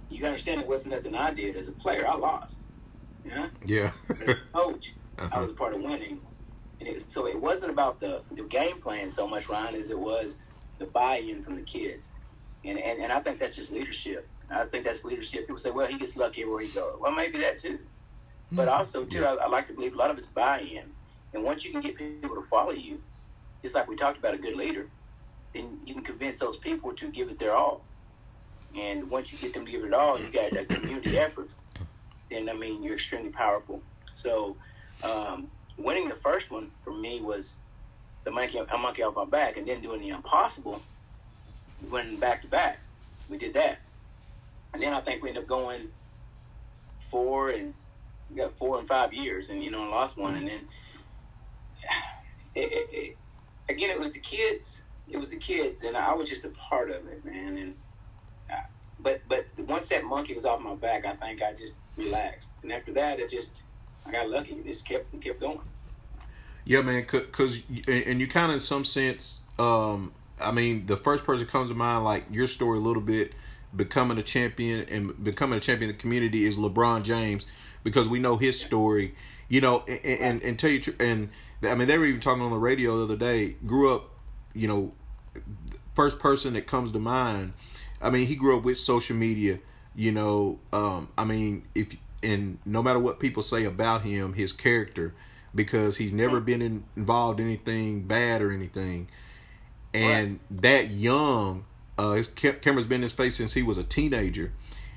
you 0.10 0.18
gotta 0.20 0.30
understand, 0.32 0.62
it 0.62 0.68
wasn't 0.68 0.96
nothing 0.96 1.16
I 1.16 1.32
did 1.34 1.56
as 1.56 1.68
a 1.70 1.72
player. 1.72 2.06
I 2.08 2.16
lost. 2.16 2.64
Yeah. 3.24 3.48
Yeah. 3.66 3.92
As 4.10 4.30
a 4.30 4.36
coach, 4.54 4.96
I 5.18 5.24
Uh-huh. 5.24 5.40
was 5.42 5.50
a 5.52 5.54
part 5.54 5.74
of 5.74 5.82
winning. 5.82 6.20
And 6.80 6.90
it, 6.90 7.10
so 7.12 7.28
it 7.28 7.40
wasn't 7.40 7.72
about 7.72 8.00
the, 8.00 8.22
the 8.32 8.44
game 8.44 8.82
plan 8.82 9.10
so 9.10 9.28
much, 9.28 9.48
Ryan, 9.48 9.76
as 9.76 9.90
it 9.90 10.00
was 10.00 10.40
the 10.80 10.86
buy-in 10.88 11.44
from 11.44 11.56
the 11.56 11.62
kids. 11.62 12.14
And, 12.66 12.78
and 12.80 13.00
and 13.02 13.12
I 13.12 13.20
think 13.22 13.40
that's 13.40 13.56
just 13.56 13.72
leadership. 13.72 14.28
I 14.50 14.66
think 14.66 14.84
that's 14.84 15.06
leadership. 15.06 15.42
People 15.42 15.58
say, 15.60 15.72
well, 15.72 15.88
he 15.88 15.98
gets 15.98 16.18
lucky 16.18 16.42
everywhere 16.42 16.64
he 16.64 16.70
goes. 16.74 16.96
Well, 17.00 17.12
maybe 17.12 17.38
that 17.40 17.58
too. 17.60 17.80
But 18.52 18.68
also, 18.68 19.06
too, 19.06 19.26
I, 19.26 19.36
I 19.36 19.48
like 19.48 19.68
to 19.68 19.74
believe 19.74 19.94
a 19.94 19.98
lot 19.98 20.10
of 20.10 20.18
it's 20.18 20.26
buy-in. 20.26 20.84
And 21.34 21.44
once 21.44 21.64
you 21.64 21.72
can 21.72 21.82
get 21.82 21.96
people 21.96 22.36
to 22.36 22.42
follow 22.42 22.72
you, 22.72 23.02
just 23.62 23.76
like 23.76 23.88
we 23.88 23.96
talked 23.96 24.18
about 24.18 24.34
a 24.34 24.38
good 24.38 24.56
leader, 24.56 24.88
then 25.54 25.80
you 25.86 25.94
can 25.94 26.04
convince 26.04 26.40
those 26.40 26.58
people 26.58 26.94
to 26.94 27.10
give 27.10 27.30
it 27.30 27.40
their 27.40 27.56
all. 27.56 27.82
And 28.76 29.10
once 29.10 29.32
you 29.32 29.40
get 29.40 29.54
them 29.54 29.66
to 29.66 29.72
give 29.72 29.84
it 29.84 29.94
all, 29.94 30.20
you 30.20 30.32
got 30.32 30.56
a 30.56 30.66
community 30.66 31.18
effort. 31.18 31.50
Then 32.30 32.50
I 32.50 32.54
mean, 32.54 32.84
you're 32.84 32.94
extremely 32.94 33.30
powerful. 33.30 33.82
So, 34.12 34.56
um, 35.04 35.50
winning 35.78 36.10
the 36.10 36.16
first 36.16 36.52
one 36.52 36.72
for 36.82 36.94
me 36.94 37.22
was 37.22 37.58
the 38.24 38.32
monkey, 38.32 38.60
a 38.60 38.78
monkey 38.78 39.04
off 39.04 39.16
my 39.16 39.26
back, 39.26 39.58
and 39.58 39.68
then 39.68 39.82
doing 39.82 40.02
the 40.02 40.10
impossible, 40.10 40.82
winning 41.90 42.18
back 42.18 42.42
to 42.44 42.48
back. 42.48 42.80
We 43.30 43.38
did 43.38 43.54
that, 43.54 43.80
and 44.74 44.82
then 44.82 44.94
I 44.94 45.00
think 45.00 45.24
we 45.24 45.30
ended 45.30 45.44
up 45.44 45.50
going 45.50 45.90
four 47.10 47.50
and 47.50 47.74
got 48.36 48.58
four 48.58 48.80
and 48.80 48.88
five 48.88 49.14
years, 49.14 49.50
and 49.50 49.64
you 49.64 49.72
know, 49.72 49.82
and 49.82 49.92
lost 49.92 50.18
one, 50.18 50.36
and 50.36 50.48
then 50.48 50.60
it, 52.56 52.72
it, 52.72 52.90
it, 52.92 53.18
again, 53.70 53.90
it 53.90 54.00
was 54.00 54.12
the 54.12 54.20
kids. 54.20 54.84
It 55.10 55.18
was 55.18 55.30
the 55.30 55.38
kids, 55.38 55.84
and 55.84 55.98
I 55.98 56.14
was 56.14 56.30
just 56.30 56.46
a 56.46 56.50
part 56.50 56.90
of 56.90 57.08
it, 57.08 57.26
man. 57.26 57.58
And 57.58 57.76
uh, 58.50 58.56
but 59.00 59.22
but 59.28 59.46
once 59.58 59.88
that 59.90 60.04
monkey 60.04 60.34
was 60.34 60.46
off 60.46 60.62
my 60.62 60.76
back, 60.76 61.06
I 61.06 61.14
think 61.14 61.42
I 61.42 61.54
just 61.54 61.78
relaxed, 61.98 62.52
and 62.64 62.72
after 62.72 62.94
that, 62.94 63.20
it 63.20 63.30
just 63.30 63.64
I 64.06 64.12
got 64.12 64.30
lucky. 64.30 64.54
It 64.54 64.66
just 64.66 64.88
kept 64.88 65.20
kept 65.22 65.40
going. 65.40 65.62
Yeah, 66.66 66.82
man. 66.82 67.06
Because 67.10 67.60
and 67.88 68.20
you 68.20 68.28
kind 68.28 68.48
of, 68.48 68.56
in 68.56 68.60
some 68.60 68.86
sense, 68.86 69.40
um, 69.58 70.14
I 70.40 70.52
mean, 70.52 70.86
the 70.86 70.98
first 70.98 71.24
person 71.24 71.48
comes 71.48 71.70
to 71.70 71.76
mind, 71.76 72.04
like 72.04 72.26
your 72.32 72.48
story 72.48 72.78
a 72.78 72.82
little 72.82 73.02
bit, 73.02 73.34
becoming 73.76 74.18
a 74.18 74.24
champion 74.24 74.86
and 74.90 75.24
becoming 75.24 75.58
a 75.58 75.62
champion 75.62 75.90
in 75.90 75.96
the 75.96 76.02
community 76.02 76.46
is 76.46 76.58
LeBron 76.58 77.04
James, 77.04 77.46
because 77.84 78.08
we 78.08 78.20
know 78.20 78.38
his 78.38 78.60
story. 78.60 79.16
You 79.50 79.62
know, 79.62 79.84
and 79.88 80.20
and, 80.20 80.44
and 80.44 80.60
tell 80.60 80.70
you, 80.70 80.80
tr- 80.80 80.92
and 81.00 81.30
I 81.64 81.76
mean, 81.76 81.88
they 81.88 81.98
were 81.98 82.06
even 82.06 82.22
talking 82.22 82.42
on 82.42 82.52
the 82.52 82.58
radio 82.58 82.98
the 82.98 83.04
other 83.04 83.18
day. 83.18 83.56
Grew 83.66 83.94
up, 83.94 84.10
you 84.54 84.68
know, 84.68 84.94
first 85.96 86.20
person 86.20 86.54
that 86.54 86.68
comes 86.68 86.92
to 86.92 87.00
mind. 87.00 87.54
I 88.02 88.10
mean, 88.10 88.28
he 88.28 88.36
grew 88.36 88.58
up 88.58 88.64
with 88.64 88.78
social 88.78 89.16
media. 89.16 89.60
You 89.96 90.14
know, 90.14 90.60
um, 90.72 91.10
I 91.18 91.26
mean, 91.26 91.68
if 91.76 91.96
and 92.24 92.60
no 92.66 92.82
matter 92.82 93.00
what 93.00 93.20
people 93.20 93.44
say 93.44 93.66
about 93.66 94.04
him, 94.04 94.34
his 94.34 94.54
character, 94.54 95.14
because 95.54 95.98
he's 95.98 96.14
never 96.14 96.40
been 96.40 96.62
in, 96.62 96.84
involved 96.96 97.40
in 97.40 97.48
anything 97.48 98.04
bad 98.04 98.42
or 98.42 98.52
anything, 98.52 99.08
and 99.94 100.40
that 100.50 100.92
young, 100.92 101.66
uh, 101.98 102.14
his 102.14 102.28
ca- 102.28 102.54
camera's 102.54 102.88
been 102.88 102.98
in 102.98 103.04
his 103.04 103.14
face 103.14 103.36
since 103.36 103.54
he 103.54 103.64
was 103.64 103.78
a 103.78 103.84
teenager, 103.84 104.54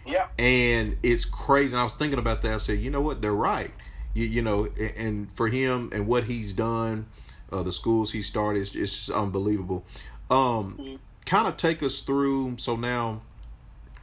Yeah, 0.06 0.28
and 0.38 0.96
it's 1.02 1.24
crazy. 1.24 1.72
And 1.72 1.80
I 1.80 1.84
was 1.84 1.94
thinking 1.94 2.18
about 2.18 2.42
that. 2.42 2.54
I 2.54 2.56
said, 2.58 2.80
you 2.80 2.90
know 2.90 3.00
what, 3.00 3.22
they're 3.22 3.32
right. 3.32 3.70
You, 4.14 4.26
you 4.26 4.42
know, 4.42 4.68
and 4.96 5.30
for 5.32 5.48
him 5.48 5.90
and 5.92 6.06
what 6.06 6.24
he's 6.24 6.52
done, 6.52 7.06
uh, 7.52 7.62
the 7.62 7.72
schools 7.72 8.12
he 8.12 8.22
started, 8.22 8.60
it's, 8.60 8.74
it's 8.74 8.96
just 8.96 9.10
unbelievable. 9.10 9.84
Um, 10.30 10.98
kind 11.24 11.48
of 11.48 11.56
take 11.56 11.82
us 11.82 12.00
through. 12.00 12.56
So 12.58 12.76
now, 12.76 13.22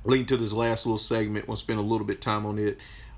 leading 0.04 0.26
to 0.28 0.38
this 0.38 0.54
last 0.54 0.86
little 0.86 0.98
segment, 0.98 1.48
we'll 1.48 1.58
spend 1.58 1.80
a 1.80 1.84
little 1.84 2.06
bit 2.06 2.22
time 2.22 2.46
on 2.46 2.58
it. 2.60 2.78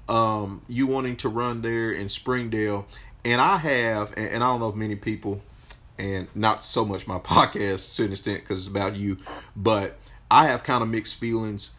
Um, 0.10 0.62
you 0.68 0.88
wanting 0.88 1.16
to 1.18 1.30
run 1.30 1.62
there 1.62 1.92
in 1.92 2.10
Springdale, 2.10 2.86
and 3.24 3.40
I 3.40 3.58
have, 3.58 4.14
and, 4.18 4.28
and 4.28 4.44
I 4.44 4.48
don't 4.48 4.60
know 4.60 4.70
if 4.70 4.76
many 4.76 4.96
people, 4.98 5.42
and 5.98 6.28
not 6.36 6.64
so 6.64 6.84
much 6.84 7.08
my 7.08 7.20
podcast 7.20 7.56
to 7.56 7.74
a 7.74 7.78
certain 7.78 8.12
extent 8.12 8.42
because 8.42 8.60
it's 8.60 8.68
about 8.68 8.98
you, 8.98 9.18
but 9.56 9.98
I 10.30 10.48
have 10.48 10.64
kind 10.64 10.84
of 10.84 10.90
mixed 10.90 11.20
feelings, 11.20 11.72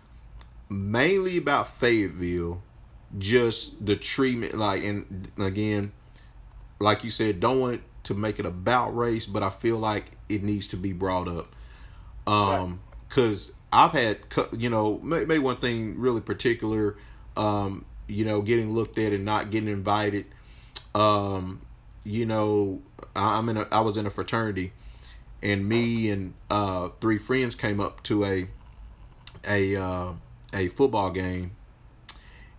mainly 0.74 1.36
about 1.36 1.68
Fayetteville, 1.68 2.62
just 3.18 3.84
the 3.84 3.96
treatment, 3.96 4.54
like, 4.54 4.82
and 4.84 5.28
again, 5.38 5.92
like 6.80 7.04
you 7.04 7.10
said, 7.10 7.40
don't 7.40 7.60
want 7.60 7.82
to 8.04 8.14
make 8.14 8.38
it 8.38 8.46
about 8.46 8.96
race, 8.96 9.26
but 9.26 9.42
I 9.42 9.50
feel 9.50 9.78
like 9.78 10.12
it 10.28 10.42
needs 10.42 10.66
to 10.68 10.76
be 10.76 10.92
brought 10.92 11.28
up. 11.28 11.54
Um, 12.26 12.80
cause 13.08 13.52
I've 13.72 13.92
had, 13.92 14.18
you 14.56 14.70
know, 14.70 14.98
maybe 15.02 15.38
one 15.38 15.56
thing 15.56 15.98
really 15.98 16.20
particular, 16.20 16.96
um, 17.36 17.84
you 18.06 18.24
know, 18.24 18.42
getting 18.42 18.70
looked 18.70 18.98
at 18.98 19.12
and 19.12 19.24
not 19.24 19.50
getting 19.50 19.68
invited. 19.68 20.26
Um, 20.94 21.60
you 22.04 22.26
know, 22.26 22.82
I'm 23.16 23.48
in 23.48 23.56
a, 23.56 23.66
I 23.72 23.80
was 23.80 23.96
in 23.96 24.06
a 24.06 24.10
fraternity 24.10 24.72
and 25.42 25.68
me 25.68 26.10
and, 26.10 26.34
uh, 26.50 26.90
three 27.00 27.18
friends 27.18 27.54
came 27.54 27.80
up 27.80 28.02
to 28.04 28.24
a, 28.24 28.48
a, 29.46 29.76
uh, 29.76 30.12
a 30.54 30.68
football 30.68 31.10
game 31.10 31.52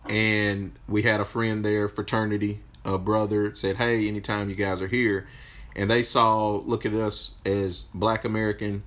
and 0.09 0.73
we 0.87 1.01
had 1.01 1.19
a 1.19 1.25
friend 1.25 1.65
there, 1.65 1.87
fraternity, 1.87 2.59
a 2.83 2.97
brother, 2.97 3.53
said, 3.55 3.77
"Hey, 3.77 4.07
anytime 4.07 4.49
you 4.49 4.55
guys 4.55 4.81
are 4.81 4.87
here," 4.87 5.27
and 5.75 5.89
they 5.89 6.03
saw 6.03 6.57
look 6.57 6.85
at 6.85 6.93
us 6.93 7.33
as 7.45 7.85
Black 7.93 8.23
American, 8.23 8.83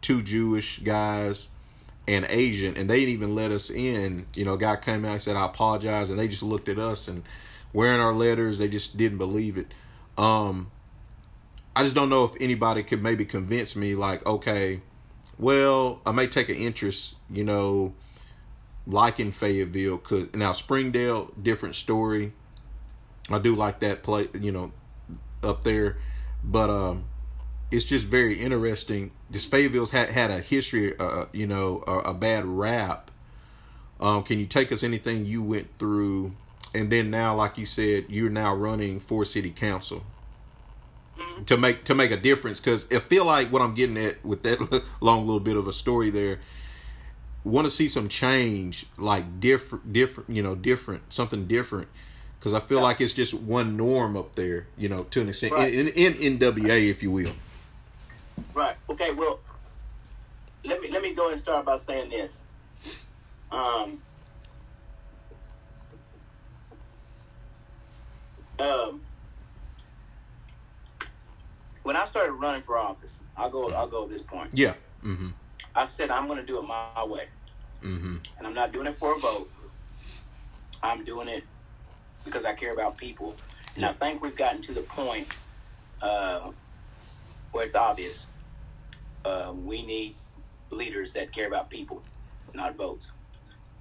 two 0.00 0.22
Jewish 0.22 0.78
guys, 0.78 1.48
and 2.08 2.26
Asian, 2.28 2.76
and 2.76 2.88
they 2.88 3.00
didn't 3.00 3.14
even 3.14 3.34
let 3.34 3.50
us 3.50 3.70
in. 3.70 4.26
You 4.34 4.44
know, 4.44 4.56
guy 4.56 4.76
came 4.76 5.04
out 5.04 5.12
and 5.12 5.22
said, 5.22 5.36
"I 5.36 5.46
apologize," 5.46 6.10
and 6.10 6.18
they 6.18 6.28
just 6.28 6.42
looked 6.42 6.68
at 6.68 6.78
us 6.78 7.08
and 7.08 7.22
wearing 7.72 8.00
our 8.00 8.14
letters, 8.14 8.58
they 8.58 8.68
just 8.68 8.96
didn't 8.96 9.18
believe 9.18 9.58
it. 9.58 9.66
Um, 10.16 10.70
I 11.74 11.82
just 11.82 11.96
don't 11.96 12.08
know 12.08 12.24
if 12.24 12.32
anybody 12.40 12.84
could 12.84 13.02
maybe 13.02 13.24
convince 13.24 13.74
me, 13.74 13.96
like, 13.96 14.24
okay, 14.24 14.80
well, 15.38 16.00
I 16.06 16.12
may 16.12 16.28
take 16.28 16.48
an 16.48 16.54
interest, 16.54 17.16
you 17.28 17.42
know 17.42 17.94
like 18.86 19.20
in 19.20 19.30
Fayetteville. 19.30 19.98
Cause 19.98 20.28
now 20.34 20.52
Springdale, 20.52 21.32
different 21.40 21.74
story. 21.74 22.32
I 23.30 23.38
do 23.38 23.54
like 23.54 23.80
that 23.80 24.02
play, 24.02 24.28
you 24.38 24.52
know, 24.52 24.72
up 25.42 25.64
there, 25.64 25.96
but 26.42 26.68
um, 26.68 27.04
it's 27.70 27.84
just 27.84 28.06
very 28.06 28.38
interesting. 28.38 29.12
This 29.30 29.46
Fayetteville's 29.46 29.90
had 29.90 30.10
had 30.10 30.30
a 30.30 30.40
history, 30.40 30.98
uh, 30.98 31.26
you 31.32 31.46
know, 31.46 31.82
a, 31.86 32.10
a 32.10 32.14
bad 32.14 32.44
rap. 32.44 33.10
Um, 34.00 34.24
can 34.24 34.38
you 34.38 34.46
take 34.46 34.72
us 34.72 34.82
anything 34.82 35.24
you 35.24 35.42
went 35.42 35.68
through, 35.78 36.32
and 36.74 36.90
then 36.90 37.10
now, 37.10 37.34
like 37.34 37.56
you 37.56 37.64
said, 37.64 38.06
you're 38.08 38.28
now 38.28 38.54
running 38.54 38.98
for 38.98 39.24
city 39.24 39.50
council 39.50 40.02
to 41.46 41.56
make 41.56 41.84
to 41.84 41.94
make 41.94 42.10
a 42.10 42.18
difference? 42.18 42.60
Because 42.60 42.86
I 42.92 42.98
feel 42.98 43.24
like 43.24 43.50
what 43.50 43.62
I'm 43.62 43.74
getting 43.74 43.96
at 43.96 44.22
with 44.22 44.42
that 44.42 44.84
long 45.00 45.26
little 45.26 45.40
bit 45.40 45.56
of 45.56 45.66
a 45.66 45.72
story 45.72 46.10
there 46.10 46.40
want 47.44 47.66
to 47.66 47.70
see 47.70 47.86
some 47.88 48.08
change, 48.08 48.86
like 48.96 49.38
different, 49.40 49.92
different, 49.92 50.30
you 50.30 50.42
know, 50.42 50.54
different, 50.54 51.12
something 51.12 51.46
different. 51.46 51.88
Because 52.38 52.54
I 52.54 52.60
feel 52.60 52.80
like 52.80 53.00
it's 53.00 53.12
just 53.12 53.32
one 53.34 53.76
norm 53.76 54.16
up 54.16 54.34
there, 54.34 54.66
you 54.76 54.88
know, 54.88 55.04
to 55.04 55.20
an 55.22 55.28
extent, 55.28 55.52
Right. 55.54 55.72
in, 55.72 55.88
in, 55.88 56.14
in 56.16 56.38
NWA, 56.38 56.90
if 56.90 57.02
you 57.02 57.10
will. 57.10 57.32
Right. 58.52 58.76
Okay. 58.90 59.12
Well, 59.12 59.40
let 60.64 60.80
me 60.80 60.90
let 60.90 61.02
me 61.02 61.14
go 61.14 61.30
and 61.30 61.40
start 61.40 61.64
by 61.64 61.76
saying 61.76 62.10
this. 62.10 62.42
Um. 63.50 64.00
Um. 68.58 69.00
When 71.82 71.96
I 71.96 72.04
started 72.06 72.32
running 72.32 72.62
for 72.62 72.78
office, 72.78 73.22
I'll 73.36 73.50
go. 73.50 73.70
I'll 73.72 73.86
go 73.86 74.04
at 74.04 74.08
this 74.08 74.22
point. 74.22 74.50
Yeah. 74.54 74.74
Mm-hmm. 75.04 75.28
I 75.74 75.84
said 75.84 76.10
I'm 76.10 76.26
going 76.26 76.38
to 76.38 76.46
do 76.46 76.58
it 76.58 76.62
my 76.62 77.04
way, 77.04 77.26
Mm-hmm. 77.82 78.16
and 78.38 78.46
I'm 78.46 78.54
not 78.54 78.72
doing 78.72 78.86
it 78.86 78.94
for 78.94 79.14
a 79.14 79.18
vote. 79.18 79.50
I'm 80.82 81.04
doing 81.04 81.28
it 81.28 81.44
because 82.24 82.44
I 82.44 82.52
care 82.54 82.72
about 82.72 82.96
people, 82.96 83.34
and 83.76 83.84
I 83.84 83.92
think 83.92 84.22
we've 84.22 84.36
gotten 84.36 84.60
to 84.62 84.72
the 84.72 84.80
point 84.82 85.26
uh, 86.00 86.50
where 87.52 87.64
it's 87.64 87.74
obvious 87.74 88.26
uh, 89.24 89.52
we 89.54 89.84
need 89.84 90.14
leaders 90.70 91.12
that 91.14 91.32
care 91.32 91.46
about 91.46 91.70
people, 91.70 92.02
not 92.54 92.76
votes. 92.76 93.12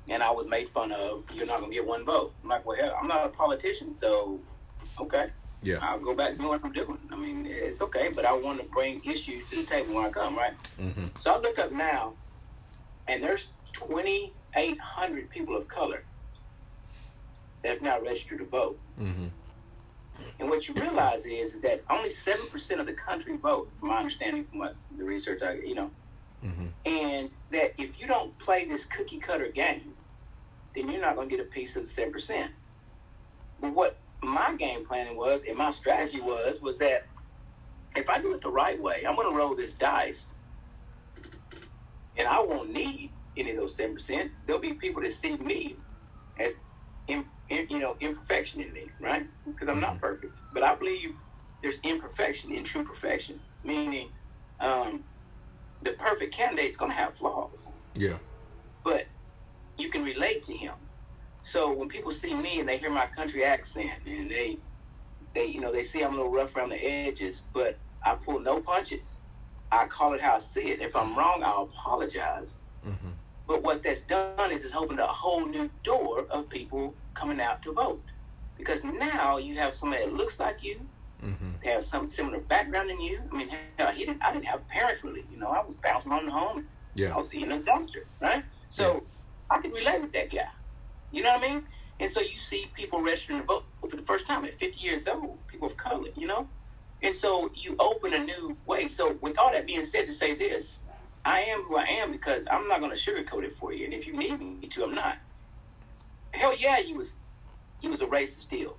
And 0.10 0.22
I 0.22 0.32
was 0.32 0.48
made 0.48 0.68
fun 0.68 0.91
of. 0.91 1.24
You're 1.34 1.46
not 1.46 1.62
gonna 1.62 1.72
get 1.74 1.88
one 1.88 2.04
vote. 2.04 2.34
I'm 2.44 2.50
like, 2.50 2.66
well, 2.66 2.76
hell, 2.78 2.98
I'm 3.00 3.08
not 3.08 3.26
a 3.26 3.30
politician, 3.30 3.94
so 3.94 4.39
okay. 5.00 5.30
Yeah. 5.64 5.78
I'll 5.82 5.99
go 5.99 6.14
back 6.14 6.32
and 6.32 6.39
do 6.39 6.49
what 6.49 6.64
I'm 6.64 6.72
doing. 6.72 6.97
I 7.11 7.16
mean, 7.16 7.47
it's 7.49 7.82
okay, 7.82 8.09
but 8.14 8.26
I 8.26 8.34
want 8.34 8.59
to 8.59 8.66
bring 8.66 9.01
issues 9.03 9.49
to 9.49 9.57
the 9.57 9.64
table 9.64 9.95
when 9.95 10.05
I 10.05 10.09
come, 10.09 10.38
right? 10.38 10.53
Mm-hmm. 10.80 11.05
So 11.18 11.34
I 11.34 11.39
look 11.39 11.57
up 11.57 11.72
now, 11.72 12.14
and 13.07 13.24
there's 13.24 13.51
2,800 13.74 15.30
people 15.30 15.55
of 15.55 15.68
color 15.68 16.03
that 17.61 17.70
have 17.72 17.82
now 17.82 17.99
registered 17.99 18.39
to 18.39 18.45
vote. 18.45 18.78
Mm-hmm. 18.99 19.28
And 20.39 20.49
what 20.49 20.68
you 20.68 20.74
realize 20.76 21.26
is, 21.26 21.53
is 21.53 21.61
that 21.61 21.84
only 21.89 22.09
seven 22.09 22.45
percent 22.47 22.80
of 22.80 22.86
the 22.86 22.93
country 22.93 23.36
vote, 23.38 23.72
from 23.80 23.89
my 23.89 23.97
understanding, 23.97 24.45
from 24.45 24.59
what 24.59 24.76
the 24.97 25.03
research 25.03 25.41
I, 25.41 25.53
you 25.53 25.76
know, 25.76 25.91
Mm-hmm. 26.45 26.66
and 26.86 27.30
that 27.51 27.74
if 27.78 28.01
you 28.01 28.05
don't 28.05 28.38
play 28.38 28.66
this 28.66 28.84
cookie 28.84 29.18
cutter 29.18 29.47
game, 29.47 29.93
then 30.76 30.89
you're 30.89 30.99
not 30.99 31.16
going 31.16 31.30
to 31.30 31.38
get 31.38 31.45
a 31.45 31.47
piece 31.47 31.78
of 31.78 31.84
the 31.84 31.88
seven 31.88 32.11
percent. 32.11 32.51
But 33.61 33.74
what 33.74 33.97
my 34.28 34.56
game 34.56 34.86
planning 34.86 35.16
was, 35.18 35.44
and 35.48 35.58
my 35.58 35.72
strategy 35.72 36.22
was, 36.22 36.62
was 36.62 36.78
that 36.80 37.06
if 37.96 38.10
I 38.10 38.20
do 38.20 38.34
it 38.34 38.42
the 38.42 38.52
right 38.52 38.80
way, 38.82 39.04
I'm 39.08 39.16
going 39.16 39.30
to 39.30 39.36
roll 39.36 39.56
this 39.56 39.76
dice, 39.76 40.34
and 42.18 42.28
I 42.28 42.40
won't 42.40 42.72
need 42.72 43.12
any 43.38 43.52
of 43.52 43.58
those 43.58 43.76
seven 43.76 43.96
percent. 43.96 44.32
There'll 44.46 44.62
be 44.62 44.74
people 44.74 45.02
that 45.04 45.12
see 45.12 45.36
me 45.38 45.76
as, 46.40 46.58
in, 47.08 47.26
in, 47.50 47.68
you 47.70 47.80
know, 47.80 47.96
imperfection 48.00 48.62
in 48.62 48.72
me, 48.74 48.86
right? 49.00 49.26
Because 49.46 49.70
I'm 49.70 49.80
not 49.80 50.00
perfect, 50.00 50.34
but 50.54 50.64
I 50.64 50.76
believe 50.76 51.16
there's 51.62 51.80
imperfection 51.84 52.52
in 52.52 52.64
true 52.64 52.84
perfection, 52.84 53.40
meaning. 53.64 54.10
Um, 54.60 55.04
the 55.82 55.92
perfect 55.92 56.34
candidate's 56.34 56.78
going 56.78 56.92
to 56.92 56.96
have 56.98 57.16
flaws, 57.16 57.70
Yeah. 57.96 58.16
but 58.86 59.06
you 59.78 59.90
can 59.90 60.06
relate 60.06 60.42
to 60.44 60.54
him. 60.56 60.76
So 61.44 61.72
when 61.74 61.89
people 61.89 62.12
see 62.12 62.34
me 62.34 62.60
and 62.60 62.68
they 62.68 62.78
hear 62.78 62.89
my 62.89 63.06
country 63.06 63.44
accent 63.44 63.91
and 64.08 64.32
they, 64.32 64.58
they, 65.36 65.46
you 65.46 65.60
know, 65.60 65.72
they 65.72 65.84
see 65.84 66.02
I'm 66.02 66.14
a 66.14 66.16
little 66.16 66.32
rough 66.32 66.56
around 66.56 66.70
the 66.70 66.84
edges, 66.84 67.44
but 67.54 67.78
I 68.04 68.16
pull 68.16 68.39
no 68.39 68.60
punches. 68.62 69.20
I 69.72 69.86
call 69.88 70.14
it 70.14 70.22
how 70.22 70.36
I 70.36 70.39
see 70.39 70.70
it. 70.70 70.82
If 70.82 70.96
I'm 70.96 71.16
wrong, 71.18 71.44
I'll 71.44 71.64
apologize. 71.64 72.58
Mm-hmm. 72.88 73.10
But 73.46 73.62
what 73.62 73.84
that's 73.84 74.04
done 74.04 74.52
is 74.52 74.64
it's 74.64 74.74
opened 74.74 75.02
a 75.02 75.08
whole 75.08 75.46
new 75.46 75.70
door 75.84 76.26
of 76.32 76.50
people 76.50 76.96
coming 77.14 77.41
out 77.41 77.62
to 77.64 77.74
vote. 77.74 78.02
Because 78.58 78.86
now 78.86 79.38
you 79.38 79.56
have 79.56 79.74
somebody 79.74 80.06
that 80.06 80.14
looks 80.14 80.39
like 80.39 80.64
you, 80.64 80.80
Mm-hmm. 81.24 81.52
they 81.64 81.70
have 81.70 81.86
some 81.86 82.06
similar 82.10 82.39
background 82.41 82.89
in 82.91 83.00
you. 83.00 83.22
I 83.32 83.36
mean, 83.38 83.50
hell, 83.78 83.91
he 83.91 84.04
didn't. 84.04 84.22
I 84.22 84.34
didn't 84.34 84.44
have 84.44 84.68
parents 84.68 85.06
really. 85.06 85.24
You 85.32 85.39
know, 85.39 85.48
I 85.48 85.64
was 85.64 85.76
bouncing 85.76 86.12
on 86.12 86.26
the 86.26 86.32
home. 86.34 86.68
Yeah, 86.96 87.14
I 87.14 87.18
was 87.18 87.34
eating 87.34 87.54
a 87.54 87.60
dumpster, 87.60 88.04
right? 88.20 88.44
So 88.68 89.04
I 89.50 89.62
can 89.62 89.72
relate 89.72 90.02
with 90.02 90.12
that 90.12 90.30
guy. 90.30 90.50
You 91.14 91.22
know 91.24 91.34
what 91.38 91.43
I 91.49 91.53
mean? 91.53 91.64
And 91.99 92.11
so 92.11 92.20
you 92.20 92.36
see 92.36 92.70
people 92.74 93.01
registering 93.01 93.39
to 93.39 93.45
vote 93.45 93.64
for 93.88 93.95
the 93.95 94.01
first 94.01 94.26
time 94.28 94.43
at 94.43 94.53
50 94.55 94.82
years 94.82 95.07
old, 95.07 95.38
people 95.47 95.68
of 95.68 95.78
color, 95.78 96.09
you 96.18 96.28
know? 96.28 96.47
And 97.01 97.14
so 97.14 97.51
you 97.53 97.76
open 97.80 98.14
a 98.14 98.20
new 98.20 98.57
way. 98.66 98.88
So 98.88 99.18
with 99.22 99.38
all 99.38 99.51
that 99.51 99.66
being 99.68 99.84
said, 99.84 100.07
to 100.07 100.11
say 100.11 100.34
this, 100.34 100.82
I 101.24 101.41
am 101.41 101.61
who 101.61 101.78
I 101.78 101.84
am 101.84 102.11
because 102.11 102.43
I'm 102.51 102.68
not 102.68 102.80
going 102.80 102.91
to 102.91 102.97
sugarcoat 102.97 103.43
it 103.43 103.53
for 103.53 103.72
you. 103.74 103.86
And 103.86 103.93
if 103.93 104.07
you 104.07 104.14
need 104.14 104.39
me 104.39 104.68
to, 104.68 104.84
I'm 104.84 104.95
not. 104.95 105.18
Hell 106.32 106.55
yeah, 106.57 106.78
he 106.78 106.93
was, 106.93 107.16
he 107.80 107.88
was 107.88 108.01
a 108.01 108.07
racist 108.07 108.49
deal. 108.49 108.76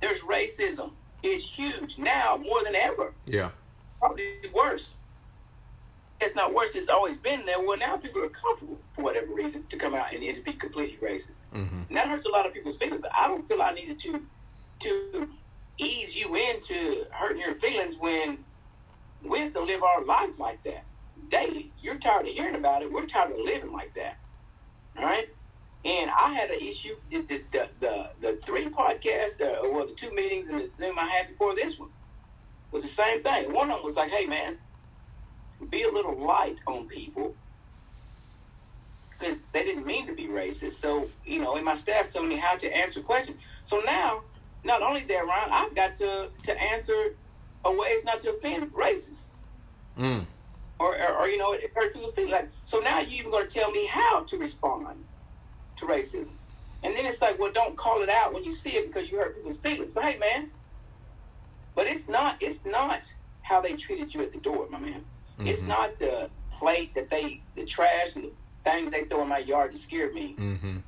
There's 0.00 0.20
racism. 0.22 0.92
It's 1.22 1.48
huge 1.48 1.98
now 1.98 2.36
more 2.36 2.62
than 2.62 2.76
ever 2.76 3.14
Yeah. 3.26 3.50
probably 3.98 4.24
worse. 4.54 5.00
It's 6.20 6.34
not 6.34 6.52
worse. 6.52 6.74
It's 6.74 6.88
always 6.88 7.16
been 7.16 7.46
there. 7.46 7.60
Well, 7.60 7.78
now 7.78 7.96
people 7.96 8.24
are 8.24 8.28
comfortable 8.28 8.78
for 8.92 9.02
whatever 9.02 9.32
reason 9.32 9.64
to 9.68 9.76
come 9.76 9.94
out 9.94 10.12
and, 10.12 10.22
and 10.22 10.36
to 10.36 10.42
be 10.42 10.52
completely 10.52 10.98
racist. 11.06 11.42
Mm-hmm. 11.54 11.82
And 11.88 11.96
that 11.96 12.08
hurts 12.08 12.26
a 12.26 12.30
lot 12.30 12.44
of 12.44 12.52
people's 12.52 12.76
feelings. 12.76 13.00
But 13.00 13.12
I 13.16 13.28
don't 13.28 13.40
feel 13.40 13.62
I 13.62 13.72
needed 13.72 13.98
to 14.00 14.22
to 14.80 15.28
ease 15.78 16.16
you 16.16 16.34
into 16.34 17.06
hurting 17.10 17.40
your 17.40 17.54
feelings 17.54 17.96
when 17.98 18.38
we 19.24 19.40
have 19.40 19.52
to 19.52 19.62
live 19.62 19.82
our 19.82 20.04
life 20.04 20.38
like 20.38 20.62
that 20.64 20.84
daily. 21.28 21.72
You're 21.80 21.98
tired 21.98 22.26
of 22.26 22.32
hearing 22.32 22.56
about 22.56 22.82
it. 22.82 22.92
We're 22.92 23.06
tired 23.06 23.32
of 23.32 23.38
living 23.38 23.72
like 23.72 23.94
that. 23.94 24.18
All 24.96 25.04
right. 25.04 25.28
And 25.84 26.10
I 26.10 26.34
had 26.34 26.50
an 26.50 26.60
issue. 26.60 26.96
The 27.10 27.20
the 27.22 27.42
the, 27.52 27.68
the, 27.78 28.10
the 28.20 28.36
three 28.38 28.66
podcasts, 28.66 29.40
uh, 29.40 29.60
well, 29.62 29.86
the 29.86 29.94
two 29.94 30.12
meetings 30.12 30.48
and 30.48 30.60
the 30.60 30.68
Zoom 30.74 30.98
I 30.98 31.04
had 31.04 31.28
before 31.28 31.54
this 31.54 31.78
one 31.78 31.90
was 32.72 32.82
the 32.82 32.88
same 32.88 33.22
thing. 33.22 33.52
One 33.52 33.70
of 33.70 33.78
them 33.78 33.84
was 33.84 33.96
like, 33.96 34.10
"Hey, 34.10 34.26
man, 34.26 34.58
be 35.66 35.82
a 35.82 35.90
little 35.90 36.16
light 36.16 36.58
on 36.66 36.86
people." 36.86 37.34
Because 39.10 39.42
they 39.52 39.64
didn't 39.64 39.84
mean 39.84 40.06
to 40.06 40.14
be 40.14 40.28
racist. 40.28 40.74
So, 40.74 41.08
you 41.26 41.40
know, 41.40 41.56
and 41.56 41.64
my 41.64 41.74
staff's 41.74 42.10
telling 42.10 42.28
me 42.28 42.36
how 42.36 42.56
to 42.56 42.76
answer 42.76 43.00
questions. 43.00 43.40
So 43.64 43.80
now, 43.80 44.22
not 44.62 44.80
only 44.80 45.02
that, 45.02 45.26
Ron, 45.26 45.50
I've 45.50 45.74
got 45.74 45.96
to, 45.96 46.28
to 46.44 46.62
answer 46.62 47.16
a 47.64 47.72
ways 47.72 48.04
not 48.04 48.20
to 48.20 48.30
offend 48.30 48.72
racists. 48.72 49.28
Mm. 49.98 50.24
Or, 50.78 50.96
or, 50.96 51.16
or, 51.16 51.28
you 51.28 51.36
know, 51.36 51.52
it 51.52 51.72
hurts 51.74 51.94
people's 51.94 52.12
feelings. 52.12 52.32
Like, 52.32 52.48
so 52.64 52.78
now 52.78 53.00
you're 53.00 53.18
even 53.18 53.32
going 53.32 53.48
to 53.48 53.52
tell 53.52 53.72
me 53.72 53.86
how 53.86 54.22
to 54.22 54.38
respond 54.38 55.04
to 55.76 55.86
racism. 55.86 56.28
And 56.84 56.96
then 56.96 57.04
it's 57.04 57.20
like, 57.20 57.40
well, 57.40 57.50
don't 57.50 57.76
call 57.76 58.02
it 58.02 58.08
out 58.08 58.32
when 58.32 58.44
you 58.44 58.52
see 58.52 58.76
it 58.76 58.86
because 58.86 59.10
you 59.10 59.18
hurt 59.18 59.34
people's 59.34 59.58
feelings. 59.58 59.92
But 59.92 60.04
hey, 60.04 60.18
man, 60.18 60.50
but 61.74 61.88
it's 61.88 62.08
not, 62.08 62.36
it's 62.40 62.64
not 62.64 63.12
how 63.42 63.60
they 63.60 63.72
treated 63.72 64.14
you 64.14 64.22
at 64.22 64.30
the 64.30 64.38
door, 64.38 64.68
my 64.70 64.78
man. 64.78 65.04
It's 65.40 65.62
Mhm. 65.62 65.68
not 65.68 65.98
the 65.98 66.30
plate 66.50 66.94
that 66.94 67.10
they, 67.10 67.42
the 67.54 67.64
trash 67.64 68.16
and 68.16 68.24
the 68.26 68.32
things 68.64 68.90
they 68.92 69.04
throw 69.04 69.22
in 69.22 69.28
my 69.28 69.38
yard 69.38 69.72
that 69.72 69.78
scare 69.78 70.12
me. 70.12 70.34
Mm-hmm. 70.38 70.78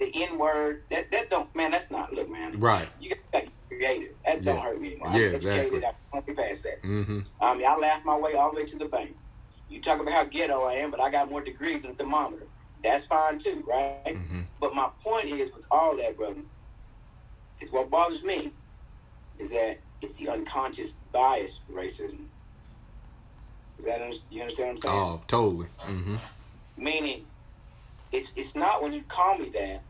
The 0.00 0.10
N 0.24 0.38
word, 0.38 0.82
that, 0.90 1.10
that 1.12 1.30
don't, 1.30 1.54
man, 1.54 1.70
that's 1.70 1.90
not, 1.90 2.12
look, 2.12 2.28
man. 2.28 2.58
Right. 2.58 2.88
You 3.00 3.10
got 3.10 3.18
to 3.32 3.40
get 3.46 3.50
creative. 3.68 4.14
That 4.24 4.44
don't 4.44 4.58
hurt 4.58 4.80
me 4.80 4.92
anymore. 4.92 5.08
Yeah, 5.10 5.28
I'm 5.28 5.34
educated. 5.34 5.64
exactly. 5.74 5.84
I 5.86 5.92
won't 6.12 6.26
be 6.26 6.34
past 6.34 6.64
that. 6.64 6.82
Mm-hmm. 6.82 7.20
I 7.40 7.54
mean, 7.54 7.66
I 7.66 7.76
laughed 7.76 8.04
my 8.04 8.16
way 8.16 8.34
all 8.34 8.50
the 8.50 8.56
way 8.56 8.66
to 8.66 8.76
the 8.76 8.86
bank. 8.86 9.16
You 9.68 9.80
talk 9.80 10.00
about 10.00 10.12
how 10.12 10.24
ghetto 10.24 10.64
I 10.64 10.74
am, 10.74 10.90
but 10.90 11.00
I 11.00 11.08
got 11.10 11.30
more 11.30 11.40
degrees 11.42 11.82
than 11.82 11.92
a 11.92 11.94
thermometer. 11.94 12.46
That's 12.82 13.06
fine 13.06 13.38
too, 13.38 13.62
right? 13.66 14.02
Mm-hmm. 14.06 14.40
But 14.60 14.74
my 14.74 14.88
point 15.02 15.26
is, 15.28 15.52
with 15.54 15.64
all 15.70 15.96
that, 15.98 16.16
brother, 16.16 16.40
is 17.60 17.70
what 17.70 17.88
bothers 17.88 18.24
me 18.24 18.52
is 19.38 19.50
that 19.50 19.78
it's 20.00 20.14
the 20.14 20.28
unconscious 20.28 20.92
bias 21.12 21.60
racism. 21.72 22.26
Is 23.78 23.84
that 23.84 24.00
you 24.30 24.40
understand 24.40 24.68
what 24.68 24.70
I'm 24.70 24.76
saying? 24.76 24.94
Oh, 24.94 25.22
totally. 25.26 25.66
Mm-hmm. 25.82 26.16
Meaning, 26.76 27.26
it's 28.12 28.32
it's 28.36 28.54
not 28.54 28.82
when 28.82 28.92
you 28.92 29.02
call 29.02 29.38
me 29.38 29.48
that. 29.50 29.82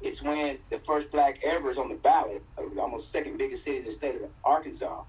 It's 0.00 0.20
when 0.22 0.58
the 0.68 0.78
first 0.80 1.12
black 1.12 1.38
ever 1.44 1.70
is 1.70 1.78
on 1.78 1.88
the 1.88 1.94
ballot 1.94 2.42
almost 2.78 3.12
second 3.12 3.38
biggest 3.38 3.62
city 3.64 3.78
in 3.78 3.84
the 3.84 3.92
state 3.92 4.16
of 4.16 4.28
Arkansas, 4.44 5.04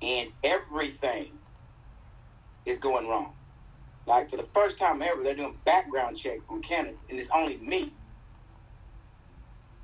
and 0.00 0.30
everything 0.42 1.32
is 2.64 2.78
going 2.78 3.06
wrong. 3.08 3.34
Like 4.06 4.30
for 4.30 4.36
the 4.38 4.42
first 4.44 4.78
time 4.78 5.02
ever, 5.02 5.22
they're 5.22 5.34
doing 5.34 5.58
background 5.64 6.16
checks 6.16 6.46
on 6.48 6.62
candidates, 6.62 7.08
and 7.10 7.18
it's 7.18 7.30
only 7.34 7.58
me. 7.58 7.92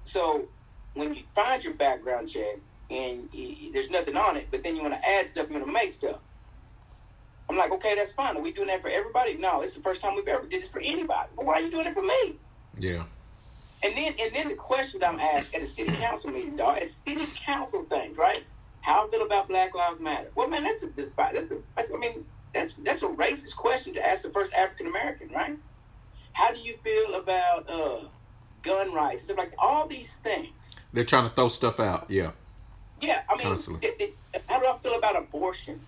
So 0.05 0.49
when 0.95 1.15
you 1.15 1.23
find 1.29 1.63
your 1.63 1.75
background 1.75 2.29
check 2.29 2.57
and 2.91 3.29
y- 3.35 3.57
y- 3.61 3.71
there's 3.73 3.91
nothing 3.91 4.17
on 4.17 4.37
it, 4.37 4.49
but 4.51 4.63
then 4.63 4.75
you 4.77 4.83
want 4.83 4.95
to 4.95 5.09
add 5.09 5.27
stuff, 5.27 5.49
you 5.49 5.55
want 5.55 5.67
to 5.67 5.73
make 5.73 5.93
stuff. 5.93 6.17
I'm 7.49 7.57
like, 7.57 7.71
okay, 7.73 7.95
that's 7.95 8.13
fine. 8.13 8.37
Are 8.37 8.43
we 8.43 8.53
doing 8.53 8.69
that 8.69 8.83
for 8.83 8.89
everybody? 8.89 9.35
No, 9.35 9.61
it's 9.61 9.75
the 9.75 9.81
first 9.81 10.01
time 10.01 10.17
we've 10.17 10.27
ever 10.27 10.47
did 10.47 10.63
this 10.63 10.71
for 10.71 10.81
anybody. 10.81 11.29
But 11.37 11.45
why 11.45 11.55
are 11.55 11.61
you 11.61 11.71
doing 11.71 11.87
it 11.87 11.95
for 11.95 12.03
me? 12.03 12.37
Yeah. 12.79 13.05
And 13.83 13.97
then 13.97 14.15
and 14.19 14.35
then 14.35 14.49
the 14.49 14.55
question 14.55 15.03
I'm 15.05 15.21
asked 15.21 15.55
at 15.55 15.63
a 15.63 15.67
city 15.67 15.95
council 15.97 16.31
meeting, 16.31 16.57
dog, 16.57 16.79
at 16.79 16.89
city 16.89 17.25
council 17.37 17.85
things, 17.85 18.17
right? 18.17 18.45
How 18.81 19.07
I 19.07 19.11
feel 19.11 19.23
about 19.23 19.49
Black 19.49 19.75
Lives 19.75 20.01
Matter. 20.01 20.31
Well, 20.35 20.49
man, 20.49 20.65
that's 20.65 20.83
a 20.83 20.89
that's 20.97 21.53
a 21.53 21.59
that's, 21.77 21.93
I 21.93 21.97
mean 21.97 22.25
that's 22.53 22.77
that's 22.77 23.03
a 23.03 23.09
racist 23.09 23.57
question 23.57 23.95
to 23.95 24.07
ask 24.07 24.23
the 24.23 24.31
first 24.31 24.53
African 24.55 24.87
American, 24.87 25.29
right? 25.29 25.57
How 26.33 26.53
do 26.53 26.59
you 26.59 26.75
feel 26.75 27.15
about 27.15 27.69
uh, 27.71 28.01
gun 28.63 28.93
rights? 28.93 29.23
Stuff 29.25 29.39
like 29.39 29.55
all 29.59 29.87
these 29.87 30.17
things. 30.17 30.77
They're 30.93 31.05
trying 31.05 31.29
to 31.29 31.35
throw 31.35 31.49
stuff 31.49 31.79
out. 31.79 32.11
Yeah. 32.11 32.33
Yeah, 33.01 33.23
I 33.29 33.37
mean, 33.37 33.53
it, 33.83 34.17
it, 34.33 34.43
how 34.49 34.59
do 34.59 34.67
I 34.67 34.79
feel 34.79 34.95
about 34.95 35.17
abortion 35.17 35.81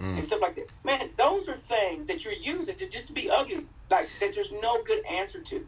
Mm. 0.00 0.14
and 0.14 0.24
stuff 0.24 0.40
like 0.40 0.54
that? 0.56 0.72
Man, 0.84 1.10
those 1.16 1.48
are 1.48 1.54
things 1.54 2.06
that 2.06 2.24
you're 2.24 2.34
using 2.34 2.74
to 2.76 2.88
just 2.88 3.06
to 3.08 3.12
be 3.12 3.30
ugly, 3.30 3.66
like 3.90 4.08
that. 4.20 4.34
There's 4.34 4.52
no 4.52 4.82
good 4.82 5.04
answer 5.06 5.40
to. 5.40 5.66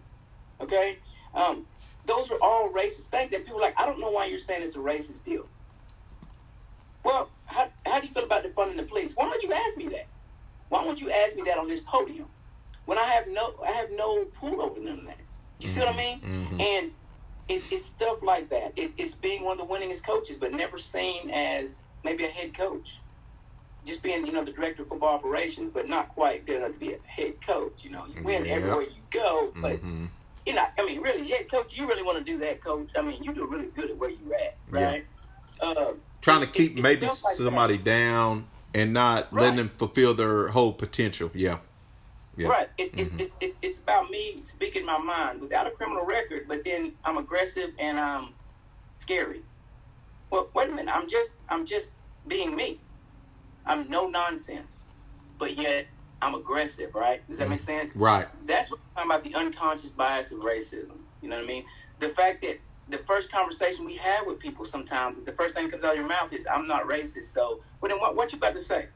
Okay, 0.60 0.98
um, 1.34 1.66
those 2.06 2.30
are 2.30 2.38
all 2.40 2.70
racist 2.70 3.06
things 3.06 3.30
that 3.32 3.44
people 3.44 3.58
are 3.58 3.62
like. 3.62 3.78
I 3.78 3.86
don't 3.86 4.00
know 4.00 4.10
why 4.10 4.26
you're 4.26 4.38
saying 4.38 4.62
it's 4.62 4.76
a 4.76 4.80
racist 4.80 5.24
deal. 5.24 5.46
Well, 7.04 7.28
how, 7.46 7.68
how 7.84 8.00
do 8.00 8.06
you 8.06 8.12
feel 8.12 8.24
about 8.24 8.44
defunding 8.44 8.76
the 8.76 8.82
police? 8.84 9.14
Why 9.14 9.24
don't 9.28 9.42
you 9.42 9.52
ask 9.52 9.76
me 9.76 9.88
that? 9.88 10.06
Why 10.70 10.82
won't 10.84 11.00
you 11.00 11.10
ask 11.10 11.36
me 11.36 11.42
that 11.42 11.58
on 11.58 11.68
this 11.68 11.80
podium 11.80 12.26
when 12.86 12.98
I 12.98 13.04
have 13.04 13.28
no 13.28 13.54
I 13.62 13.72
have 13.72 13.90
no 13.92 14.24
pull 14.24 14.62
over 14.62 14.80
none 14.80 15.00
of 15.00 15.06
that? 15.06 15.18
You 15.58 15.68
see 15.68 15.80
what 15.80 15.90
I 15.90 15.96
mean? 15.96 16.20
Mhm. 16.20 16.60
And 16.60 16.86
it, 17.48 17.62
it's 17.70 17.84
stuff 17.84 18.22
like 18.22 18.48
that. 18.48 18.72
It, 18.76 18.94
it's 18.96 19.14
being 19.14 19.44
one 19.44 19.60
of 19.60 19.68
the 19.68 19.72
winningest 19.74 20.04
coaches, 20.04 20.38
but 20.38 20.52
never 20.52 20.78
seen 20.78 21.30
as 21.30 21.82
maybe 22.02 22.24
a 22.24 22.28
head 22.28 22.54
coach. 22.54 23.00
Just 23.84 24.02
being, 24.02 24.26
you 24.26 24.32
know, 24.32 24.42
the 24.44 24.52
director 24.52 24.82
of 24.82 24.88
football 24.88 25.14
operations, 25.14 25.70
but 25.74 25.88
not 25.88 26.08
quite 26.08 26.46
good 26.46 26.56
enough 26.56 26.72
to 26.72 26.78
be 26.78 26.92
a 26.94 26.98
head 27.06 27.40
coach. 27.44 27.84
You 27.84 27.90
know, 27.90 28.04
you 28.06 28.22
win 28.22 28.44
Yeah. 28.44 28.52
everywhere 28.54 28.82
you 28.82 29.02
go, 29.10 29.52
but 29.56 29.82
Mhm. 29.82 30.08
you 30.46 30.52
know, 30.54 30.64
I 30.78 30.84
mean, 30.84 31.00
really, 31.00 31.26
head 31.28 31.50
coach, 31.50 31.74
you 31.76 31.86
really 31.88 32.02
want 32.02 32.18
to 32.18 32.24
do 32.24 32.36
that, 32.38 32.62
coach. 32.62 32.90
I 32.96 33.02
mean, 33.02 33.22
you 33.22 33.32
do 33.32 33.46
really 33.46 33.68
good 33.68 33.90
at 33.90 33.96
where 33.96 34.10
you're 34.10 34.34
at, 34.34 34.56
Yeah. 34.72 34.84
right? 34.84 35.06
Uh, 35.60 35.92
Trying 36.20 36.40
to 36.40 36.46
keep 36.46 36.72
it's- 36.72 36.82
maybe 36.82 37.06
it's 37.06 37.22
like 37.24 37.36
that. 37.36 37.42
somebody 37.44 37.78
down 37.78 38.46
and 38.74 38.92
not 38.92 39.32
letting 39.32 39.56
them 39.56 39.70
fulfill 39.78 40.12
their 40.14 40.48
whole 40.48 40.72
potential. 40.72 41.30
Yeah. 41.34 41.58
Yeah. 42.36 42.48
Right. 42.48 42.68
It's, 42.76 42.90
Mhm. 42.92 42.98
it's, 43.00 43.14
it's, 43.18 43.34
it's, 43.40 43.58
it's 43.62 43.78
about 43.78 44.10
me 44.10 44.38
speaking 44.42 44.84
my 44.84 44.98
mind 44.98 45.40
without 45.40 45.66
a 45.66 45.70
criminal 45.70 46.04
record, 46.04 46.46
but 46.48 46.64
then 46.64 46.94
I'm 47.04 47.16
aggressive 47.16 47.72
and 47.78 47.98
I'm 48.00 48.34
scary. 48.98 49.42
Well, 50.30 50.50
wait 50.52 50.68
a 50.68 50.72
minute. 50.72 50.94
I'm 50.94 51.08
just 51.08 51.34
I'm 51.48 51.64
just 51.64 51.96
being 52.26 52.56
me. 52.56 52.80
I'm 53.66 53.88
no 53.88 54.08
nonsense, 54.08 54.84
but 55.38 55.56
yet 55.56 55.86
I'm 56.20 56.34
aggressive. 56.34 56.94
Right? 56.94 57.26
Does 57.28 57.38
that 57.38 57.48
make 57.48 57.60
sense? 57.60 57.94
Right. 57.96 58.26
That's 58.46 58.70
what 58.70 58.80
I'm 58.96 59.08
talking 59.08 59.10
about 59.10 59.22
the 59.24 59.34
unconscious 59.38 59.90
bias 59.90 60.32
of 60.32 60.40
racism. 60.40 60.98
You 61.22 61.28
know 61.28 61.36
what 61.36 61.44
I 61.44 61.48
mean? 61.48 61.64
The 61.98 62.08
fact 62.08 62.42
that 62.42 62.58
the 62.88 62.98
first 62.98 63.32
conversation 63.32 63.84
we 63.84 63.96
have 63.96 64.26
with 64.26 64.38
people 64.38 64.64
sometimes 64.64 65.18
is 65.18 65.24
the 65.24 65.32
first 65.32 65.54
thing 65.54 65.64
that 65.64 65.72
comes 65.72 65.84
out 65.84 65.92
of 65.92 65.98
your 65.98 66.08
mouth 66.08 66.32
is 66.32 66.46
"I'm 66.46 66.66
not 66.66 66.84
racist." 66.84 67.24
So, 67.24 67.60
well, 67.80 67.88
then 67.88 68.00
what, 68.00 68.14
what 68.14 68.32
you 68.32 68.38
about 68.38 68.52
to 68.54 68.60
say? 68.60 68.88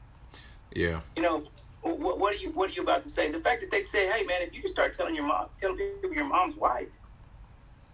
Yeah. 0.75 1.01
you 1.15 1.23
know, 1.23 1.47
what, 1.81 2.19
what 2.19 2.33
are 2.35 2.37
you 2.37 2.51
what 2.51 2.69
are 2.69 2.73
you 2.73 2.83
about 2.83 3.03
to 3.03 3.09
say? 3.09 3.31
The 3.31 3.39
fact 3.39 3.61
that 3.61 3.71
they 3.71 3.81
say, 3.81 4.07
"Hey, 4.09 4.23
man, 4.23 4.41
if 4.41 4.53
you 4.53 4.61
just 4.61 4.73
start 4.73 4.93
telling 4.93 5.15
your 5.15 5.25
mom, 5.25 5.47
telling 5.57 5.77
people 5.77 6.13
your 6.13 6.25
mom's 6.25 6.55
white, 6.55 6.97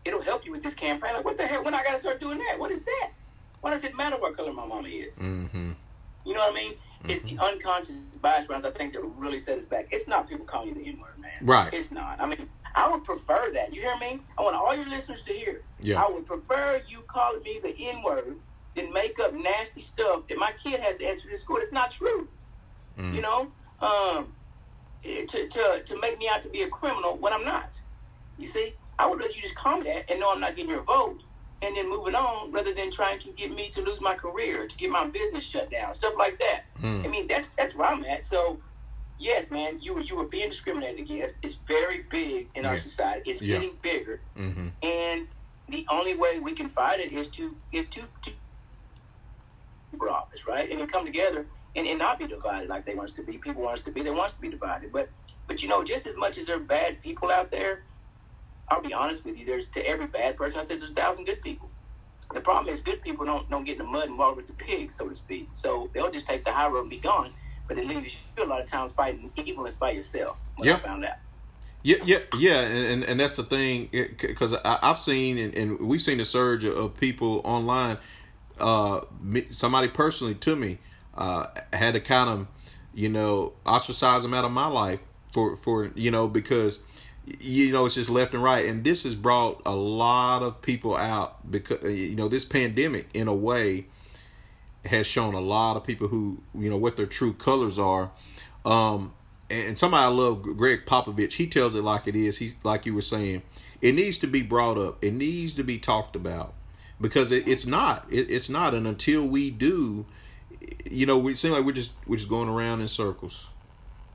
it'll 0.04 0.22
help 0.22 0.46
you 0.46 0.52
with 0.52 0.64
this 0.64 0.74
campaign." 0.74 1.14
Like, 1.14 1.24
what 1.24 1.38
the 1.38 1.46
hell? 1.46 1.64
When 1.64 1.74
I 1.74 1.84
got 1.84 1.94
to 1.94 2.02
start 2.02 2.20
doing 2.20 2.40
that? 2.40 2.60
What 2.60 2.72
is 2.72 2.84
that? 2.84 3.12
Why 3.62 3.72
does 3.72 3.84
it 3.84 3.96
matter 3.96 4.18
what 4.18 4.36
color 4.36 4.54
my 4.54 4.66
mama 4.66 4.88
is? 4.88 5.18
Mm-hmm. 5.18 5.72
You 6.26 6.34
know 6.34 6.42
what 6.42 6.54
I 6.54 6.56
mean? 6.56 6.74
It's 7.08 7.22
the 7.22 7.38
unconscious 7.38 7.98
bias 8.20 8.50
rounds. 8.50 8.66
I 8.66 8.72
think 8.72 8.94
that 8.94 9.02
really 9.02 9.38
set 9.38 9.58
us 9.60 9.66
back. 9.66 9.88
It's 9.92 10.08
not 10.08 10.28
people 10.28 10.46
calling 10.46 10.70
you 10.70 10.74
the 10.76 10.88
N 10.88 11.00
word, 11.00 11.20
man. 11.20 11.32
Right. 11.42 11.72
It's 11.72 11.92
not. 11.92 12.20
I 12.20 12.26
mean, 12.26 12.50
I 12.74 12.90
would 12.90 13.04
prefer 13.04 13.52
that. 13.54 13.74
You 13.74 13.82
hear 13.82 13.98
me? 13.98 14.22
I 14.38 14.42
want 14.42 14.56
all 14.56 14.76
your 14.76 14.90
listeners 14.90 15.22
to 15.24 15.34
hear. 15.34 15.62
Yeah. 15.82 16.04
I 16.04 16.10
would 16.10 16.26
prefer 16.26 16.82
you 16.88 17.02
calling 17.08 17.44
me 17.44 17.60
the 17.62 17.76
N 17.78 18.02
word 18.02 18.38
than 18.76 18.92
make 18.92 19.20
up 19.20 19.34
nasty 19.34 19.82
stuff 19.82 20.26
that 20.28 20.38
my 20.40 20.52
kid 20.62 20.80
has 20.80 20.98
to 20.98 21.06
answer 21.06 21.30
to 21.30 21.38
school. 21.38 21.58
It's 21.58 21.72
not 21.72 21.92
true. 21.92 22.28
You 22.98 23.22
know, 23.22 23.52
um, 23.82 24.34
eh, 25.04 25.26
to, 25.26 25.50
to 25.50 25.82
to 25.84 26.00
make 26.00 26.18
me 26.18 26.30
out 26.30 26.42
to 26.44 26.50
be 26.50 26.62
a 26.62 26.70
criminal 26.70 27.18
when 27.18 27.34
I'm 27.34 27.44
not. 27.44 27.82
You 28.38 28.48
see, 28.48 28.74
I 28.98 29.08
would 29.08 29.20
rather 29.20 29.34
you 29.34 29.42
just 29.42 29.56
call 29.56 29.80
me 29.80 29.84
that 29.92 30.10
and 30.10 30.22
know 30.22 30.32
I'm 30.32 30.40
not 30.40 30.56
getting 30.56 30.72
your 30.72 30.84
vote, 30.84 31.22
and 31.62 31.76
then 31.76 31.90
moving 31.90 32.16
on, 32.16 32.52
rather 32.52 32.74
than 32.74 32.92
trying 32.92 33.20
to 33.20 33.32
get 33.32 33.52
me 33.54 33.70
to 33.70 33.82
lose 33.82 34.02
my 34.02 34.14
career, 34.16 34.68
to 34.68 34.78
get 34.78 34.90
my 34.92 35.06
business 35.08 35.46
shut 35.46 35.72
down, 35.72 35.94
stuff 35.94 36.14
like 36.18 36.38
that. 36.40 36.64
I 36.84 37.08
mean, 37.08 37.28
that's 37.28 37.50
that's 37.50 37.76
where 37.76 37.88
I'm 37.88 38.04
at. 38.06 38.26
So, 38.26 38.60
yes, 39.18 39.50
man, 39.52 39.80
you 39.82 39.94
were 39.96 40.02
you 40.02 40.16
were 40.16 40.26
being 40.26 40.50
discriminated 40.50 41.00
against. 41.00 41.38
It's 41.42 41.56
very 41.56 42.04
big 42.10 42.50
in 42.56 42.66
our 42.66 42.78
society. 42.78 43.30
It's 43.32 43.42
Yeah. 43.42 43.56
getting 43.56 43.78
bigger, 43.82 44.20
Mm-hmm. 44.38 44.68
and 44.84 45.28
the 45.70 45.86
only 45.90 46.16
way 46.16 46.40
we 46.40 46.52
can 46.54 46.68
fight 46.68 47.00
it 47.00 47.12
is 47.12 47.28
to 47.30 47.56
is 47.72 47.88
to, 47.90 48.02
to 48.24 48.32
for 49.98 50.10
office, 50.10 50.48
right? 50.48 50.70
And 50.70 50.80
then 50.80 50.88
come 50.88 51.06
together 51.06 51.46
and, 51.76 51.88
and 51.88 51.98
not 52.00 52.20
be 52.20 52.28
divided 52.28 52.70
like 52.70 52.86
they 52.86 52.96
want 52.96 53.10
us 53.10 53.16
to 53.16 53.24
be. 53.24 53.38
People 53.38 53.64
want 53.64 53.76
us 53.76 53.82
to 53.84 53.92
be. 53.92 54.02
They 54.04 54.12
want 54.12 54.26
us 54.26 54.36
to 54.36 54.42
be 54.42 54.50
divided. 54.50 54.92
But 54.92 55.10
but 55.48 55.64
you 55.64 55.70
know, 55.70 55.84
just 55.84 56.06
as 56.08 56.18
much 56.18 56.38
as 56.38 56.48
there 56.48 56.58
are 56.58 56.60
bad 56.60 57.00
people 57.02 57.32
out 57.32 57.50
there, 57.52 57.84
I'll 58.68 58.82
be 58.82 58.94
honest 58.94 59.26
with 59.26 59.40
you. 59.40 59.46
There's 59.46 59.68
to 59.70 59.88
every 59.88 60.08
bad 60.08 60.38
person, 60.38 60.60
I 60.60 60.64
said 60.64 60.80
there's 60.80 60.92
a 60.92 60.96
thousand 60.96 61.26
good 61.26 61.42
people. 61.42 61.70
The 62.34 62.42
problem 62.42 62.74
is, 62.74 62.82
good 62.82 63.02
people 63.02 63.26
don't 63.26 63.50
don't 63.50 63.64
get 63.64 63.74
in 63.74 63.86
the 63.86 63.92
mud 63.92 64.08
and 64.08 64.18
walk 64.18 64.36
with 64.36 64.48
the 64.48 64.54
pigs, 64.54 64.96
so 64.96 65.08
to 65.08 65.16
speak. 65.16 65.50
So 65.52 65.90
they'll 65.94 66.12
just 66.12 66.28
take 66.28 66.44
the 66.44 66.52
high 66.52 66.68
road 66.68 66.82
and 66.82 66.90
be 66.90 66.98
gone. 66.98 67.32
But 67.68 67.78
it 67.78 67.88
leaves 67.88 68.18
you 68.38 68.44
a 68.44 68.46
lot 68.46 68.62
of 68.62 68.68
times 68.68 68.92
fighting 68.92 69.32
evil 69.36 69.68
by 69.80 69.92
yourself. 69.92 70.38
Yeah. 70.62 70.76
I 70.76 70.80
found 70.80 71.06
out. 71.06 71.16
Yeah, 71.84 71.98
yeah, 72.04 72.18
yeah, 72.40 72.62
and 72.62 72.94
and, 72.94 73.04
and 73.04 73.20
that's 73.20 73.36
the 73.36 73.44
thing 73.44 73.90
because 73.92 74.56
I've 74.66 74.98
seen 74.98 75.38
and, 75.38 75.54
and 75.54 75.80
we've 75.80 76.02
seen 76.02 76.20
a 76.20 76.26
surge 76.26 76.66
of 76.66 76.98
people 76.98 77.42
online. 77.44 78.00
Uh, 78.60 79.02
me, 79.22 79.46
somebody 79.52 79.88
personally 79.90 80.34
to 80.34 80.56
me 80.56 80.80
uh, 81.14 81.46
had 81.74 81.94
to 81.94 82.00
kind 82.00 82.30
of, 82.30 82.48
you 82.94 83.10
know, 83.10 83.54
ostracize 83.68 84.24
them 84.24 84.34
out 84.34 84.46
of 84.46 84.52
my 84.52 84.66
life 84.66 85.00
for 85.32 85.56
for 85.58 85.92
you 85.94 86.10
know 86.10 86.28
because 86.28 86.80
you 87.40 87.72
know 87.72 87.86
it's 87.86 87.96
just 87.96 88.10
left 88.10 88.34
and 88.34 88.44
right, 88.44 88.66
and 88.66 88.84
this 88.84 89.04
has 89.04 89.16
brought 89.16 89.62
a 89.66 89.76
lot 89.76 90.44
of 90.44 90.62
people 90.62 90.96
out 90.96 91.50
because 91.50 91.84
you 91.84 92.16
know 92.16 92.28
this 92.28 92.46
pandemic 92.46 93.08
in 93.14 93.28
a 93.28 93.34
way 93.34 93.86
has 94.86 95.08
shown 95.08 95.34
a 95.34 95.40
lot 95.40 95.76
of 95.76 95.84
people 95.84 96.08
who 96.08 96.42
you 96.54 96.70
know 96.70 96.78
what 96.78 96.98
their 96.98 97.06
true 97.06 97.34
colors 97.34 97.80
are. 97.80 98.12
Um, 98.64 99.14
and 99.50 99.78
somebody 99.78 100.04
I 100.04 100.08
love, 100.08 100.42
Gregg 100.42 100.86
Popovich, 100.86 101.34
he 101.34 101.46
tells 101.48 101.76
it 101.76 101.84
like 101.84 102.08
it 102.08 102.16
is. 102.16 102.38
He's 102.38 102.56
like 102.64 102.86
you 102.86 102.96
were 102.96 103.02
saying, 103.02 103.44
it 103.82 103.94
needs 103.94 104.18
to 104.20 104.28
be 104.28 104.42
brought 104.42 104.78
up. 104.78 105.04
It 105.04 105.14
needs 105.14 105.54
to 105.54 105.64
be 105.64 105.78
talked 105.78 106.16
about 106.16 106.54
because 107.00 107.32
it, 107.32 107.48
it's 107.48 107.66
not. 107.66 108.06
It, 108.10 108.30
it's 108.30 108.50
not, 108.50 108.74
and 108.74 108.88
until 108.88 109.26
we 109.26 109.52
do, 109.52 110.06
you 110.90 111.06
know, 111.06 111.18
we 111.18 111.36
seem 111.36 111.52
like 111.52 111.66
we're 111.66 111.72
just 111.74 111.92
we're 112.08 112.18
just 112.18 112.30
going 112.30 112.50
around 112.50 112.82
in 112.82 112.88
circles. 112.88 113.48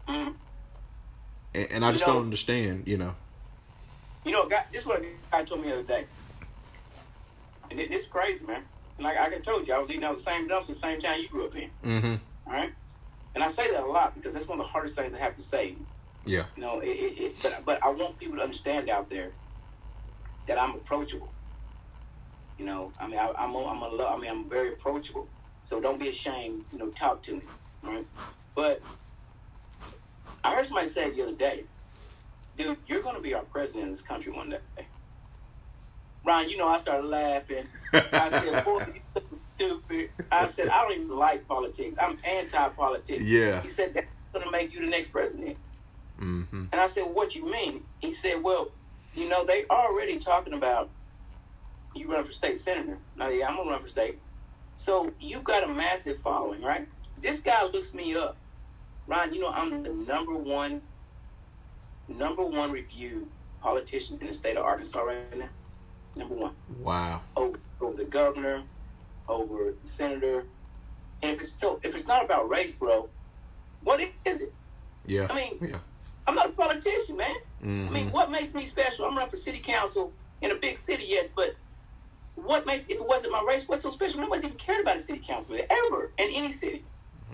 Mhm. 0.08 0.34
And, 1.54 1.72
and 1.72 1.84
I 1.84 1.88
You 1.88 1.94
just 1.94 2.06
know- 2.06 2.14
don't 2.14 2.24
understand. 2.24 2.84
You 2.86 2.98
know. 2.98 3.14
You 4.24 4.32
know, 4.32 4.46
guy, 4.46 4.64
this 4.70 4.82
is 4.82 4.86
what 4.86 5.00
a 5.00 5.06
guy 5.32 5.44
told 5.44 5.62
me 5.62 5.68
the 5.68 5.74
other 5.78 5.82
day. 5.82 6.04
And 7.70 7.80
it, 7.80 7.90
it's 7.90 8.06
crazy, 8.06 8.44
man. 8.44 8.62
Like 8.98 9.18
I 9.18 9.30
told 9.38 9.66
you, 9.66 9.72
I 9.72 9.78
was 9.78 9.88
eating 9.88 10.04
out 10.04 10.16
the 10.16 10.20
same 10.20 10.46
dumpster 10.46 10.66
the 10.68 10.74
same 10.74 11.00
town 11.00 11.22
you 11.22 11.28
grew 11.28 11.46
up 11.46 11.56
in. 11.56 11.70
Mm-hmm. 11.84 12.14
All 12.46 12.52
right, 12.52 12.72
and 13.34 13.42
I 13.42 13.48
say 13.48 13.70
that 13.72 13.82
a 13.82 13.86
lot 13.86 14.14
because 14.14 14.34
that's 14.34 14.46
one 14.46 14.60
of 14.60 14.66
the 14.66 14.72
hardest 14.72 14.96
things 14.96 15.14
I 15.14 15.18
have 15.18 15.36
to 15.36 15.42
say. 15.42 15.76
Yeah. 16.26 16.44
You 16.54 16.62
know, 16.62 16.80
it, 16.80 16.88
it, 16.88 17.18
it, 17.20 17.34
but 17.42 17.62
but 17.64 17.82
I 17.82 17.88
want 17.88 18.18
people 18.18 18.36
to 18.36 18.42
understand 18.42 18.90
out 18.90 19.08
there 19.08 19.30
that 20.46 20.60
I'm 20.60 20.74
approachable. 20.74 21.32
You 22.58 22.66
know, 22.66 22.92
I 23.00 23.06
mean, 23.06 23.18
I, 23.18 23.32
I'm 23.38 23.54
a, 23.54 23.64
I'm 23.66 23.80
a 23.82 24.04
I 24.06 24.18
mean, 24.18 24.30
I'm 24.30 24.44
very 24.50 24.74
approachable. 24.74 25.28
So 25.62 25.80
don't 25.80 25.98
be 25.98 26.08
ashamed. 26.08 26.64
You 26.72 26.78
know, 26.78 26.88
talk 26.90 27.22
to 27.22 27.36
me. 27.36 27.42
All 27.86 27.90
right, 27.94 28.06
but 28.54 28.82
I 30.42 30.54
heard 30.54 30.66
somebody 30.66 30.86
say 30.88 31.06
it 31.06 31.16
the 31.16 31.22
other 31.22 31.34
day, 31.34 31.64
dude, 32.56 32.78
you're 32.86 33.02
going 33.02 33.16
to 33.16 33.22
be 33.22 33.34
our 33.34 33.42
president 33.42 33.84
in 33.84 33.90
this 33.90 34.02
country 34.02 34.32
one 34.32 34.50
day. 34.50 34.86
Ron, 36.24 36.50
you 36.50 36.56
know, 36.56 36.68
I 36.68 36.76
started 36.76 37.06
laughing. 37.06 37.64
I 37.92 38.28
said, 38.28 38.64
boy, 38.64 38.78
you're 38.86 39.02
so 39.08 39.22
stupid. 39.30 40.10
I 40.30 40.46
said, 40.46 40.68
I 40.68 40.82
don't 40.82 40.92
even 40.92 41.16
like 41.16 41.48
politics. 41.48 41.96
I'm 41.98 42.18
anti-politics. 42.24 43.22
Yeah. 43.22 43.62
He 43.62 43.68
said, 43.68 43.94
that's 43.94 44.10
going 44.32 44.44
to 44.44 44.50
make 44.50 44.72
you 44.74 44.80
the 44.80 44.86
next 44.86 45.08
president. 45.08 45.56
Mm-hmm. 46.20 46.64
And 46.72 46.80
I 46.80 46.86
said, 46.86 47.04
what 47.04 47.34
you 47.34 47.50
mean? 47.50 47.84
He 48.00 48.12
said, 48.12 48.42
well, 48.42 48.70
you 49.14 49.28
know, 49.28 49.44
they 49.44 49.64
already 49.70 50.18
talking 50.18 50.52
about 50.52 50.90
you 51.94 52.12
run 52.12 52.24
for 52.24 52.32
state 52.32 52.58
senator. 52.58 52.98
Now, 53.16 53.28
yeah, 53.28 53.48
I'm 53.48 53.56
going 53.56 53.68
to 53.68 53.72
run 53.72 53.82
for 53.82 53.88
state. 53.88 54.18
So 54.74 55.12
you've 55.20 55.44
got 55.44 55.64
a 55.64 55.68
massive 55.68 56.20
following, 56.20 56.62
right? 56.62 56.86
This 57.20 57.40
guy 57.40 57.64
looks 57.64 57.94
me 57.94 58.14
up. 58.14 58.36
Ryan, 59.10 59.34
you 59.34 59.40
know, 59.40 59.50
I'm 59.50 59.82
the 59.82 59.92
number 59.92 60.36
one, 60.36 60.82
number 62.06 62.44
one 62.44 62.70
reviewed 62.70 63.26
politician 63.60 64.18
in 64.20 64.28
the 64.28 64.32
state 64.32 64.56
of 64.56 64.64
Arkansas 64.64 65.00
right 65.00 65.36
now. 65.36 65.48
Number 66.14 66.34
one 66.36 66.54
Wow. 66.78 67.20
over, 67.36 67.58
over 67.80 67.96
the 67.96 68.04
governor, 68.04 68.62
over 69.28 69.74
the 69.80 69.86
senator. 69.86 70.46
And 71.22 71.32
if 71.32 71.40
it's 71.40 71.60
so, 71.60 71.80
if 71.82 71.94
it's 71.96 72.06
not 72.06 72.24
about 72.24 72.48
race, 72.48 72.72
bro, 72.72 73.08
what 73.82 74.00
is 74.24 74.42
it? 74.42 74.54
Yeah. 75.06 75.26
I 75.28 75.34
mean, 75.34 75.58
yeah. 75.60 75.78
I'm 76.28 76.36
not 76.36 76.46
a 76.50 76.52
politician, 76.52 77.16
man. 77.16 77.34
I 77.62 77.66
Mhm. 77.66 77.90
mean, 77.90 78.12
what 78.12 78.30
makes 78.30 78.54
me 78.54 78.64
special? 78.64 79.06
I'm 79.06 79.14
running 79.16 79.28
for 79.30 79.36
city 79.36 79.58
council 79.58 80.12
in 80.40 80.52
a 80.52 80.54
big 80.54 80.78
city, 80.78 81.04
yes, 81.08 81.30
but 81.34 81.56
what 82.36 82.64
makes 82.64 82.84
if 82.84 83.00
it 83.00 83.06
wasn't 83.06 83.32
my 83.32 83.42
race, 83.42 83.66
what's 83.68 83.82
so 83.82 83.90
special? 83.90 84.20
Nobody's 84.20 84.44
even 84.44 84.56
cared 84.56 84.80
about 84.82 84.96
a 84.96 85.00
city 85.00 85.18
council 85.18 85.56
ever 85.68 86.12
in 86.16 86.30
any 86.30 86.52
city. 86.52 86.84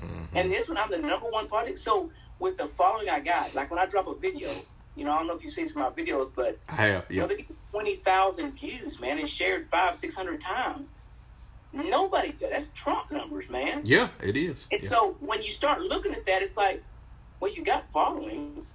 Mm-hmm. 0.01 0.37
And 0.37 0.51
this 0.51 0.69
one, 0.69 0.79
I'm 0.79 0.91
the 0.91 0.99
number 0.99 1.27
one 1.29 1.47
project. 1.49 1.79
So 1.79 2.11
with 2.39 2.57
the 2.57 2.67
following 2.67 3.09
I 3.09 3.21
got, 3.21 3.55
like 3.55 3.71
when 3.71 3.79
I 3.79 3.87
drop 3.87 4.07
a 4.09 4.15
video, 4.15 4.49
you 4.95 5.05
know, 5.05 5.13
I 5.13 5.19
don't 5.19 5.27
know 5.27 5.35
if 5.35 5.43
you've 5.43 5.53
seen 5.53 5.67
some 5.67 5.83
of 5.83 5.97
my 5.97 6.03
videos, 6.03 6.33
but 6.35 6.59
I 6.69 6.73
have. 6.75 7.07
you 7.11 7.17
know, 7.17 7.23
Yeah. 7.23 7.27
they 7.29 7.37
get 7.37 7.47
twenty 7.71 7.97
thousand 7.97 8.53
views, 8.59 8.99
man, 9.01 9.19
and 9.19 9.29
shared 9.29 9.69
five, 9.71 9.95
six 9.97 10.15
hundred 10.17 10.41
times. 10.41 10.93
Nobody, 11.73 12.33
that's 12.41 12.71
Trump 12.71 13.11
numbers, 13.11 13.51
man. 13.51 13.83
Yeah. 13.85 14.09
It 14.23 14.37
is. 14.37 14.67
And 14.73 14.83
Yeah. 14.83 14.89
so 14.89 15.17
when 15.21 15.43
you 15.43 15.51
start 15.51 15.81
looking 15.83 16.13
at 16.13 16.25
that, 16.27 16.43
it's 16.43 16.57
like, 16.57 16.83
well, 17.41 17.53
you 17.53 17.63
got 17.63 17.91
followings, 17.91 18.75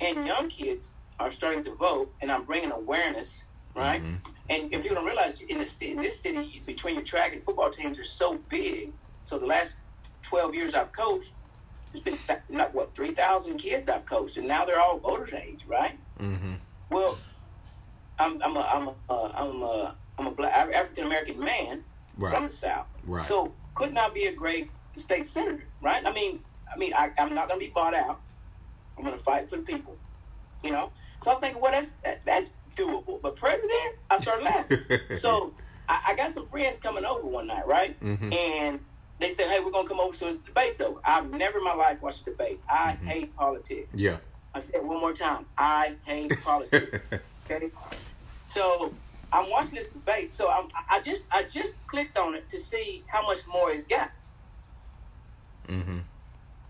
and 0.00 0.26
young 0.26 0.48
kids 0.48 0.92
are 1.18 1.30
starting 1.30 1.62
to 1.64 1.74
vote, 1.74 2.12
and 2.20 2.30
I'm 2.30 2.44
bringing 2.44 2.72
awareness, 2.72 3.44
right? 3.74 4.02
Mm-hmm. 4.02 4.32
And 4.50 4.72
if 4.72 4.84
you 4.84 4.90
don't 4.94 5.04
realize, 5.06 5.40
in 5.40 5.58
the 5.58 5.66
city, 5.66 5.92
in 5.92 5.98
this 6.02 6.18
city, 6.20 6.62
between 6.66 6.94
your 6.96 7.04
track 7.04 7.32
and 7.32 7.42
football 7.42 7.70
teams 7.70 7.98
are 7.98 8.04
so 8.04 8.38
big. 8.48 8.92
So 9.22 9.38
the 9.38 9.46
last 9.46 9.76
twelve 10.22 10.54
years 10.54 10.74
I've 10.74 10.92
coached, 10.92 11.32
there's 11.92 12.04
been 12.04 12.16
th- 12.16 12.40
not 12.48 12.74
what 12.74 12.94
three 12.94 13.12
thousand 13.12 13.58
kids 13.58 13.88
I've 13.88 14.06
coached, 14.06 14.36
and 14.36 14.46
now 14.48 14.64
they're 14.64 14.80
all 14.80 14.98
voters 14.98 15.32
age, 15.32 15.60
right? 15.66 15.98
Mm-hmm. 16.18 16.54
Well, 16.90 17.18
I'm 18.18 18.40
I'm 18.42 18.56
a 18.56 18.60
I'm 18.60 18.88
a 18.88 18.94
uh, 19.12 19.32
I'm 19.34 19.62
a 19.62 19.96
I'm 20.18 20.26
a 20.26 20.30
black 20.30 20.52
African 20.52 21.06
American 21.06 21.40
man 21.40 21.84
Right. 22.16 22.34
from 22.34 22.44
the 22.44 22.50
South. 22.50 22.86
Right. 23.06 23.22
So 23.22 23.52
could 23.74 23.94
not 23.94 24.14
be 24.14 24.26
a 24.26 24.32
great 24.32 24.70
state 24.94 25.24
senator, 25.24 25.64
right? 25.80 26.04
I 26.04 26.12
mean, 26.12 26.40
I 26.72 26.76
mean, 26.76 26.92
I, 26.94 27.10
I'm 27.18 27.34
not 27.34 27.48
going 27.48 27.58
to 27.60 27.66
be 27.66 27.72
bought 27.72 27.94
out. 27.94 28.20
I'm 28.98 29.04
going 29.04 29.16
to 29.16 29.22
fight 29.22 29.48
for 29.48 29.56
the 29.56 29.62
people, 29.62 29.96
you 30.62 30.70
know. 30.70 30.92
So 31.22 31.32
I'm 31.32 31.40
thinking, 31.40 31.62
well, 31.62 31.72
that's 31.72 31.92
that, 32.04 32.24
that's 32.26 32.54
doable. 32.76 33.22
But 33.22 33.36
president, 33.36 33.96
I 34.10 34.18
started 34.18 34.44
laughing. 34.44 34.78
so 35.16 35.54
I, 35.88 36.08
I, 36.08 36.14
got 36.14 36.30
some 36.32 36.44
friends 36.44 36.78
coming 36.78 37.04
over 37.04 37.26
one 37.26 37.46
night, 37.46 37.66
right? 37.66 37.98
Mm-hmm. 38.00 38.32
And 38.32 38.80
they 39.20 39.30
said, 39.30 39.48
hey, 39.48 39.60
we're 39.60 39.70
going 39.70 39.84
to 39.84 39.88
come 39.88 40.00
over 40.00 40.16
to 40.16 40.24
this 40.24 40.38
debate." 40.38 40.76
So. 40.76 41.00
I've 41.04 41.30
never 41.30 41.58
in 41.58 41.64
my 41.64 41.74
life 41.74 42.02
watched 42.02 42.22
a 42.22 42.30
debate. 42.30 42.60
I 42.68 42.92
mm-hmm. 42.92 43.06
hate 43.06 43.36
politics. 43.36 43.94
Yeah. 43.94 44.16
I 44.54 44.58
said 44.58 44.84
one 44.84 45.00
more 45.00 45.12
time. 45.12 45.46
I 45.56 45.94
hate 46.04 46.32
politics. 46.42 46.98
okay. 47.50 47.70
So 48.46 48.92
I'm 49.32 49.50
watching 49.50 49.76
this 49.76 49.88
debate. 49.88 50.34
So 50.34 50.50
I'm, 50.50 50.68
I 50.90 51.00
just 51.00 51.24
I 51.30 51.44
just 51.44 51.74
clicked 51.86 52.18
on 52.18 52.34
it 52.34 52.48
to 52.50 52.58
see 52.58 53.04
how 53.06 53.24
much 53.24 53.46
more 53.46 53.70
it's 53.70 53.86
got. 53.86 54.10
Mm-hmm. 55.68 55.98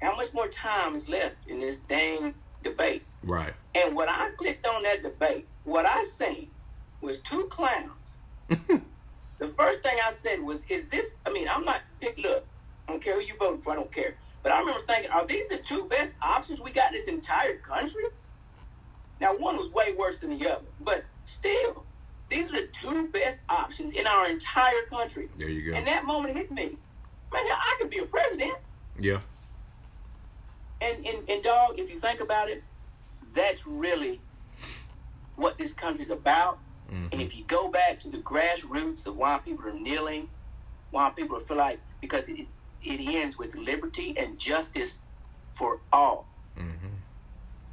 How 0.03 0.17
much 0.17 0.33
more 0.35 0.49
time 0.49 0.95
is 0.95 1.09
left 1.09 1.49
in 1.49 1.61
this 1.61 1.77
dang 1.77 2.35
debate? 2.63 3.05
Right. 3.23 3.53
And 3.75 3.95
when 3.95 4.09
I 4.09 4.31
clicked 4.37 4.67
on 4.67 4.83
that 4.83 5.03
debate, 5.03 5.47
what 5.65 5.87
I 5.87 6.05
seen 6.05 6.51
was 7.01 7.21
two 7.21 7.47
clowns. 7.51 8.15
the 9.41 9.49
first 9.49 9.83
thing 9.83 9.99
I 10.07 10.13
said 10.13 10.41
was, 10.41 10.65
"Is 10.69 10.91
this?" 10.91 11.15
I 11.27 11.33
mean, 11.33 11.49
I'm 11.49 11.65
not. 11.65 11.81
Look, 12.19 12.47
I 12.87 12.93
don't 12.93 13.03
care 13.03 13.15
who 13.15 13.27
you 13.27 13.35
vote 13.37 13.65
for. 13.65 13.73
I 13.73 13.77
don't 13.77 13.91
care. 13.91 14.17
But 14.43 14.53
I 14.53 14.61
remember 14.61 14.81
thinking, 14.81 15.11
are 15.11 15.27
these 15.27 15.49
the 15.49 15.59
two 15.59 15.85
best 15.85 16.15
options 16.23 16.61
we 16.61 16.71
got 16.71 16.93
in 16.93 16.95
this 16.95 17.09
entire 17.09 17.57
country? 17.57 18.05
Now, 19.21 19.37
one 19.37 19.57
was 19.57 19.71
way 19.71 19.93
worse 19.93 20.21
than 20.21 20.39
the 20.39 20.51
other, 20.51 20.65
but 20.81 21.05
still, 21.25 21.85
these 22.29 22.53
are 22.53 22.63
the 22.63 22.67
two 22.69 23.09
best 23.09 23.41
options 23.51 23.93
in 23.93 24.07
our 24.07 24.31
entire 24.31 24.83
country. 24.89 25.29
There 25.37 25.49
you 25.49 25.71
go. 25.71 25.77
And 25.77 25.87
that 25.87 26.07
moment 26.07 26.35
hit 26.37 26.51
me. 26.51 26.79
Man, 27.33 27.43
I 27.45 27.77
could 27.79 27.91
be 27.91 27.99
a 27.99 28.07
president. 28.07 28.55
Yeah. 28.99 29.21
And, 30.81 31.05
and, 31.05 31.29
and 31.29 31.43
dog, 31.43 31.79
if 31.79 31.93
you 31.93 31.99
think 31.99 32.21
about 32.21 32.49
it, 32.49 32.65
that's 33.35 33.67
really 33.67 34.21
what 35.37 35.59
this 35.59 35.75
country's 35.75 36.11
about. 36.11 36.59
Mm-hmm. 36.91 37.07
And 37.13 37.23
if 37.23 37.37
you 37.37 37.45
go 37.45 37.71
back 37.71 38.01
to 38.01 38.09
the 38.09 38.19
grassroots 38.19 39.07
of 39.07 39.17
why 39.17 39.39
people 39.39 39.67
are 39.67 39.73
kneeling, 39.73 40.29
why 40.91 41.11
people 41.11 41.39
feel 41.39 41.57
like, 41.57 41.81
because 42.01 42.29
it, 42.29 42.47
it 42.83 43.01
ends 43.01 43.39
with 43.39 43.55
liberty 43.57 44.15
and 44.17 44.39
justice 44.39 44.99
for 45.45 45.81
all. 45.93 46.27
Mm-hmm. 46.59 46.89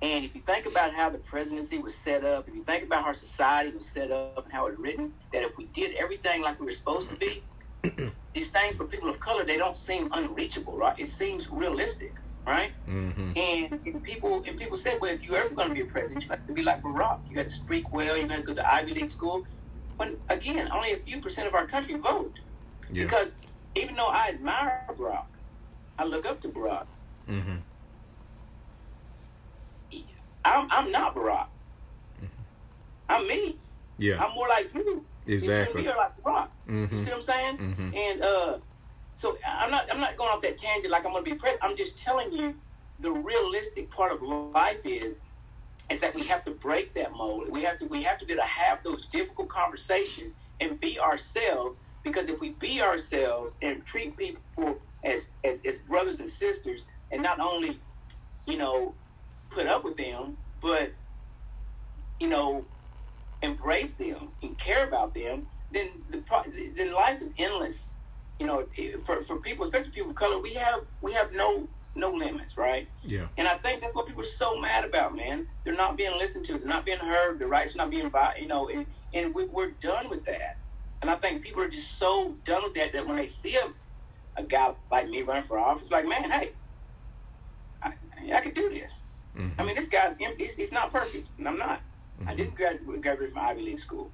And 0.01 0.23
if 0.23 0.35
you 0.35 0.41
think 0.41 0.67
about 0.67 0.93
how 0.93 1.09
the 1.09 1.17
presidency 1.17 1.79
was 1.79 1.95
set 1.95 2.23
up, 2.23 2.47
if 2.47 2.53
you 2.53 2.61
think 2.61 2.83
about 2.83 3.01
how 3.01 3.07
our 3.07 3.13
society 3.15 3.71
was 3.73 3.85
set 3.85 4.11
up 4.11 4.43
and 4.43 4.53
how 4.53 4.67
it 4.67 4.71
was 4.71 4.79
written, 4.79 5.13
that 5.33 5.41
if 5.41 5.57
we 5.57 5.65
did 5.65 5.95
everything 5.95 6.41
like 6.41 6.59
we 6.59 6.67
were 6.67 6.71
supposed 6.71 7.09
to 7.09 7.15
be, 7.15 7.41
these 8.33 8.51
things 8.51 8.77
for 8.77 8.85
people 8.85 9.09
of 9.09 9.19
color, 9.19 9.43
they 9.43 9.57
don't 9.57 9.75
seem 9.75 10.09
unreachable, 10.11 10.77
right? 10.77 10.97
It 10.99 11.07
seems 11.07 11.49
realistic, 11.49 12.13
right? 12.47 12.71
Mm-hmm. 12.89 13.31
And, 13.35 13.79
and, 13.85 14.03
people 14.03 14.43
and 14.47 14.57
people 14.57 14.77
say, 14.77 14.97
well, 14.99 15.13
if 15.13 15.23
you're 15.23 15.37
ever 15.37 15.53
going 15.53 15.67
to 15.67 15.73
be 15.75 15.81
a 15.81 15.85
president, 15.85 16.23
you 16.23 16.29
have 16.29 16.47
to 16.47 16.53
be 16.53 16.63
like 16.63 16.81
Barack. 16.81 17.19
You 17.29 17.35
got 17.35 17.47
to 17.47 17.51
speak 17.51 17.91
well. 17.93 18.17
You 18.17 18.25
got 18.25 18.37
to 18.37 18.41
go 18.41 18.53
to 18.53 18.73
Ivy 18.73 18.93
League 18.93 19.09
school. 19.09 19.45
When 19.97 20.17
again, 20.29 20.69
only 20.71 20.93
a 20.93 20.97
few 20.97 21.19
percent 21.19 21.47
of 21.47 21.55
our 21.55 21.65
country 21.65 21.95
vote, 21.95 22.39
yeah. 22.91 23.03
because 23.03 23.35
even 23.75 23.95
though 23.95 24.07
I 24.07 24.29
admire 24.29 24.85
Barack, 24.89 25.25
I 25.99 26.05
look 26.05 26.25
up 26.25 26.39
to 26.41 26.49
Barack. 26.49 26.85
Mm-hmm. 27.29 27.57
I'm 30.45 30.67
I'm 30.71 30.91
not 30.91 31.15
Barack. 31.15 31.47
Mm-hmm. 32.21 33.09
I'm 33.09 33.27
me. 33.27 33.57
Yeah. 33.97 34.23
I'm 34.23 34.33
more 34.35 34.47
like 34.47 34.73
you. 34.73 35.03
Exactly. 35.25 35.83
You're 35.83 35.97
like 35.97 36.15
Barack. 36.23 36.49
Mm-hmm. 36.69 36.95
You 36.95 36.97
see 36.97 37.05
what 37.05 37.15
I'm 37.15 37.21
saying? 37.21 37.57
Mm-hmm. 37.57 37.95
And 37.95 38.21
uh, 38.21 38.57
so 39.17 39.37
I'm 39.47 39.71
not 39.71 39.91
I'm 39.91 39.99
not 39.99 40.15
going 40.17 40.29
off 40.31 40.41
that 40.41 40.57
tangent 40.57 40.91
like 40.91 41.05
I'm 41.05 41.11
going 41.11 41.25
to 41.25 41.31
be 41.31 41.35
president. 41.35 41.63
I'm 41.63 41.77
just 41.77 41.97
telling 41.97 42.31
you 42.31 42.55
the 42.99 43.11
realistic 43.11 43.89
part 43.89 44.11
of 44.11 44.21
life 44.21 44.85
is 44.85 45.19
is 45.89 46.01
that 46.01 46.13
we 46.13 46.23
have 46.23 46.43
to 46.43 46.51
break 46.51 46.93
that 46.93 47.13
mold. 47.15 47.49
We 47.49 47.63
have 47.63 47.79
to 47.79 47.85
we 47.85 48.03
have 48.03 48.19
to 48.19 48.25
be 48.25 48.33
able 48.33 48.43
to 48.43 48.47
have 48.47 48.83
those 48.83 49.05
difficult 49.07 49.49
conversations 49.49 50.33
and 50.59 50.79
be 50.79 50.99
ourselves 50.99 51.81
because 52.03 52.29
if 52.29 52.39
we 52.39 52.51
be 52.51 52.81
ourselves 52.81 53.55
and 53.61 53.85
treat 53.85 54.15
people 54.17 54.79
as, 55.03 55.29
as, 55.43 55.61
as 55.65 55.79
brothers 55.79 56.19
and 56.19 56.29
sisters, 56.29 56.87
and 57.11 57.21
not 57.21 57.39
only, 57.39 57.79
you 58.45 58.57
know, 58.57 58.93
put 59.49 59.67
up 59.67 59.83
with 59.83 59.97
them, 59.97 60.37
but, 60.61 60.91
you 62.19 62.27
know, 62.27 62.65
embrace 63.41 63.95
them 63.95 64.29
and 64.41 64.57
care 64.57 64.85
about 64.87 65.13
them, 65.13 65.47
then 65.71 65.89
the 66.09 66.23
then 66.75 66.93
life 66.93 67.21
is 67.21 67.33
endless. 67.37 67.89
You 68.39 68.45
know, 68.45 68.65
for, 69.03 69.21
for 69.21 69.37
people, 69.37 69.65
especially 69.65 69.91
people 69.91 70.11
of 70.11 70.15
color, 70.15 70.39
we 70.39 70.53
have 70.53 70.85
we 71.01 71.13
have 71.13 71.33
no 71.33 71.67
no 71.95 72.11
limits, 72.11 72.57
right? 72.57 72.87
Yeah. 73.03 73.27
And 73.37 73.47
I 73.47 73.55
think 73.55 73.81
that's 73.81 73.95
what 73.95 74.05
people 74.05 74.21
are 74.21 74.25
so 74.25 74.59
mad 74.59 74.85
about, 74.85 75.15
man. 75.15 75.47
They're 75.63 75.75
not 75.75 75.97
being 75.97 76.17
listened 76.17 76.45
to. 76.45 76.57
They're 76.57 76.67
not 76.67 76.85
being 76.85 76.99
heard. 76.99 77.39
Their 77.39 77.47
rights 77.47 77.73
are 77.75 77.79
not 77.79 77.89
being, 77.89 78.11
you 78.39 78.47
know, 78.47 78.69
and, 78.69 78.85
and 79.13 79.33
we, 79.33 79.45
we're 79.45 79.71
done 79.71 80.09
with 80.09 80.25
that. 80.25 80.57
And 81.01 81.09
I 81.09 81.15
think 81.15 81.41
people 81.41 81.61
are 81.61 81.67
just 81.67 81.97
so 81.97 82.35
done 82.45 82.63
with 82.63 82.73
that 82.75 82.93
that 82.93 83.07
when 83.07 83.17
they 83.17 83.27
see 83.27 83.55
a, 83.55 83.71
a 84.39 84.43
guy 84.43 84.73
like 84.91 85.09
me 85.09 85.21
running 85.21 85.43
for 85.43 85.57
office, 85.57 85.91
like, 85.91 86.07
man, 86.07 86.29
hey, 86.29 86.51
I, 87.81 87.93
I 88.33 88.41
can 88.41 88.53
do 88.53 88.69
this. 88.69 89.05
Mm-hmm. 89.37 89.59
I 89.59 89.63
mean, 89.63 89.75
this 89.75 89.87
guy's 89.87 90.15
he's, 90.37 90.55
he's 90.55 90.71
not 90.71 90.91
perfect, 90.91 91.27
and 91.37 91.47
I'm 91.47 91.57
not. 91.57 91.81
Mm-hmm. 92.19 92.29
I 92.29 92.35
didn't 92.35 92.55
graduate, 92.55 93.01
graduate 93.01 93.31
from 93.31 93.41
Ivy 93.41 93.61
League 93.61 93.79
school, 93.79 94.11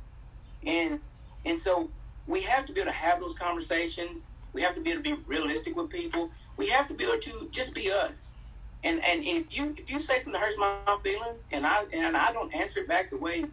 and 0.65 0.99
and 1.45 1.57
so 1.57 1.89
we 2.27 2.41
have 2.41 2.65
to 2.65 2.73
be 2.73 2.81
able 2.81 2.91
to 2.91 2.97
have 2.97 3.19
those 3.19 3.35
conversations. 3.35 4.25
We 4.53 4.61
have 4.61 4.75
to 4.75 4.81
be 4.81 4.91
able 4.91 5.03
to 5.03 5.15
be 5.15 5.21
realistic 5.25 5.75
with 5.75 5.89
people. 5.89 6.31
We 6.57 6.69
have 6.69 6.87
to 6.87 6.93
be 6.93 7.03
able 7.03 7.19
to 7.19 7.49
just 7.51 7.73
be 7.73 7.91
us. 7.91 8.37
And 8.83 9.03
and 9.03 9.23
if 9.23 9.55
you 9.55 9.73
if 9.77 9.89
you 9.89 9.99
say 9.99 10.19
something 10.19 10.33
that 10.33 10.41
hurts 10.41 10.57
my 10.57 10.97
feelings, 11.03 11.47
and 11.51 11.65
I 11.65 11.85
and 11.93 12.17
I 12.17 12.33
don't 12.33 12.53
answer 12.53 12.81
it 12.81 12.87
back 12.87 13.09
the 13.09 13.17
way 13.17 13.45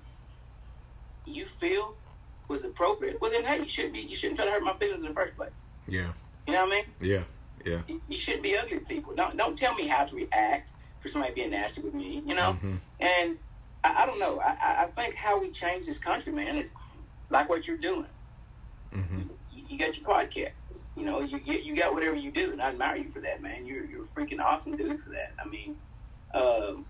you 1.25 1.45
feel, 1.45 1.97
was 2.49 2.65
appropriate, 2.65 3.21
well 3.21 3.31
then 3.31 3.45
hey, 3.45 3.59
you 3.59 3.69
shouldn't 3.69 3.95
be 3.95 4.01
you 4.01 4.15
shouldn't 4.15 4.37
try 4.37 4.47
to 4.47 4.53
hurt 4.53 4.63
my 4.63 4.75
feelings 4.75 5.03
in 5.03 5.09
the 5.09 5.15
first 5.15 5.37
place. 5.37 5.53
Yeah. 5.87 6.13
You 6.47 6.55
know 6.55 6.67
what 6.67 6.73
I 6.73 6.77
mean? 6.77 6.85
Yeah. 7.01 7.23
Yeah. 7.65 7.83
You, 7.87 8.01
you 8.09 8.19
shouldn't 8.19 8.43
be 8.43 8.57
ugly 8.57 8.79
to 8.79 8.85
people. 8.85 9.15
Don't 9.15 9.37
don't 9.37 9.57
tell 9.57 9.75
me 9.75 9.87
how 9.87 10.05
to 10.05 10.17
react 10.17 10.71
for 11.01 11.09
somebody 11.09 11.33
being 11.35 11.51
nasty 11.51 11.81
with 11.81 11.95
me. 11.95 12.23
You 12.27 12.35
know. 12.35 12.53
Mm-hmm. 12.53 12.77
And 12.99 13.39
I, 13.85 14.03
I, 14.03 14.07
don't 14.07 14.19
know. 14.19 14.41
I, 14.41 14.83
I 14.83 14.87
think 14.87 15.15
how 15.15 15.41
we 15.41 15.51
change 15.51 15.87
this 15.87 15.99
country, 15.99 16.33
man, 16.33 16.57
is 16.57 16.73
like 17.31 17.49
what 17.49 17.67
you're 17.67 17.77
doing. 17.77 18.07
Mm-hmm. 18.95 19.23
You, 19.53 19.65
you, 19.69 19.79
got 19.79 19.97
your 19.97 20.07
podcast. 20.07 20.73
You 20.97 21.05
know, 21.05 21.21
you 21.21 21.39
get 21.39 21.65
you 21.65 21.75
got 21.77 21.95
whatever 21.95 22.17
you 22.17 22.31
do, 22.31 22.53
and 22.53 22.61
I 22.61 22.69
admire 22.69 22.97
you 22.97 23.09
for 23.09 23.21
that, 23.21 23.41
man. 23.43 23.67
You're 23.67 23.85
you're 23.85 24.03
a 24.03 24.07
freaking 24.07 24.41
awesome 24.41 24.77
dude 24.77 24.99
for 24.99 25.11
that. 25.11 25.33
I 25.43 25.49
mean, 25.49 25.77
um, 26.35 26.87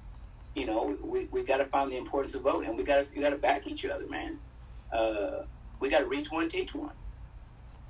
you 0.54 0.66
know, 0.66 0.96
we, 1.02 1.26
we 1.26 1.44
got 1.44 1.58
to 1.58 1.66
find 1.66 1.92
the 1.92 1.96
importance 1.96 2.34
of 2.34 2.42
voting. 2.42 2.76
We 2.76 2.82
got 2.82 3.04
to 3.04 3.14
we 3.14 3.20
got 3.20 3.30
to 3.30 3.36
back 3.36 3.66
each 3.66 3.84
other, 3.84 4.06
man 4.06 4.38
uh, 4.92 5.44
we 5.78 5.88
got 5.88 6.00
to 6.00 6.06
reach 6.06 6.30
one, 6.30 6.48
teach 6.48 6.74
one. 6.74 6.92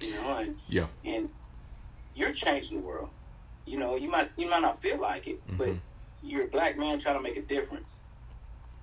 You 0.01 0.15
know, 0.15 0.39
and 0.39 0.57
yeah, 0.69 0.87
and 1.05 1.29
you're 2.15 2.33
changing 2.33 2.81
the 2.81 2.87
world. 2.87 3.11
You 3.67 3.79
know, 3.79 3.97
you 3.97 4.11
might 4.11 4.31
you 4.37 4.49
might 4.49 4.63
not 4.63 4.81
feel 4.81 4.99
like 4.99 5.27
it, 5.27 5.47
mm-hmm. 5.47 5.57
but 5.57 5.69
you're 6.23 6.45
a 6.45 6.49
black 6.49 6.79
man 6.79 6.99
trying 6.99 7.17
to 7.17 7.23
make 7.23 7.37
a 7.37 7.43
difference. 7.43 8.01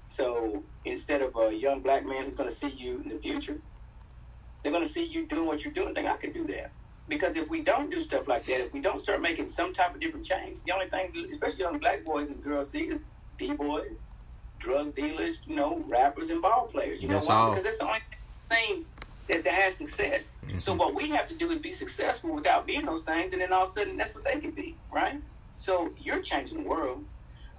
So 0.06 0.64
instead 0.86 1.22
of 1.22 1.36
a 1.36 1.54
young 1.54 1.82
black 1.82 2.06
man 2.06 2.26
who's 2.26 2.36
going 2.36 2.50
to 2.50 2.56
see 2.56 2.70
you 2.70 3.02
in 3.02 3.10
the 3.10 3.16
future, 3.16 3.60
they're 4.64 4.72
going 4.72 4.84
to 4.84 4.90
see 4.90 5.06
you 5.06 5.26
doing 5.26 5.48
what 5.48 5.64
you're 5.64 5.74
doing. 5.74 5.94
Think 5.94 6.08
I 6.08 6.18
can 6.18 6.32
do 6.32 6.46
that. 6.48 6.72
Because 7.08 7.38
if 7.38 7.50
we 7.50 7.62
don't 7.62 7.90
do 7.90 8.02
stuff 8.02 8.28
like 8.28 8.44
that, 8.46 8.60
if 8.60 8.74
we 8.74 8.82
don't 8.82 9.00
start 9.00 9.22
making 9.22 9.48
some 9.48 9.74
type 9.74 9.96
of 9.96 10.02
different 10.02 10.26
change, 10.26 10.64
the 10.64 10.74
only 10.74 10.88
thing, 10.88 11.30
especially 11.32 11.62
young 11.62 11.78
black 11.78 12.04
boys 12.04 12.30
and 12.30 12.44
girls 12.44 12.72
see 12.72 12.82
is 12.82 13.02
D 13.38 13.54
boys, 13.54 14.04
drug 14.60 14.94
dealers, 14.94 15.44
you 15.48 15.56
know, 15.56 15.82
rappers 15.88 16.30
and 16.30 16.42
ball 16.42 16.68
players. 16.68 17.02
You 17.02 17.08
that's 17.08 17.30
know 17.30 17.36
why? 17.36 17.42
All. 17.42 17.50
Because 17.52 17.64
that's 17.64 17.78
the 17.78 17.86
only 17.86 18.00
thing 18.48 18.86
that, 19.30 19.44
that 19.46 19.54
has 19.54 19.76
success. 19.76 20.32
Mm-hmm. 20.46 20.58
So 20.58 20.74
what 20.74 20.96
we 20.96 21.10
have 21.10 21.28
to 21.30 21.34
do 21.34 21.50
is 21.50 21.60
be 21.60 21.72
successful 21.72 22.34
without 22.34 22.66
being 22.66 22.86
those 22.86 23.04
things, 23.04 23.32
and 23.32 23.42
then 23.42 23.54
all 23.54 23.64
of 23.64 23.70
a 23.70 23.72
sudden 23.72 23.96
that's 23.96 24.14
what 24.14 24.26
they 24.26 24.40
can 24.40 24.52
be, 24.52 24.76
right? 24.92 25.22
So 25.58 25.92
you're 25.98 26.22
changing 26.22 26.64
the 26.64 26.70
world. 26.70 27.06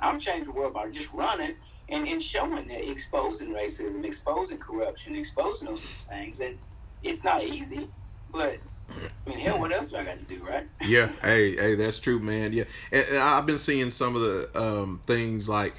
I'm 0.01 0.21
changing 0.21 0.45
the 0.45 0.53
world 0.53 0.75
by 0.75 0.89
just 0.91 1.13
running 1.13 1.55
and, 1.89 2.07
and 2.07 2.23
showing 2.23 2.69
that, 2.69 2.89
exposing 2.89 3.49
racism, 3.53 4.05
exposing 4.05 4.59
corruption, 4.59 5.17
exposing 5.17 5.69
those 5.69 5.81
things. 5.81 6.39
And 6.41 6.59
it's 7.03 7.25
not 7.25 7.43
easy, 7.43 7.89
but 8.31 8.59
I 8.91 9.29
mean, 9.29 9.39
hell, 9.39 9.59
what 9.59 9.73
else 9.73 9.91
do 9.91 9.97
I 9.97 10.05
got 10.05 10.19
to 10.19 10.25
do, 10.25 10.43
right? 10.45 10.67
yeah, 10.83 11.09
hey, 11.23 11.57
hey, 11.57 11.75
that's 11.75 11.99
true, 11.99 12.19
man. 12.19 12.53
Yeah, 12.53 12.65
and, 12.93 13.07
and 13.09 13.19
I've 13.19 13.47
been 13.47 13.59
seeing 13.59 13.91
some 13.91 14.15
of 14.17 14.23
the 14.23 14.61
um, 14.61 15.01
things 15.07 15.49
like 15.49 15.75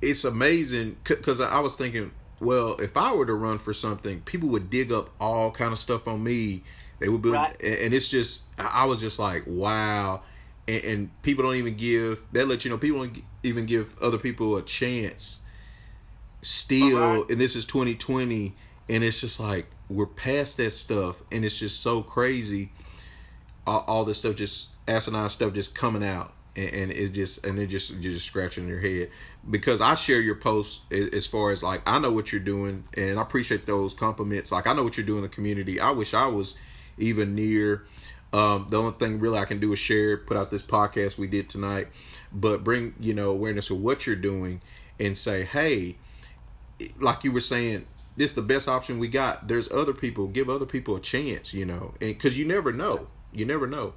it's 0.00 0.24
amazing 0.24 0.96
because 1.04 1.40
I 1.40 1.58
was 1.60 1.76
thinking, 1.76 2.12
well, 2.40 2.76
if 2.76 2.96
I 2.96 3.12
were 3.12 3.26
to 3.26 3.34
run 3.34 3.58
for 3.58 3.72
something, 3.72 4.20
people 4.20 4.48
would 4.50 4.70
dig 4.70 4.92
up 4.92 5.10
all 5.20 5.50
kind 5.50 5.72
of 5.72 5.78
stuff 5.78 6.06
on 6.06 6.22
me. 6.22 6.62
They 7.00 7.08
would 7.08 7.22
be, 7.22 7.30
right. 7.30 7.50
and 7.62 7.92
it's 7.92 8.08
just, 8.08 8.44
I 8.58 8.84
was 8.84 9.00
just 9.00 9.18
like, 9.18 9.44
wow. 9.46 10.22
And, 10.68 10.84
and 10.84 11.22
people 11.22 11.44
don't 11.44 11.56
even 11.56 11.76
give 11.76 12.24
that. 12.32 12.46
Let 12.46 12.64
you 12.64 12.70
know, 12.70 12.78
people 12.78 13.04
don't 13.04 13.22
even 13.42 13.66
give 13.66 14.00
other 14.00 14.18
people 14.18 14.56
a 14.56 14.62
chance. 14.62 15.40
Still, 16.42 17.18
right. 17.18 17.30
and 17.30 17.40
this 17.40 17.56
is 17.56 17.64
2020, 17.64 18.54
and 18.88 19.04
it's 19.04 19.20
just 19.20 19.40
like 19.40 19.66
we're 19.88 20.06
past 20.06 20.56
that 20.58 20.70
stuff, 20.70 21.22
and 21.30 21.44
it's 21.44 21.58
just 21.58 21.80
so 21.80 22.02
crazy. 22.02 22.72
all, 23.66 23.84
all 23.86 24.04
this 24.04 24.18
stuff 24.18 24.36
just 24.36 24.68
asinine 24.86 25.28
stuff 25.28 25.52
just 25.52 25.74
coming 25.74 26.04
out 26.04 26.34
and, 26.56 26.72
and 26.72 26.92
it's 26.92 27.10
just 27.10 27.44
and 27.44 27.58
it 27.58 27.66
just 27.66 27.90
you're 27.94 28.12
just 28.12 28.26
scratching 28.26 28.68
your 28.68 28.80
head 28.80 29.10
because 29.50 29.80
I 29.80 29.94
share 29.94 30.20
your 30.20 30.34
posts 30.34 30.80
as 30.90 31.26
far 31.26 31.50
as 31.50 31.62
like 31.62 31.82
I 31.86 31.98
know 31.98 32.12
what 32.12 32.32
you're 32.32 32.40
doing 32.40 32.84
and 32.96 33.18
I 33.18 33.22
appreciate 33.22 33.66
those 33.66 33.94
compliments. 33.94 34.52
Like 34.52 34.66
I 34.66 34.72
know 34.72 34.84
what 34.84 34.96
you're 34.96 35.06
doing 35.06 35.18
in 35.18 35.24
the 35.24 35.28
community. 35.28 35.80
I 35.80 35.90
wish 35.90 36.14
I 36.14 36.26
was 36.26 36.56
even 36.98 37.34
near. 37.34 37.84
Um, 38.32 38.66
the 38.68 38.78
only 38.78 38.92
thing 38.92 39.20
really 39.20 39.38
I 39.38 39.44
can 39.44 39.60
do 39.60 39.72
is 39.72 39.78
share, 39.78 40.16
put 40.16 40.36
out 40.36 40.50
this 40.50 40.62
podcast 40.62 41.18
we 41.18 41.28
did 41.28 41.48
tonight, 41.48 41.88
but 42.32 42.64
bring 42.64 42.94
you 43.00 43.14
know 43.14 43.30
awareness 43.30 43.70
of 43.70 43.80
what 43.80 44.06
you're 44.06 44.16
doing 44.16 44.60
and 44.98 45.16
say, 45.16 45.44
hey, 45.44 45.96
like 47.00 47.24
you 47.24 47.32
were 47.32 47.40
saying, 47.40 47.86
this 48.16 48.32
the 48.32 48.42
best 48.42 48.68
option 48.68 48.98
we 48.98 49.08
got. 49.08 49.48
There's 49.48 49.70
other 49.70 49.92
people. 49.92 50.28
Give 50.28 50.48
other 50.48 50.66
people 50.66 50.96
a 50.96 51.00
chance, 51.00 51.52
you 51.52 51.64
know, 51.64 51.94
and 52.00 52.10
because 52.10 52.38
you 52.38 52.44
never 52.44 52.72
know, 52.72 53.08
you 53.32 53.44
never 53.44 53.66
know. 53.66 53.94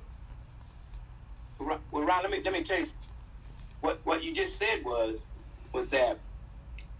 Well, 1.59 1.80
Ron, 1.91 2.24
let 2.24 2.32
me 2.32 2.41
let 2.43 2.53
me 2.53 2.63
tell 2.63 2.80
you, 2.80 2.86
what 3.82 3.99
what 4.03 4.24
you 4.24 4.34
just 4.34 4.57
said 4.57 4.84
was 4.84 5.24
was 5.74 5.89
that 5.89 6.20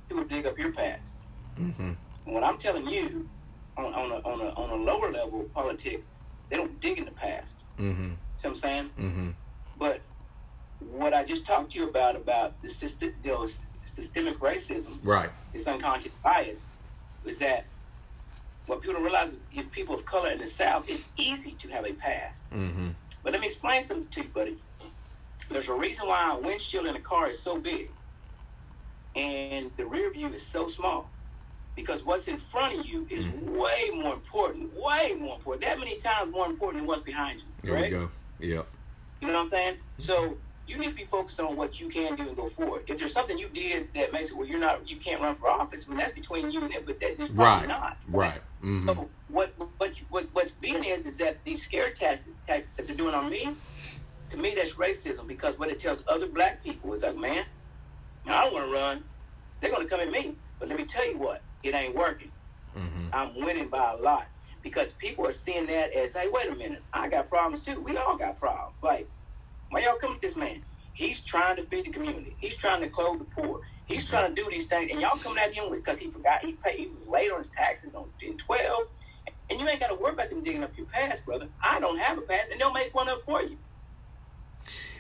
people 0.08 0.24
dig 0.24 0.46
up 0.46 0.58
your 0.58 0.72
past. 0.72 1.14
Mm-hmm. 1.60 1.92
What 2.26 2.44
I'm 2.44 2.58
telling 2.58 2.88
you, 2.88 3.30
on 3.78 3.94
on 3.94 4.12
a, 4.12 4.16
on 4.18 4.42
a 4.42 4.50
on 4.50 4.70
a 4.70 4.76
lower 4.76 5.12
level 5.12 5.42
of 5.42 5.54
politics, 5.54 6.10
they 6.50 6.58
don't 6.58 6.80
dig 6.82 6.98
in 6.98 7.06
the 7.06 7.12
past. 7.12 7.58
Mm-hmm. 7.80 8.10
See 8.38 8.48
what 8.48 8.50
I'm 8.50 8.56
saying? 8.56 8.90
Mm-hmm. 9.00 9.30
But 9.80 10.02
what 10.80 11.14
I 11.14 11.24
just 11.24 11.46
talked 11.46 11.72
to 11.72 11.80
you 11.80 11.90
about 11.90 12.16
about 12.16 12.62
the 12.62 12.70
system, 12.70 13.14
the 13.24 13.52
systemic 13.86 14.40
racism, 14.40 14.98
Right. 15.04 15.30
It's 15.54 15.68
unconscious 15.68 16.12
bias, 16.24 16.68
is 17.30 17.40
that 17.40 17.66
what 18.66 18.82
people 18.82 18.96
don't 18.96 19.04
realize 19.04 19.30
is 19.30 19.38
if 19.54 19.72
people 19.72 19.96
of 19.96 20.06
color 20.06 20.30
in 20.30 20.40
the 20.40 20.48
South, 20.48 20.90
it's 20.90 21.10
easy 21.18 21.52
to 21.60 21.70
have 21.70 21.86
a 21.86 21.94
past. 21.94 22.50
Mm-hmm. 22.52 22.90
But 23.24 23.34
let 23.34 23.42
me 23.42 23.48
explain 23.48 23.84
something 23.84 24.10
to 24.10 24.22
you, 24.22 24.30
buddy. 24.30 24.58
There's 25.50 25.70
a 25.70 25.74
reason 25.74 26.08
why 26.08 26.34
a 26.34 26.40
windshield 26.40 26.86
in 26.86 26.96
a 26.96 27.00
car 27.00 27.30
is 27.30 27.40
so 27.40 27.58
big 27.58 27.90
and 29.18 29.72
the 29.78 29.86
rear 29.86 30.12
view 30.12 30.28
is 30.28 30.46
so 30.46 30.68
small. 30.68 31.10
Because 31.76 32.04
what's 32.04 32.28
in 32.28 32.38
front 32.38 32.80
of 32.80 32.86
you 32.88 33.06
is 33.10 33.28
way 33.28 33.92
more 33.94 34.14
important, 34.14 34.74
way 34.74 35.16
more 35.20 35.36
important. 35.36 35.64
That 35.64 35.78
many 35.78 35.96
times 35.96 36.32
more 36.32 36.48
important 36.48 36.82
than 36.82 36.88
what's 36.88 37.04
behind 37.04 37.42
you. 37.42 37.48
There 37.62 37.74
right? 37.74 37.84
we 37.84 37.90
go. 37.90 38.10
Yep. 38.40 38.68
You 39.22 39.28
know 39.28 39.34
what 39.34 39.40
I'm 39.42 39.50
saying? 39.50 39.78
So 39.98 40.38
you 40.68 40.78
need 40.78 40.90
to 40.90 40.96
be 40.96 41.06
focused 41.06 41.40
on 41.40 41.56
what 41.56 41.80
you 41.80 41.88
can 41.90 42.16
do 42.16 42.24
and 42.28 42.36
go 42.36 42.48
forward. 42.48 42.84
If 42.88 42.98
there's 43.00 43.14
something 43.14 43.38
you 43.38 43.48
did 43.50 43.94
that 43.94 44.12
makes 44.12 44.32
it 44.32 44.38
where 44.38 44.46
you're 44.48 44.60
not, 44.60 44.90
you 44.90 44.98
can't 44.98 45.22
run 45.22 45.34
for 45.36 45.50
office, 45.50 45.86
I 45.88 45.90
mean 45.90 46.00
that's 46.00 46.12
between 46.14 46.52
you 46.52 46.62
and 46.64 46.74
it, 46.74 46.86
but 46.86 47.00
that 47.00 47.20
is 47.22 47.30
probably 47.30 47.68
Right. 47.68 47.68
not. 47.68 47.98
Right. 48.10 48.42
Mm-hmm. 48.64 48.82
So 48.82 49.10
what 49.30 49.54
what 49.78 49.92
what 50.10 50.26
what's 50.34 50.52
being 50.52 50.84
is 50.84 51.06
is 51.06 51.18
that 51.20 51.44
these 51.44 51.64
scare 51.64 51.92
tactics, 51.92 52.30
tactics 52.46 52.76
that 52.78 52.88
they're 52.88 52.96
doing 52.96 53.14
on 53.16 53.30
me, 53.30 53.50
to 54.30 54.38
me 54.38 54.56
that's 54.56 54.76
racism 54.76 55.28
because 55.28 55.58
what 55.58 55.70
it 55.70 55.80
tells 55.80 56.04
other 56.08 56.28
black 56.28 56.64
people 56.64 56.94
is 56.94 57.04
like, 57.04 57.16
man, 57.18 57.46
I 58.26 58.44
don't 58.44 58.54
want 58.54 58.66
to 58.68 58.74
run. 58.74 59.04
They're 59.60 59.72
gonna 59.72 59.86
come 59.86 60.02
at 60.02 60.12
me, 60.12 60.36
but 60.60 60.68
let 60.70 60.78
me 60.78 60.86
tell 60.86 61.08
you 61.10 61.18
what, 61.18 61.42
it 61.64 61.74
ain't 61.74 61.96
working. 61.96 62.32
Mm-hmm. 62.78 63.08
I'm 63.14 63.36
winning 63.36 63.70
by 63.70 63.94
a 63.94 63.96
lot 64.02 64.28
because 64.62 64.92
people 64.92 65.26
are 65.26 65.32
seeing 65.32 65.66
that 65.68 65.94
as, 65.94 66.14
hey, 66.16 66.28
wait 66.30 66.50
a 66.50 66.56
minute, 66.56 66.84
I 66.94 67.08
got 67.08 67.30
problems 67.30 67.62
too. 67.64 67.80
We 67.80 67.96
all 67.98 68.18
got 68.18 68.38
problems. 68.40 68.84
Like, 68.84 69.08
why 69.70 69.82
y'all 69.82 69.96
come 69.96 70.14
with 70.14 70.22
this 70.22 70.36
man? 70.36 70.64
He's 70.94 71.20
trying 71.20 71.58
to 71.58 71.64
feed 71.64 71.86
the 71.86 71.92
community. 71.92 72.36
He's 72.40 72.56
trying 72.58 72.82
to 72.82 72.90
clothe 72.90 73.20
the 73.20 73.26
poor. 73.26 73.62
He's 73.86 74.04
trying 74.04 74.34
to 74.34 74.42
do 74.42 74.50
these 74.50 74.68
things, 74.68 74.92
and 74.92 75.00
y'all 75.00 75.18
coming 75.18 75.42
at 75.42 75.54
him 75.54 75.70
with 75.70 75.84
because 75.84 76.00
he 76.00 76.10
forgot 76.10 76.44
he 76.44 76.54
paid. 76.54 76.80
He 76.80 76.88
was 76.88 77.08
late 77.08 77.32
on 77.32 77.38
his 77.38 77.50
taxes 77.50 77.94
on 77.94 78.10
in 78.22 78.38
twelve, 78.38 78.88
and 79.50 79.60
you 79.60 79.68
ain't 79.68 79.80
got 79.80 79.88
to 79.88 79.96
worry 79.96 80.14
about 80.14 80.30
them 80.30 80.44
digging 80.44 80.64
up 80.64 80.76
your 80.76 80.88
past, 80.88 81.26
brother. 81.26 81.48
I 81.64 81.80
don't 81.80 81.98
have 81.98 82.18
a 82.18 82.22
past, 82.22 82.52
and 82.52 82.60
they'll 82.60 82.74
make 82.74 82.94
one 82.94 83.08
up 83.08 83.24
for 83.24 83.42
you. 83.42 83.58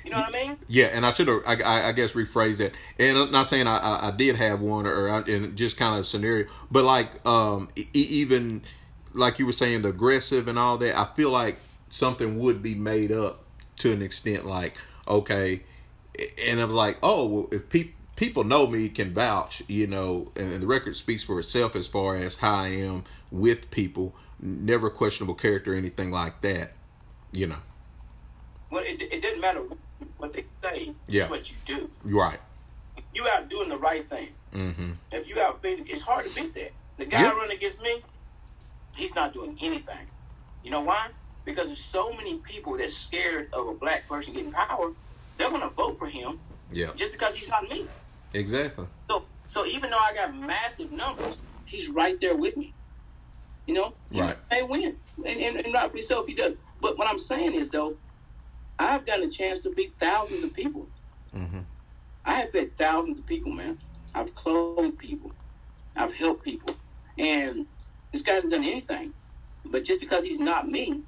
You 0.05 0.11
know 0.11 0.19
what 0.19 0.29
I 0.29 0.31
mean? 0.31 0.57
Yeah, 0.67 0.85
and 0.85 1.05
I 1.05 1.11
should 1.11 1.27
have, 1.27 1.41
I, 1.45 1.89
I, 1.89 1.91
guess, 1.91 2.13
rephrase 2.13 2.59
that. 2.59 2.73
And 2.97 3.17
I'm 3.17 3.29
not 3.29 3.45
saying 3.45 3.67
I, 3.67 3.77
I, 3.77 4.07
I 4.07 4.11
did 4.11 4.37
have 4.37 4.61
one 4.61 4.87
or, 4.87 5.09
or 5.09 5.21
in 5.27 5.57
just 5.57 5.75
kind 5.75 5.99
of 5.99 6.05
scenario, 6.05 6.47
but 6.71 6.85
like, 6.85 7.27
um, 7.27 7.67
e- 7.75 7.89
even 7.93 8.61
like 9.13 9.39
you 9.39 9.45
were 9.45 9.51
saying, 9.51 9.81
the 9.81 9.89
aggressive 9.89 10.47
and 10.47 10.57
all 10.57 10.77
that. 10.77 10.97
I 10.97 11.03
feel 11.03 11.29
like 11.29 11.57
something 11.89 12.39
would 12.39 12.63
be 12.63 12.75
made 12.75 13.11
up 13.11 13.43
to 13.77 13.91
an 13.91 14.01
extent. 14.01 14.45
Like, 14.45 14.75
okay, 15.07 15.61
and 16.47 16.59
I'm 16.59 16.71
like, 16.71 16.97
oh, 17.03 17.27
well, 17.27 17.47
if 17.51 17.69
people 17.69 17.93
people 18.15 18.43
know 18.43 18.65
me, 18.67 18.89
can 18.89 19.13
vouch, 19.13 19.61
you 19.67 19.85
know, 19.87 20.31
and, 20.35 20.51
and 20.53 20.61
the 20.63 20.67
record 20.67 20.95
speaks 20.95 21.23
for 21.23 21.39
itself 21.39 21.75
as 21.75 21.87
far 21.87 22.15
as 22.15 22.37
how 22.37 22.55
I 22.63 22.67
am 22.69 23.03
with 23.31 23.69
people. 23.71 24.15
Never 24.39 24.89
questionable 24.91 25.33
character, 25.33 25.73
or 25.73 25.75
anything 25.75 26.11
like 26.11 26.41
that, 26.41 26.73
you 27.31 27.47
know. 27.47 27.57
Well, 28.69 28.83
it, 28.83 29.01
it 29.01 29.21
doesn't 29.23 29.41
matter 29.41 29.63
what 30.17 30.33
they 30.33 30.45
say. 30.61 30.93
Yeah. 31.07 31.23
It's 31.23 31.29
what 31.31 31.49
you 31.49 31.57
do. 31.65 31.89
Right. 32.03 32.39
You 33.13 33.27
out 33.27 33.49
doing 33.49 33.69
the 33.69 33.77
right 33.77 34.07
thing. 34.07 34.29
Mm-hmm. 34.53 34.91
If 35.11 35.27
you 35.27 35.39
out 35.39 35.59
feeding, 35.61 35.87
it's 35.87 36.03
hard 36.03 36.25
to 36.27 36.35
beat 36.35 36.53
that. 36.53 36.71
The 36.97 37.05
guy 37.05 37.21
Yeah. 37.23 37.31
running 37.31 37.57
against 37.57 37.81
me, 37.81 38.03
he's 38.95 39.15
not 39.15 39.33
doing 39.33 39.57
anything. 39.61 40.07
You 40.63 40.69
know 40.71 40.81
why? 40.81 41.07
Because 41.47 41.67
there's 41.67 41.79
so 41.83 42.11
many 42.11 42.35
people 42.39 42.77
that's 42.77 42.93
scared 42.95 43.47
of 43.53 43.67
a 43.69 43.73
black 43.73 44.05
person 44.05 44.33
getting 44.33 44.51
power. 44.51 44.91
They're 45.37 45.49
gonna 45.49 45.69
vote 45.69 45.97
for 45.97 46.05
him 46.07 46.39
Yeah. 46.73 46.91
just 46.93 47.13
because 47.13 47.35
he's 47.37 47.47
not 47.47 47.69
me. 47.69 47.87
Exactly. 48.33 48.85
So, 49.09 49.23
so 49.45 49.65
even 49.65 49.89
though 49.89 49.97
I 49.97 50.13
got 50.13 50.35
massive 50.35 50.91
numbers, 50.91 51.37
he's 51.65 51.87
right 51.87 52.19
there 52.19 52.35
with 52.35 52.57
me. 52.57 52.73
You 53.65 53.75
know, 53.75 53.93
he 54.11 54.19
Right. 54.19 54.35
may 54.51 54.61
win, 54.63 54.97
and, 55.25 55.39
and, 55.39 55.55
and 55.65 55.73
rightfully 55.73 56.03
so 56.03 56.19
if 56.21 56.27
he 56.27 56.33
does. 56.33 56.55
But 56.81 56.97
what 56.97 57.07
I'm 57.07 57.17
saying 57.17 57.53
is, 57.53 57.69
though, 57.69 57.95
I've 58.77 59.05
gotten 59.05 59.23
a 59.29 59.31
chance 59.31 59.61
to 59.61 59.73
feed 59.73 59.95
thousands 59.95 60.43
of 60.43 60.53
people. 60.53 60.89
Mm-hmm. 61.33 61.59
I 62.25 62.33
have 62.41 62.51
fed 62.51 62.75
thousands 62.75 63.19
of 63.19 63.25
people, 63.25 63.53
man. 63.53 63.79
I've 64.13 64.35
clothed 64.35 64.97
people. 64.97 65.31
I've 65.95 66.13
helped 66.13 66.43
people. 66.43 66.75
And 67.17 67.67
this 68.11 68.21
guy 68.21 68.33
hasn't 68.33 68.51
done 68.51 68.65
anything. 68.65 69.13
But 69.65 69.85
just 69.85 70.01
because 70.01 70.25
he's 70.25 70.39
not 70.41 70.67
me, 70.67 71.03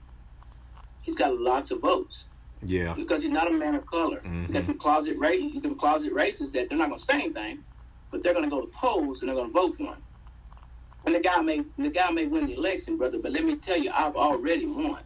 he's 1.02 1.16
got 1.16 1.38
lots 1.40 1.72
of 1.72 1.82
votes. 1.82 2.26
Yeah. 2.62 2.94
Because 2.94 3.22
he's 3.24 3.32
not 3.32 3.48
a 3.48 3.54
man 3.54 3.76
of 3.76 3.86
color. 3.86 4.22
Mhm. 4.26 4.46
He's 4.48 4.54
got 4.56 4.66
some 4.66 4.78
closet 4.78 5.18
ra- 5.18 5.30
he's 5.30 5.54
got 5.62 5.64
some 5.64 5.76
closet 5.76 6.14
racists 6.14 6.52
that 6.54 6.70
they're 6.70 6.78
not 6.78 6.90
gonna 6.90 7.00
say 7.00 7.14
anything, 7.16 7.64
but 8.12 8.22
they're 8.22 8.34
gonna 8.34 8.50
go 8.50 8.62
to 8.62 8.68
polls 8.68 9.22
and 9.22 9.30
they're 9.30 9.36
gonna 9.36 9.50
vote 9.50 9.76
for 9.78 9.84
him. 9.84 10.04
And 11.06 11.16
the 11.16 11.20
guy 11.22 11.40
may 11.42 11.64
the 11.78 11.90
guy 11.90 12.12
may 12.12 12.26
win 12.28 12.48
the 12.48 12.54
election, 12.56 12.98
brother, 12.98 13.18
but 13.20 13.32
let 13.32 13.46
me 13.46 13.56
tell 13.56 13.78
you, 13.78 13.90
I've 13.94 14.16
already 14.16 14.66
won. 14.66 15.00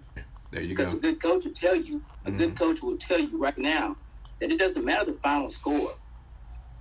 There 0.52 0.62
you 0.62 0.70
Because 0.70 0.90
go. 0.90 0.96
Because 0.96 0.98
a 0.98 1.00
good 1.00 1.22
coach 1.22 1.46
will 1.46 1.52
tell 1.54 1.76
you, 1.76 2.04
a 2.26 2.32
good 2.32 2.56
coach 2.56 2.82
will 2.82 2.98
tell 2.98 3.20
you 3.20 3.38
right 3.38 3.58
now 3.58 3.98
that 4.40 4.52
it 4.52 4.58
doesn't 4.60 4.84
matter 4.84 5.06
the 5.06 5.14
final 5.14 5.50
score. 5.50 5.92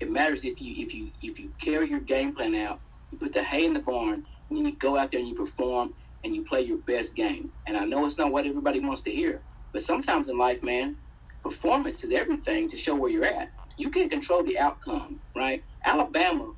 It 0.00 0.10
matters 0.10 0.44
if 0.44 0.60
you 0.60 0.74
if 0.82 0.94
you 0.94 1.10
if 1.22 1.38
you 1.38 1.52
carry 1.60 1.88
your 1.88 2.00
game 2.00 2.32
plan 2.34 2.54
out, 2.54 2.80
you 3.10 3.18
put 3.18 3.32
the 3.34 3.42
hay 3.42 3.66
in 3.66 3.74
the 3.74 3.80
barn, 3.80 4.26
and 4.48 4.58
you 4.58 4.72
go 4.72 4.96
out 4.96 5.10
there 5.10 5.20
and 5.20 5.28
you 5.28 5.34
perform 5.34 5.94
and 6.24 6.34
you 6.34 6.42
play 6.42 6.60
your 6.62 6.78
best 6.78 7.14
game. 7.14 7.52
And 7.66 7.76
I 7.76 7.84
know 7.84 8.04
it's 8.06 8.18
not 8.18 8.30
what 8.32 8.46
everybody 8.46 8.80
wants 8.80 9.02
to 9.02 9.10
hear, 9.10 9.42
but 9.72 9.82
sometimes 9.82 10.28
in 10.28 10.38
life, 10.38 10.62
man, 10.62 10.96
performance 11.42 12.04
is 12.04 12.12
everything 12.12 12.68
to 12.68 12.76
show 12.76 12.94
where 12.94 13.10
you're 13.10 13.24
at. 13.24 13.50
You 13.76 13.90
can't 13.90 14.10
control 14.10 14.42
the 14.44 14.58
outcome, 14.58 15.20
right? 15.34 15.64
Alabama, 15.84 16.52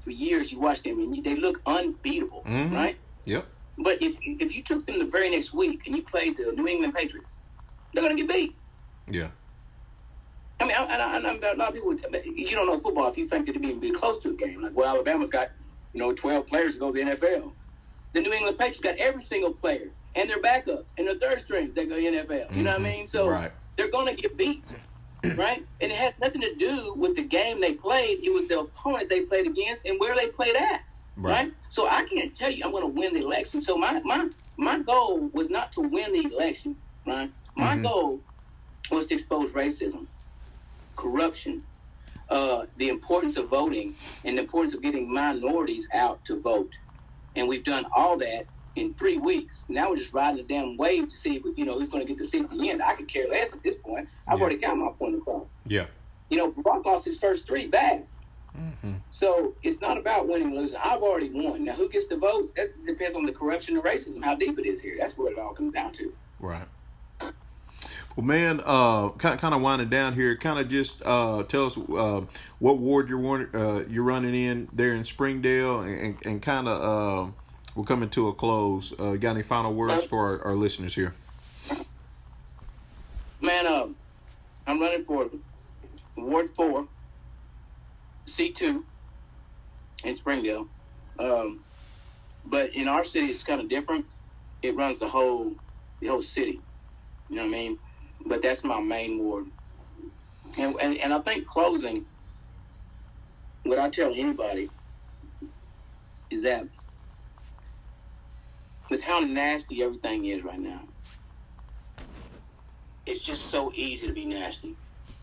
for 0.00 0.10
years 0.10 0.52
you 0.52 0.60
watched 0.60 0.84
them 0.84 0.98
and 1.00 1.22
they 1.22 1.36
look 1.36 1.60
unbeatable, 1.66 2.42
Mhm. 2.46 2.72
right? 2.72 2.96
Yep. 3.24 3.46
But 3.78 4.00
if 4.00 4.16
if 4.22 4.54
you 4.54 4.62
took 4.62 4.86
them 4.86 5.00
the 5.00 5.04
very 5.04 5.28
next 5.28 5.52
week 5.52 5.86
and 5.86 5.94
you 5.96 6.02
played 6.02 6.36
the 6.38 6.52
New 6.52 6.66
England 6.66 6.94
Patriots, 6.94 7.38
they're 7.92 8.02
gonna 8.02 8.14
get 8.14 8.28
beat. 8.28 8.54
Yeah. 9.10 9.28
I 10.58 10.64
mean, 10.64 10.74
I, 10.74 10.84
I, 10.84 11.16
I, 11.18 11.18
a 11.18 11.56
lot 11.56 11.68
of 11.68 11.74
people, 11.74 11.94
you 12.24 12.56
don't 12.56 12.66
know 12.66 12.78
football 12.78 13.08
if 13.08 13.18
you 13.18 13.26
think 13.26 13.44
that 13.44 13.50
it'd 13.50 13.60
be, 13.60 13.74
be 13.74 13.90
close 13.90 14.16
to 14.20 14.30
a 14.30 14.32
game. 14.32 14.62
Like, 14.62 14.74
well, 14.74 14.88
Alabama's 14.88 15.28
got, 15.28 15.50
you 15.92 16.00
know, 16.00 16.14
12 16.14 16.46
players 16.46 16.74
to 16.74 16.80
go 16.80 16.90
to 16.90 17.04
the 17.04 17.10
NFL. 17.10 17.52
The 18.16 18.22
New 18.22 18.32
England 18.32 18.56
Patriots 18.58 18.80
got 18.80 18.96
every 18.96 19.20
single 19.20 19.52
player 19.52 19.90
and 20.14 20.30
their 20.30 20.40
backups 20.40 20.86
and 20.96 21.06
their 21.06 21.18
third 21.18 21.38
strings 21.38 21.74
that 21.74 21.86
go 21.86 21.96
to 21.96 22.00
the 22.00 22.16
NFL. 22.24 22.56
You 22.56 22.62
know 22.62 22.70
what 22.72 22.80
I 22.80 22.82
mean? 22.82 23.06
So 23.06 23.28
Right. 23.28 23.52
they're 23.76 23.90
going 23.90 24.06
to 24.06 24.14
get 24.14 24.38
beat, 24.38 24.74
right? 25.36 25.66
And 25.82 25.92
it 25.92 25.98
has 25.98 26.14
nothing 26.18 26.40
to 26.40 26.54
do 26.54 26.94
with 26.96 27.14
the 27.14 27.24
game 27.24 27.60
they 27.60 27.74
played. 27.74 28.20
It 28.24 28.32
was 28.32 28.48
the 28.48 28.60
opponent 28.60 29.10
they 29.10 29.26
played 29.26 29.46
against 29.46 29.84
and 29.84 30.00
where 30.00 30.16
they 30.16 30.28
played 30.28 30.56
at, 30.56 30.80
Right. 31.14 31.44
right? 31.44 31.52
So 31.68 31.88
I 31.90 32.06
can't 32.06 32.34
tell 32.34 32.50
you 32.50 32.64
I'm 32.64 32.70
going 32.70 32.84
to 32.84 32.88
win 33.00 33.12
the 33.12 33.20
election. 33.20 33.60
So 33.60 33.76
my, 33.76 34.00
my, 34.02 34.30
my 34.56 34.78
goal 34.78 35.28
was 35.34 35.50
not 35.50 35.70
to 35.72 35.82
win 35.82 36.10
the 36.12 36.24
election, 36.34 36.76
right? 37.06 37.30
My 37.54 37.76
Mhm. 37.76 37.82
goal 37.82 38.22
was 38.90 39.04
to 39.08 39.14
expose 39.14 39.52
racism 39.52 40.06
corruption, 40.96 41.64
uh, 42.30 42.64
the 42.78 42.88
importance 42.88 43.36
of 43.36 43.50
voting, 43.50 43.94
and 44.24 44.38
the 44.38 44.42
importance 44.42 44.72
of 44.72 44.80
getting 44.80 45.12
minorities 45.12 45.86
out 45.92 46.24
to 46.24 46.40
vote. 46.40 46.72
And 47.36 47.46
we've 47.48 47.64
done 47.64 47.86
all 47.94 48.16
that 48.18 48.46
in 48.74 48.94
three 48.94 49.18
weeks. 49.18 49.64
Now 49.68 49.90
we're 49.90 49.96
just 49.96 50.12
riding 50.12 50.36
the 50.38 50.42
damn 50.42 50.76
wave 50.76 51.08
to 51.08 51.16
see 51.16 51.36
if 51.36 51.42
you 51.56 51.64
know 51.64 51.78
who's 51.78 51.88
going 51.88 52.02
to 52.02 52.08
get 52.08 52.18
the 52.18 52.24
seat 52.24 52.44
at 52.44 52.50
the 52.50 52.70
end. 52.70 52.82
I 52.82 52.94
could 52.94 53.08
care 53.08 53.28
less 53.28 53.54
at 53.54 53.62
this 53.62 53.76
point. 53.76 54.08
I've 54.26 54.38
Yeah. 54.38 54.42
already 54.42 54.56
got 54.56 54.76
my 54.76 54.90
point 54.98 55.16
across. 55.16 55.46
Yeah. 55.66 55.86
You 56.30 56.38
know, 56.38 56.50
Brock 56.50 56.84
lost 56.84 57.04
his 57.04 57.18
first 57.18 57.46
three 57.46 57.66
bad. 57.66 58.06
Mm-hmm. 58.58 58.94
So 59.10 59.54
it's 59.62 59.80
not 59.80 59.98
about 59.98 60.28
winning 60.28 60.48
and 60.48 60.56
losing. 60.56 60.78
I've 60.82 61.02
already 61.02 61.30
won. 61.30 61.64
Now 61.64 61.72
who 61.74 61.88
gets 61.88 62.06
the 62.08 62.16
votes? 62.16 62.52
That 62.52 62.84
depends 62.86 63.14
on 63.14 63.24
the 63.24 63.32
corruption 63.32 63.76
and 63.76 63.84
racism, 63.84 64.24
how 64.24 64.34
deep 64.34 64.58
it 64.58 64.66
is 64.66 64.80
here. 64.82 64.96
That's 64.98 65.16
what 65.18 65.32
it 65.32 65.38
all 65.38 65.52
comes 65.52 65.74
down 65.74 65.92
to. 65.92 66.12
Right. 66.40 66.62
Well, 68.16 68.24
man, 68.24 68.62
uh, 68.64 69.10
kind 69.10 69.38
kind 69.38 69.54
of 69.54 69.60
winding 69.60 69.90
down 69.90 70.14
here. 70.14 70.36
Kind 70.38 70.58
of 70.58 70.68
just 70.68 71.02
uh, 71.04 71.42
tell 71.42 71.66
us 71.66 71.76
uh, 71.76 72.22
what 72.58 72.78
ward 72.78 73.10
you're 73.10 73.56
uh, 73.56 73.84
you're 73.90 74.04
running 74.04 74.34
in 74.34 74.68
there 74.72 74.94
in 74.94 75.04
Springdale, 75.04 75.80
and, 75.80 76.16
and 76.24 76.40
kind 76.40 76.66
of 76.66 77.28
uh, 77.28 77.30
we're 77.74 77.84
coming 77.84 78.08
to 78.10 78.28
a 78.28 78.32
close. 78.32 78.98
Uh, 78.98 79.16
got 79.16 79.32
any 79.32 79.42
final 79.42 79.74
words 79.74 80.06
for 80.06 80.40
our, 80.40 80.44
our 80.46 80.54
listeners 80.54 80.94
here? 80.94 81.14
Man, 83.42 83.66
uh, 83.66 83.88
I'm 84.66 84.80
running 84.80 85.04
for 85.04 85.28
Ward 86.16 86.48
Four, 86.48 86.88
C 88.24 88.50
two, 88.50 88.86
in 90.04 90.16
Springdale. 90.16 90.68
Um, 91.18 91.62
but 92.46 92.74
in 92.74 92.88
our 92.88 93.04
city, 93.04 93.26
it's 93.26 93.42
kind 93.42 93.60
of 93.60 93.68
different. 93.68 94.06
It 94.62 94.74
runs 94.74 95.00
the 95.00 95.08
whole 95.08 95.52
the 96.00 96.06
whole 96.06 96.22
city. 96.22 96.60
You 97.28 97.36
know 97.36 97.42
what 97.42 97.48
I 97.48 97.50
mean? 97.50 97.78
But 98.26 98.42
that's 98.42 98.64
my 98.64 98.80
main 98.80 99.18
ward. 99.18 99.46
And, 100.58 100.76
and, 100.80 100.96
and 100.98 101.14
I 101.14 101.20
think 101.20 101.46
closing, 101.46 102.06
what 103.62 103.78
I 103.78 103.88
tell 103.88 104.12
anybody 104.12 104.70
is 106.30 106.42
that 106.42 106.66
with 108.90 109.02
how 109.02 109.20
nasty 109.20 109.82
everything 109.82 110.26
is 110.26 110.44
right 110.44 110.58
now, 110.58 110.82
it's 113.04 113.20
just 113.20 113.42
so 113.42 113.72
easy 113.74 114.06
to 114.06 114.12
be 114.12 114.24
nasty 114.24 114.76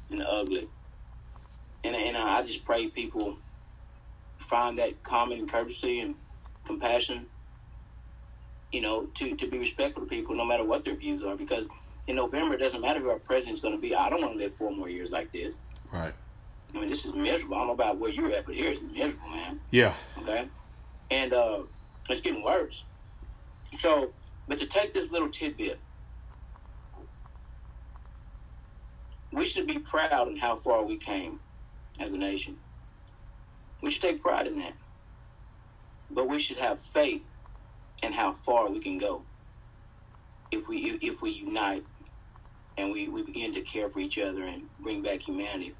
and 0.09 0.21
ugly. 0.21 0.69
And, 1.83 1.95
and 1.95 2.15
I 2.15 2.41
just 2.43 2.63
pray 2.63 2.87
people 2.87 3.37
find 4.37 4.77
that 4.77 5.03
common 5.03 5.47
courtesy 5.47 5.99
and 5.99 6.15
compassion, 6.65 7.25
you 8.71 8.81
know, 8.81 9.07
to, 9.15 9.35
to 9.35 9.47
be 9.47 9.57
respectful 9.59 10.03
to 10.03 10.09
people 10.09 10.35
no 10.35 10.45
matter 10.45 10.63
what 10.63 10.85
their 10.85 10.95
views 10.95 11.21
are 11.23 11.35
because– 11.35 11.67
in 12.07 12.15
November, 12.15 12.55
it 12.55 12.59
doesn't 12.59 12.81
matter 12.81 12.99
who 12.99 13.09
our 13.09 13.19
president's 13.19 13.61
going 13.61 13.75
to 13.75 13.81
be. 13.81 13.95
I 13.95 14.09
don't 14.09 14.21
want 14.21 14.33
to 14.33 14.39
live 14.39 14.53
four 14.53 14.71
more 14.71 14.89
years 14.89 15.11
like 15.11 15.31
this. 15.31 15.55
Right. 15.91 16.13
I 16.73 16.79
mean, 16.79 16.89
this 16.89 17.05
is 17.05 17.13
miserable. 17.13 17.55
I 17.55 17.59
don't 17.59 17.67
know 17.67 17.73
about 17.73 17.97
where 17.97 18.09
you're 18.09 18.31
at, 18.31 18.45
but 18.45 18.55
here 18.55 18.71
it's 18.71 18.81
miserable, 18.81 19.29
man. 19.29 19.59
Yeah. 19.71 19.93
Okay. 20.19 20.47
And 21.11 21.33
uh, 21.33 21.59
it's 22.09 22.21
getting 22.21 22.43
worse. 22.43 22.83
So, 23.71 24.11
but 24.47 24.57
to 24.57 24.65
take 24.65 24.93
this 24.93 25.11
little 25.11 25.29
tidbit, 25.29 25.79
we 29.31 29.45
should 29.45 29.67
be 29.67 29.79
proud 29.79 30.27
in 30.27 30.37
how 30.37 30.55
far 30.55 30.83
we 30.83 30.97
came 30.97 31.39
as 31.99 32.13
a 32.13 32.17
nation. 32.17 32.57
We 33.81 33.91
should 33.91 34.01
take 34.01 34.21
pride 34.21 34.47
in 34.47 34.57
that. 34.59 34.73
But 36.09 36.27
we 36.27 36.39
should 36.39 36.57
have 36.57 36.79
faith 36.79 37.35
in 38.01 38.13
how 38.13 38.31
far 38.31 38.69
we 38.69 38.79
can 38.79 38.97
go 38.97 39.23
if 40.53 40.69
we 40.69 40.97
if 41.01 41.21
we 41.21 41.31
unite 41.31 41.83
and 42.77 42.91
we, 42.91 43.07
we 43.07 43.23
begin 43.23 43.53
to 43.53 43.61
care 43.61 43.89
for 43.89 43.99
each 43.99 44.17
other 44.17 44.43
and 44.43 44.67
bring 44.79 45.01
back 45.01 45.21
humanity, 45.21 45.75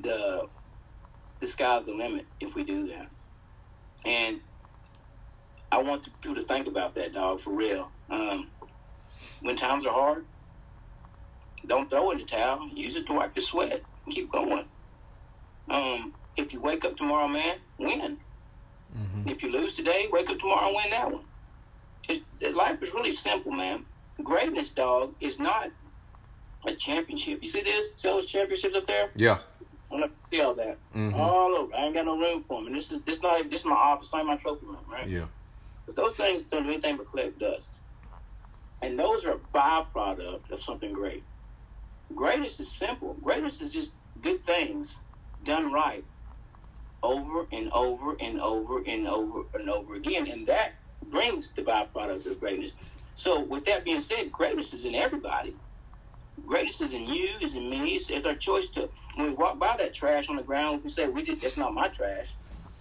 the 0.00 0.48
the 1.38 1.46
sky's 1.46 1.86
the 1.86 1.94
limit 1.94 2.24
if 2.40 2.54
we 2.54 2.62
do 2.62 2.86
that. 2.88 3.08
And 4.04 4.40
I 5.72 5.82
want 5.82 6.08
people 6.20 6.36
to 6.36 6.42
think 6.42 6.66
about 6.66 6.94
that, 6.94 7.14
dog, 7.14 7.40
for 7.40 7.50
real. 7.50 7.90
Um, 8.10 8.48
when 9.40 9.56
times 9.56 9.86
are 9.86 9.92
hard, 9.92 10.24
don't 11.66 11.88
throw 11.88 12.10
in 12.10 12.18
the 12.18 12.24
towel. 12.24 12.68
Use 12.74 12.96
it 12.96 13.06
to 13.06 13.14
wipe 13.14 13.34
your 13.34 13.42
sweat. 13.42 13.82
Keep 14.10 14.30
going. 14.32 14.66
Um, 15.68 16.12
if 16.36 16.52
you 16.52 16.60
wake 16.60 16.84
up 16.84 16.96
tomorrow, 16.96 17.28
man, 17.28 17.56
win. 17.78 18.18
Mm-hmm. 18.96 19.28
If 19.28 19.42
you 19.42 19.50
lose 19.50 19.74
today, 19.74 20.08
wake 20.10 20.28
up 20.28 20.38
tomorrow 20.38 20.66
and 20.66 20.76
win 20.76 20.90
that 20.90 21.10
one. 21.10 21.24
It, 22.08 22.54
life 22.54 22.82
is 22.82 22.92
really 22.94 23.12
simple, 23.12 23.52
man. 23.52 23.84
Greatness, 24.22 24.72
dog, 24.72 25.14
is 25.20 25.38
not 25.38 25.70
a 26.66 26.74
championship. 26.74 27.40
You 27.42 27.48
see 27.48 27.62
this? 27.62 27.92
See 27.96 28.08
those 28.08 28.26
championships 28.26 28.74
up 28.74 28.86
there? 28.86 29.10
Yeah. 29.16 29.38
I'm 29.90 30.00
gonna 30.00 30.12
see 30.30 30.40
all 30.40 30.54
that 30.54 30.78
mm-hmm. 30.94 31.20
all 31.20 31.54
over. 31.54 31.74
I 31.74 31.84
ain't 31.84 31.94
got 31.94 32.06
no 32.06 32.18
room 32.18 32.40
for 32.40 32.58
them. 32.58 32.68
And 32.68 32.76
this 32.76 32.90
is 32.90 33.02
this 33.02 33.20
not 33.20 33.50
this 33.50 33.60
is 33.60 33.66
my 33.66 33.74
office, 33.74 34.12
not 34.12 34.24
my 34.24 34.36
trophy 34.36 34.66
room, 34.66 34.78
right? 34.90 35.06
Yeah. 35.06 35.26
But 35.84 35.96
those 35.96 36.12
things 36.12 36.44
don't 36.44 36.62
do 36.62 36.70
anything 36.70 36.96
but 36.96 37.06
collect 37.06 37.38
dust, 37.38 37.80
and 38.80 38.98
those 38.98 39.26
are 39.26 39.32
a 39.32 39.38
byproduct 39.54 40.50
of 40.50 40.60
something 40.60 40.92
great. 40.92 41.24
Greatness 42.14 42.58
is 42.58 42.70
simple. 42.70 43.14
Greatness 43.22 43.60
is 43.60 43.72
just 43.72 43.92
good 44.22 44.40
things 44.40 44.98
done 45.44 45.72
right, 45.72 46.04
over 47.02 47.46
and 47.52 47.70
over 47.72 48.16
and 48.18 48.40
over 48.40 48.82
and 48.86 49.06
over 49.06 49.42
and 49.54 49.68
over 49.68 49.94
again, 49.94 50.26
and 50.26 50.46
that 50.46 50.72
brings 51.10 51.50
the 51.50 51.62
byproducts 51.62 52.26
of 52.26 52.40
greatness. 52.40 52.74
So, 53.22 53.38
with 53.38 53.64
that 53.66 53.84
being 53.84 54.00
said, 54.00 54.32
greatness 54.32 54.74
is 54.74 54.84
in 54.84 54.96
everybody. 54.96 55.54
Greatness 56.44 56.80
is 56.80 56.92
in 56.92 57.06
you, 57.06 57.28
is 57.40 57.54
in 57.54 57.70
me. 57.70 57.94
It's, 57.94 58.10
it's, 58.10 58.26
our 58.26 58.34
choice 58.34 58.68
to 58.70 58.88
when 59.14 59.28
we 59.28 59.32
walk 59.34 59.60
by 59.60 59.76
that 59.78 59.94
trash 59.94 60.28
on 60.28 60.34
the 60.34 60.42
ground, 60.42 60.78
if 60.78 60.84
we 60.84 60.90
say 60.90 61.08
we 61.08 61.22
did 61.22 61.40
that's 61.40 61.56
not 61.56 61.72
my 61.72 61.86
trash, 61.86 62.34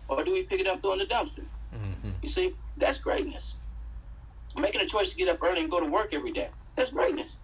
or 0.07 0.23
do 0.23 0.33
we 0.33 0.41
pick 0.41 0.59
it 0.59 0.65
up, 0.65 0.81
throw 0.81 0.93
in 0.93 0.97
the 0.97 1.05
dumpster? 1.05 1.45
Mm-hmm. 1.71 2.09
You 2.23 2.27
see, 2.27 2.55
that's 2.75 2.97
greatness. 2.97 3.57
Making 4.57 4.81
a 4.81 4.87
choice 4.87 5.11
to 5.11 5.15
get 5.15 5.29
up 5.29 5.43
early 5.43 5.61
and 5.61 5.69
go 5.69 5.79
to 5.79 5.85
work 5.85 6.11
every 6.11 6.31
day, 6.31 6.49
that's 6.75 6.89
greatness. 6.89 7.37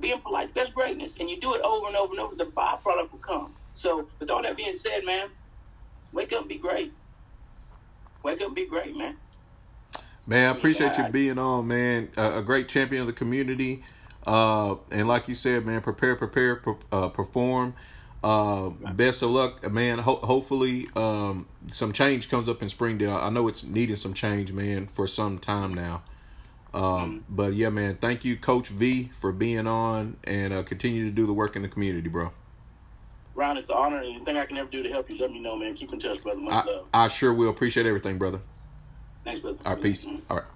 Being 0.00 0.20
polite, 0.20 0.52
that's 0.52 0.70
greatness. 0.70 1.20
And 1.20 1.30
you 1.30 1.38
do 1.38 1.54
it 1.54 1.60
over 1.60 1.86
and 1.86 1.94
over 1.94 2.12
and 2.12 2.20
over, 2.20 2.34
the 2.34 2.46
byproduct 2.46 3.12
will 3.12 3.20
come. 3.20 3.54
So, 3.72 4.08
with 4.18 4.32
all 4.32 4.42
that 4.42 4.56
being 4.56 4.74
said, 4.74 5.04
man, 5.04 5.28
wake 6.12 6.32
up 6.32 6.40
and 6.40 6.48
be 6.48 6.56
great. 6.56 6.92
Wake 8.24 8.40
up 8.40 8.48
and 8.48 8.56
be 8.56 8.66
great, 8.66 8.96
man. 8.96 9.16
Man, 10.26 10.48
I 10.48 10.56
appreciate 10.56 10.96
you 10.96 11.08
being 11.08 11.38
on, 11.38 11.68
man. 11.68 12.10
a 12.16 12.42
great 12.42 12.68
champion 12.68 13.02
of 13.02 13.06
the 13.06 13.12
community. 13.12 13.82
Uh, 14.26 14.76
and 14.90 15.06
like 15.06 15.28
you 15.28 15.34
said, 15.34 15.66
man, 15.66 15.82
prepare, 15.82 16.16
prepare, 16.16 16.60
uh, 16.90 17.08
perform. 17.08 17.74
Uh, 18.22 18.70
best 18.70 19.20
of 19.20 19.28
luck, 19.28 19.70
man. 19.70 19.98
Ho- 19.98 20.16
hopefully, 20.16 20.88
um, 20.96 21.46
some 21.70 21.92
change 21.92 22.30
comes 22.30 22.48
up 22.48 22.62
in 22.62 22.70
Springdale. 22.70 23.16
I 23.16 23.28
know 23.28 23.48
it's 23.48 23.64
needing 23.64 23.96
some 23.96 24.14
change, 24.14 24.50
man, 24.50 24.86
for 24.86 25.06
some 25.06 25.38
time 25.38 25.74
now. 25.74 26.02
Um, 26.72 26.82
mm-hmm. 26.82 27.18
but 27.28 27.52
yeah, 27.52 27.68
man, 27.68 27.96
thank 27.96 28.24
you, 28.24 28.36
Coach 28.36 28.68
V, 28.68 29.10
for 29.12 29.30
being 29.30 29.66
on 29.66 30.16
and 30.24 30.54
uh, 30.54 30.62
continue 30.62 31.04
to 31.04 31.10
do 31.10 31.26
the 31.26 31.34
work 31.34 31.54
in 31.54 31.60
the 31.60 31.68
community, 31.68 32.08
bro. 32.08 32.32
Ron, 33.34 33.58
it's 33.58 33.68
an 33.68 33.76
honor. 33.76 33.98
Anything 33.98 34.38
I 34.38 34.46
can 34.46 34.56
ever 34.56 34.70
do 34.70 34.82
to 34.82 34.88
help 34.88 35.10
you, 35.10 35.18
let 35.18 35.30
me 35.30 35.40
know, 35.40 35.56
man. 35.56 35.74
Keep 35.74 35.92
in 35.92 35.98
touch, 35.98 36.22
brother. 36.22 36.40
Much 36.40 36.54
I, 36.54 36.64
love. 36.64 36.88
I 36.94 37.08
sure 37.08 37.34
will. 37.34 37.50
Appreciate 37.50 37.84
everything, 37.84 38.16
brother. 38.16 38.40
Thanks, 39.24 39.40
brother. 39.40 39.58
All 39.64 39.74
right, 39.74 39.82
peace. 39.82 40.06
All 40.28 40.36
right. 40.36 40.46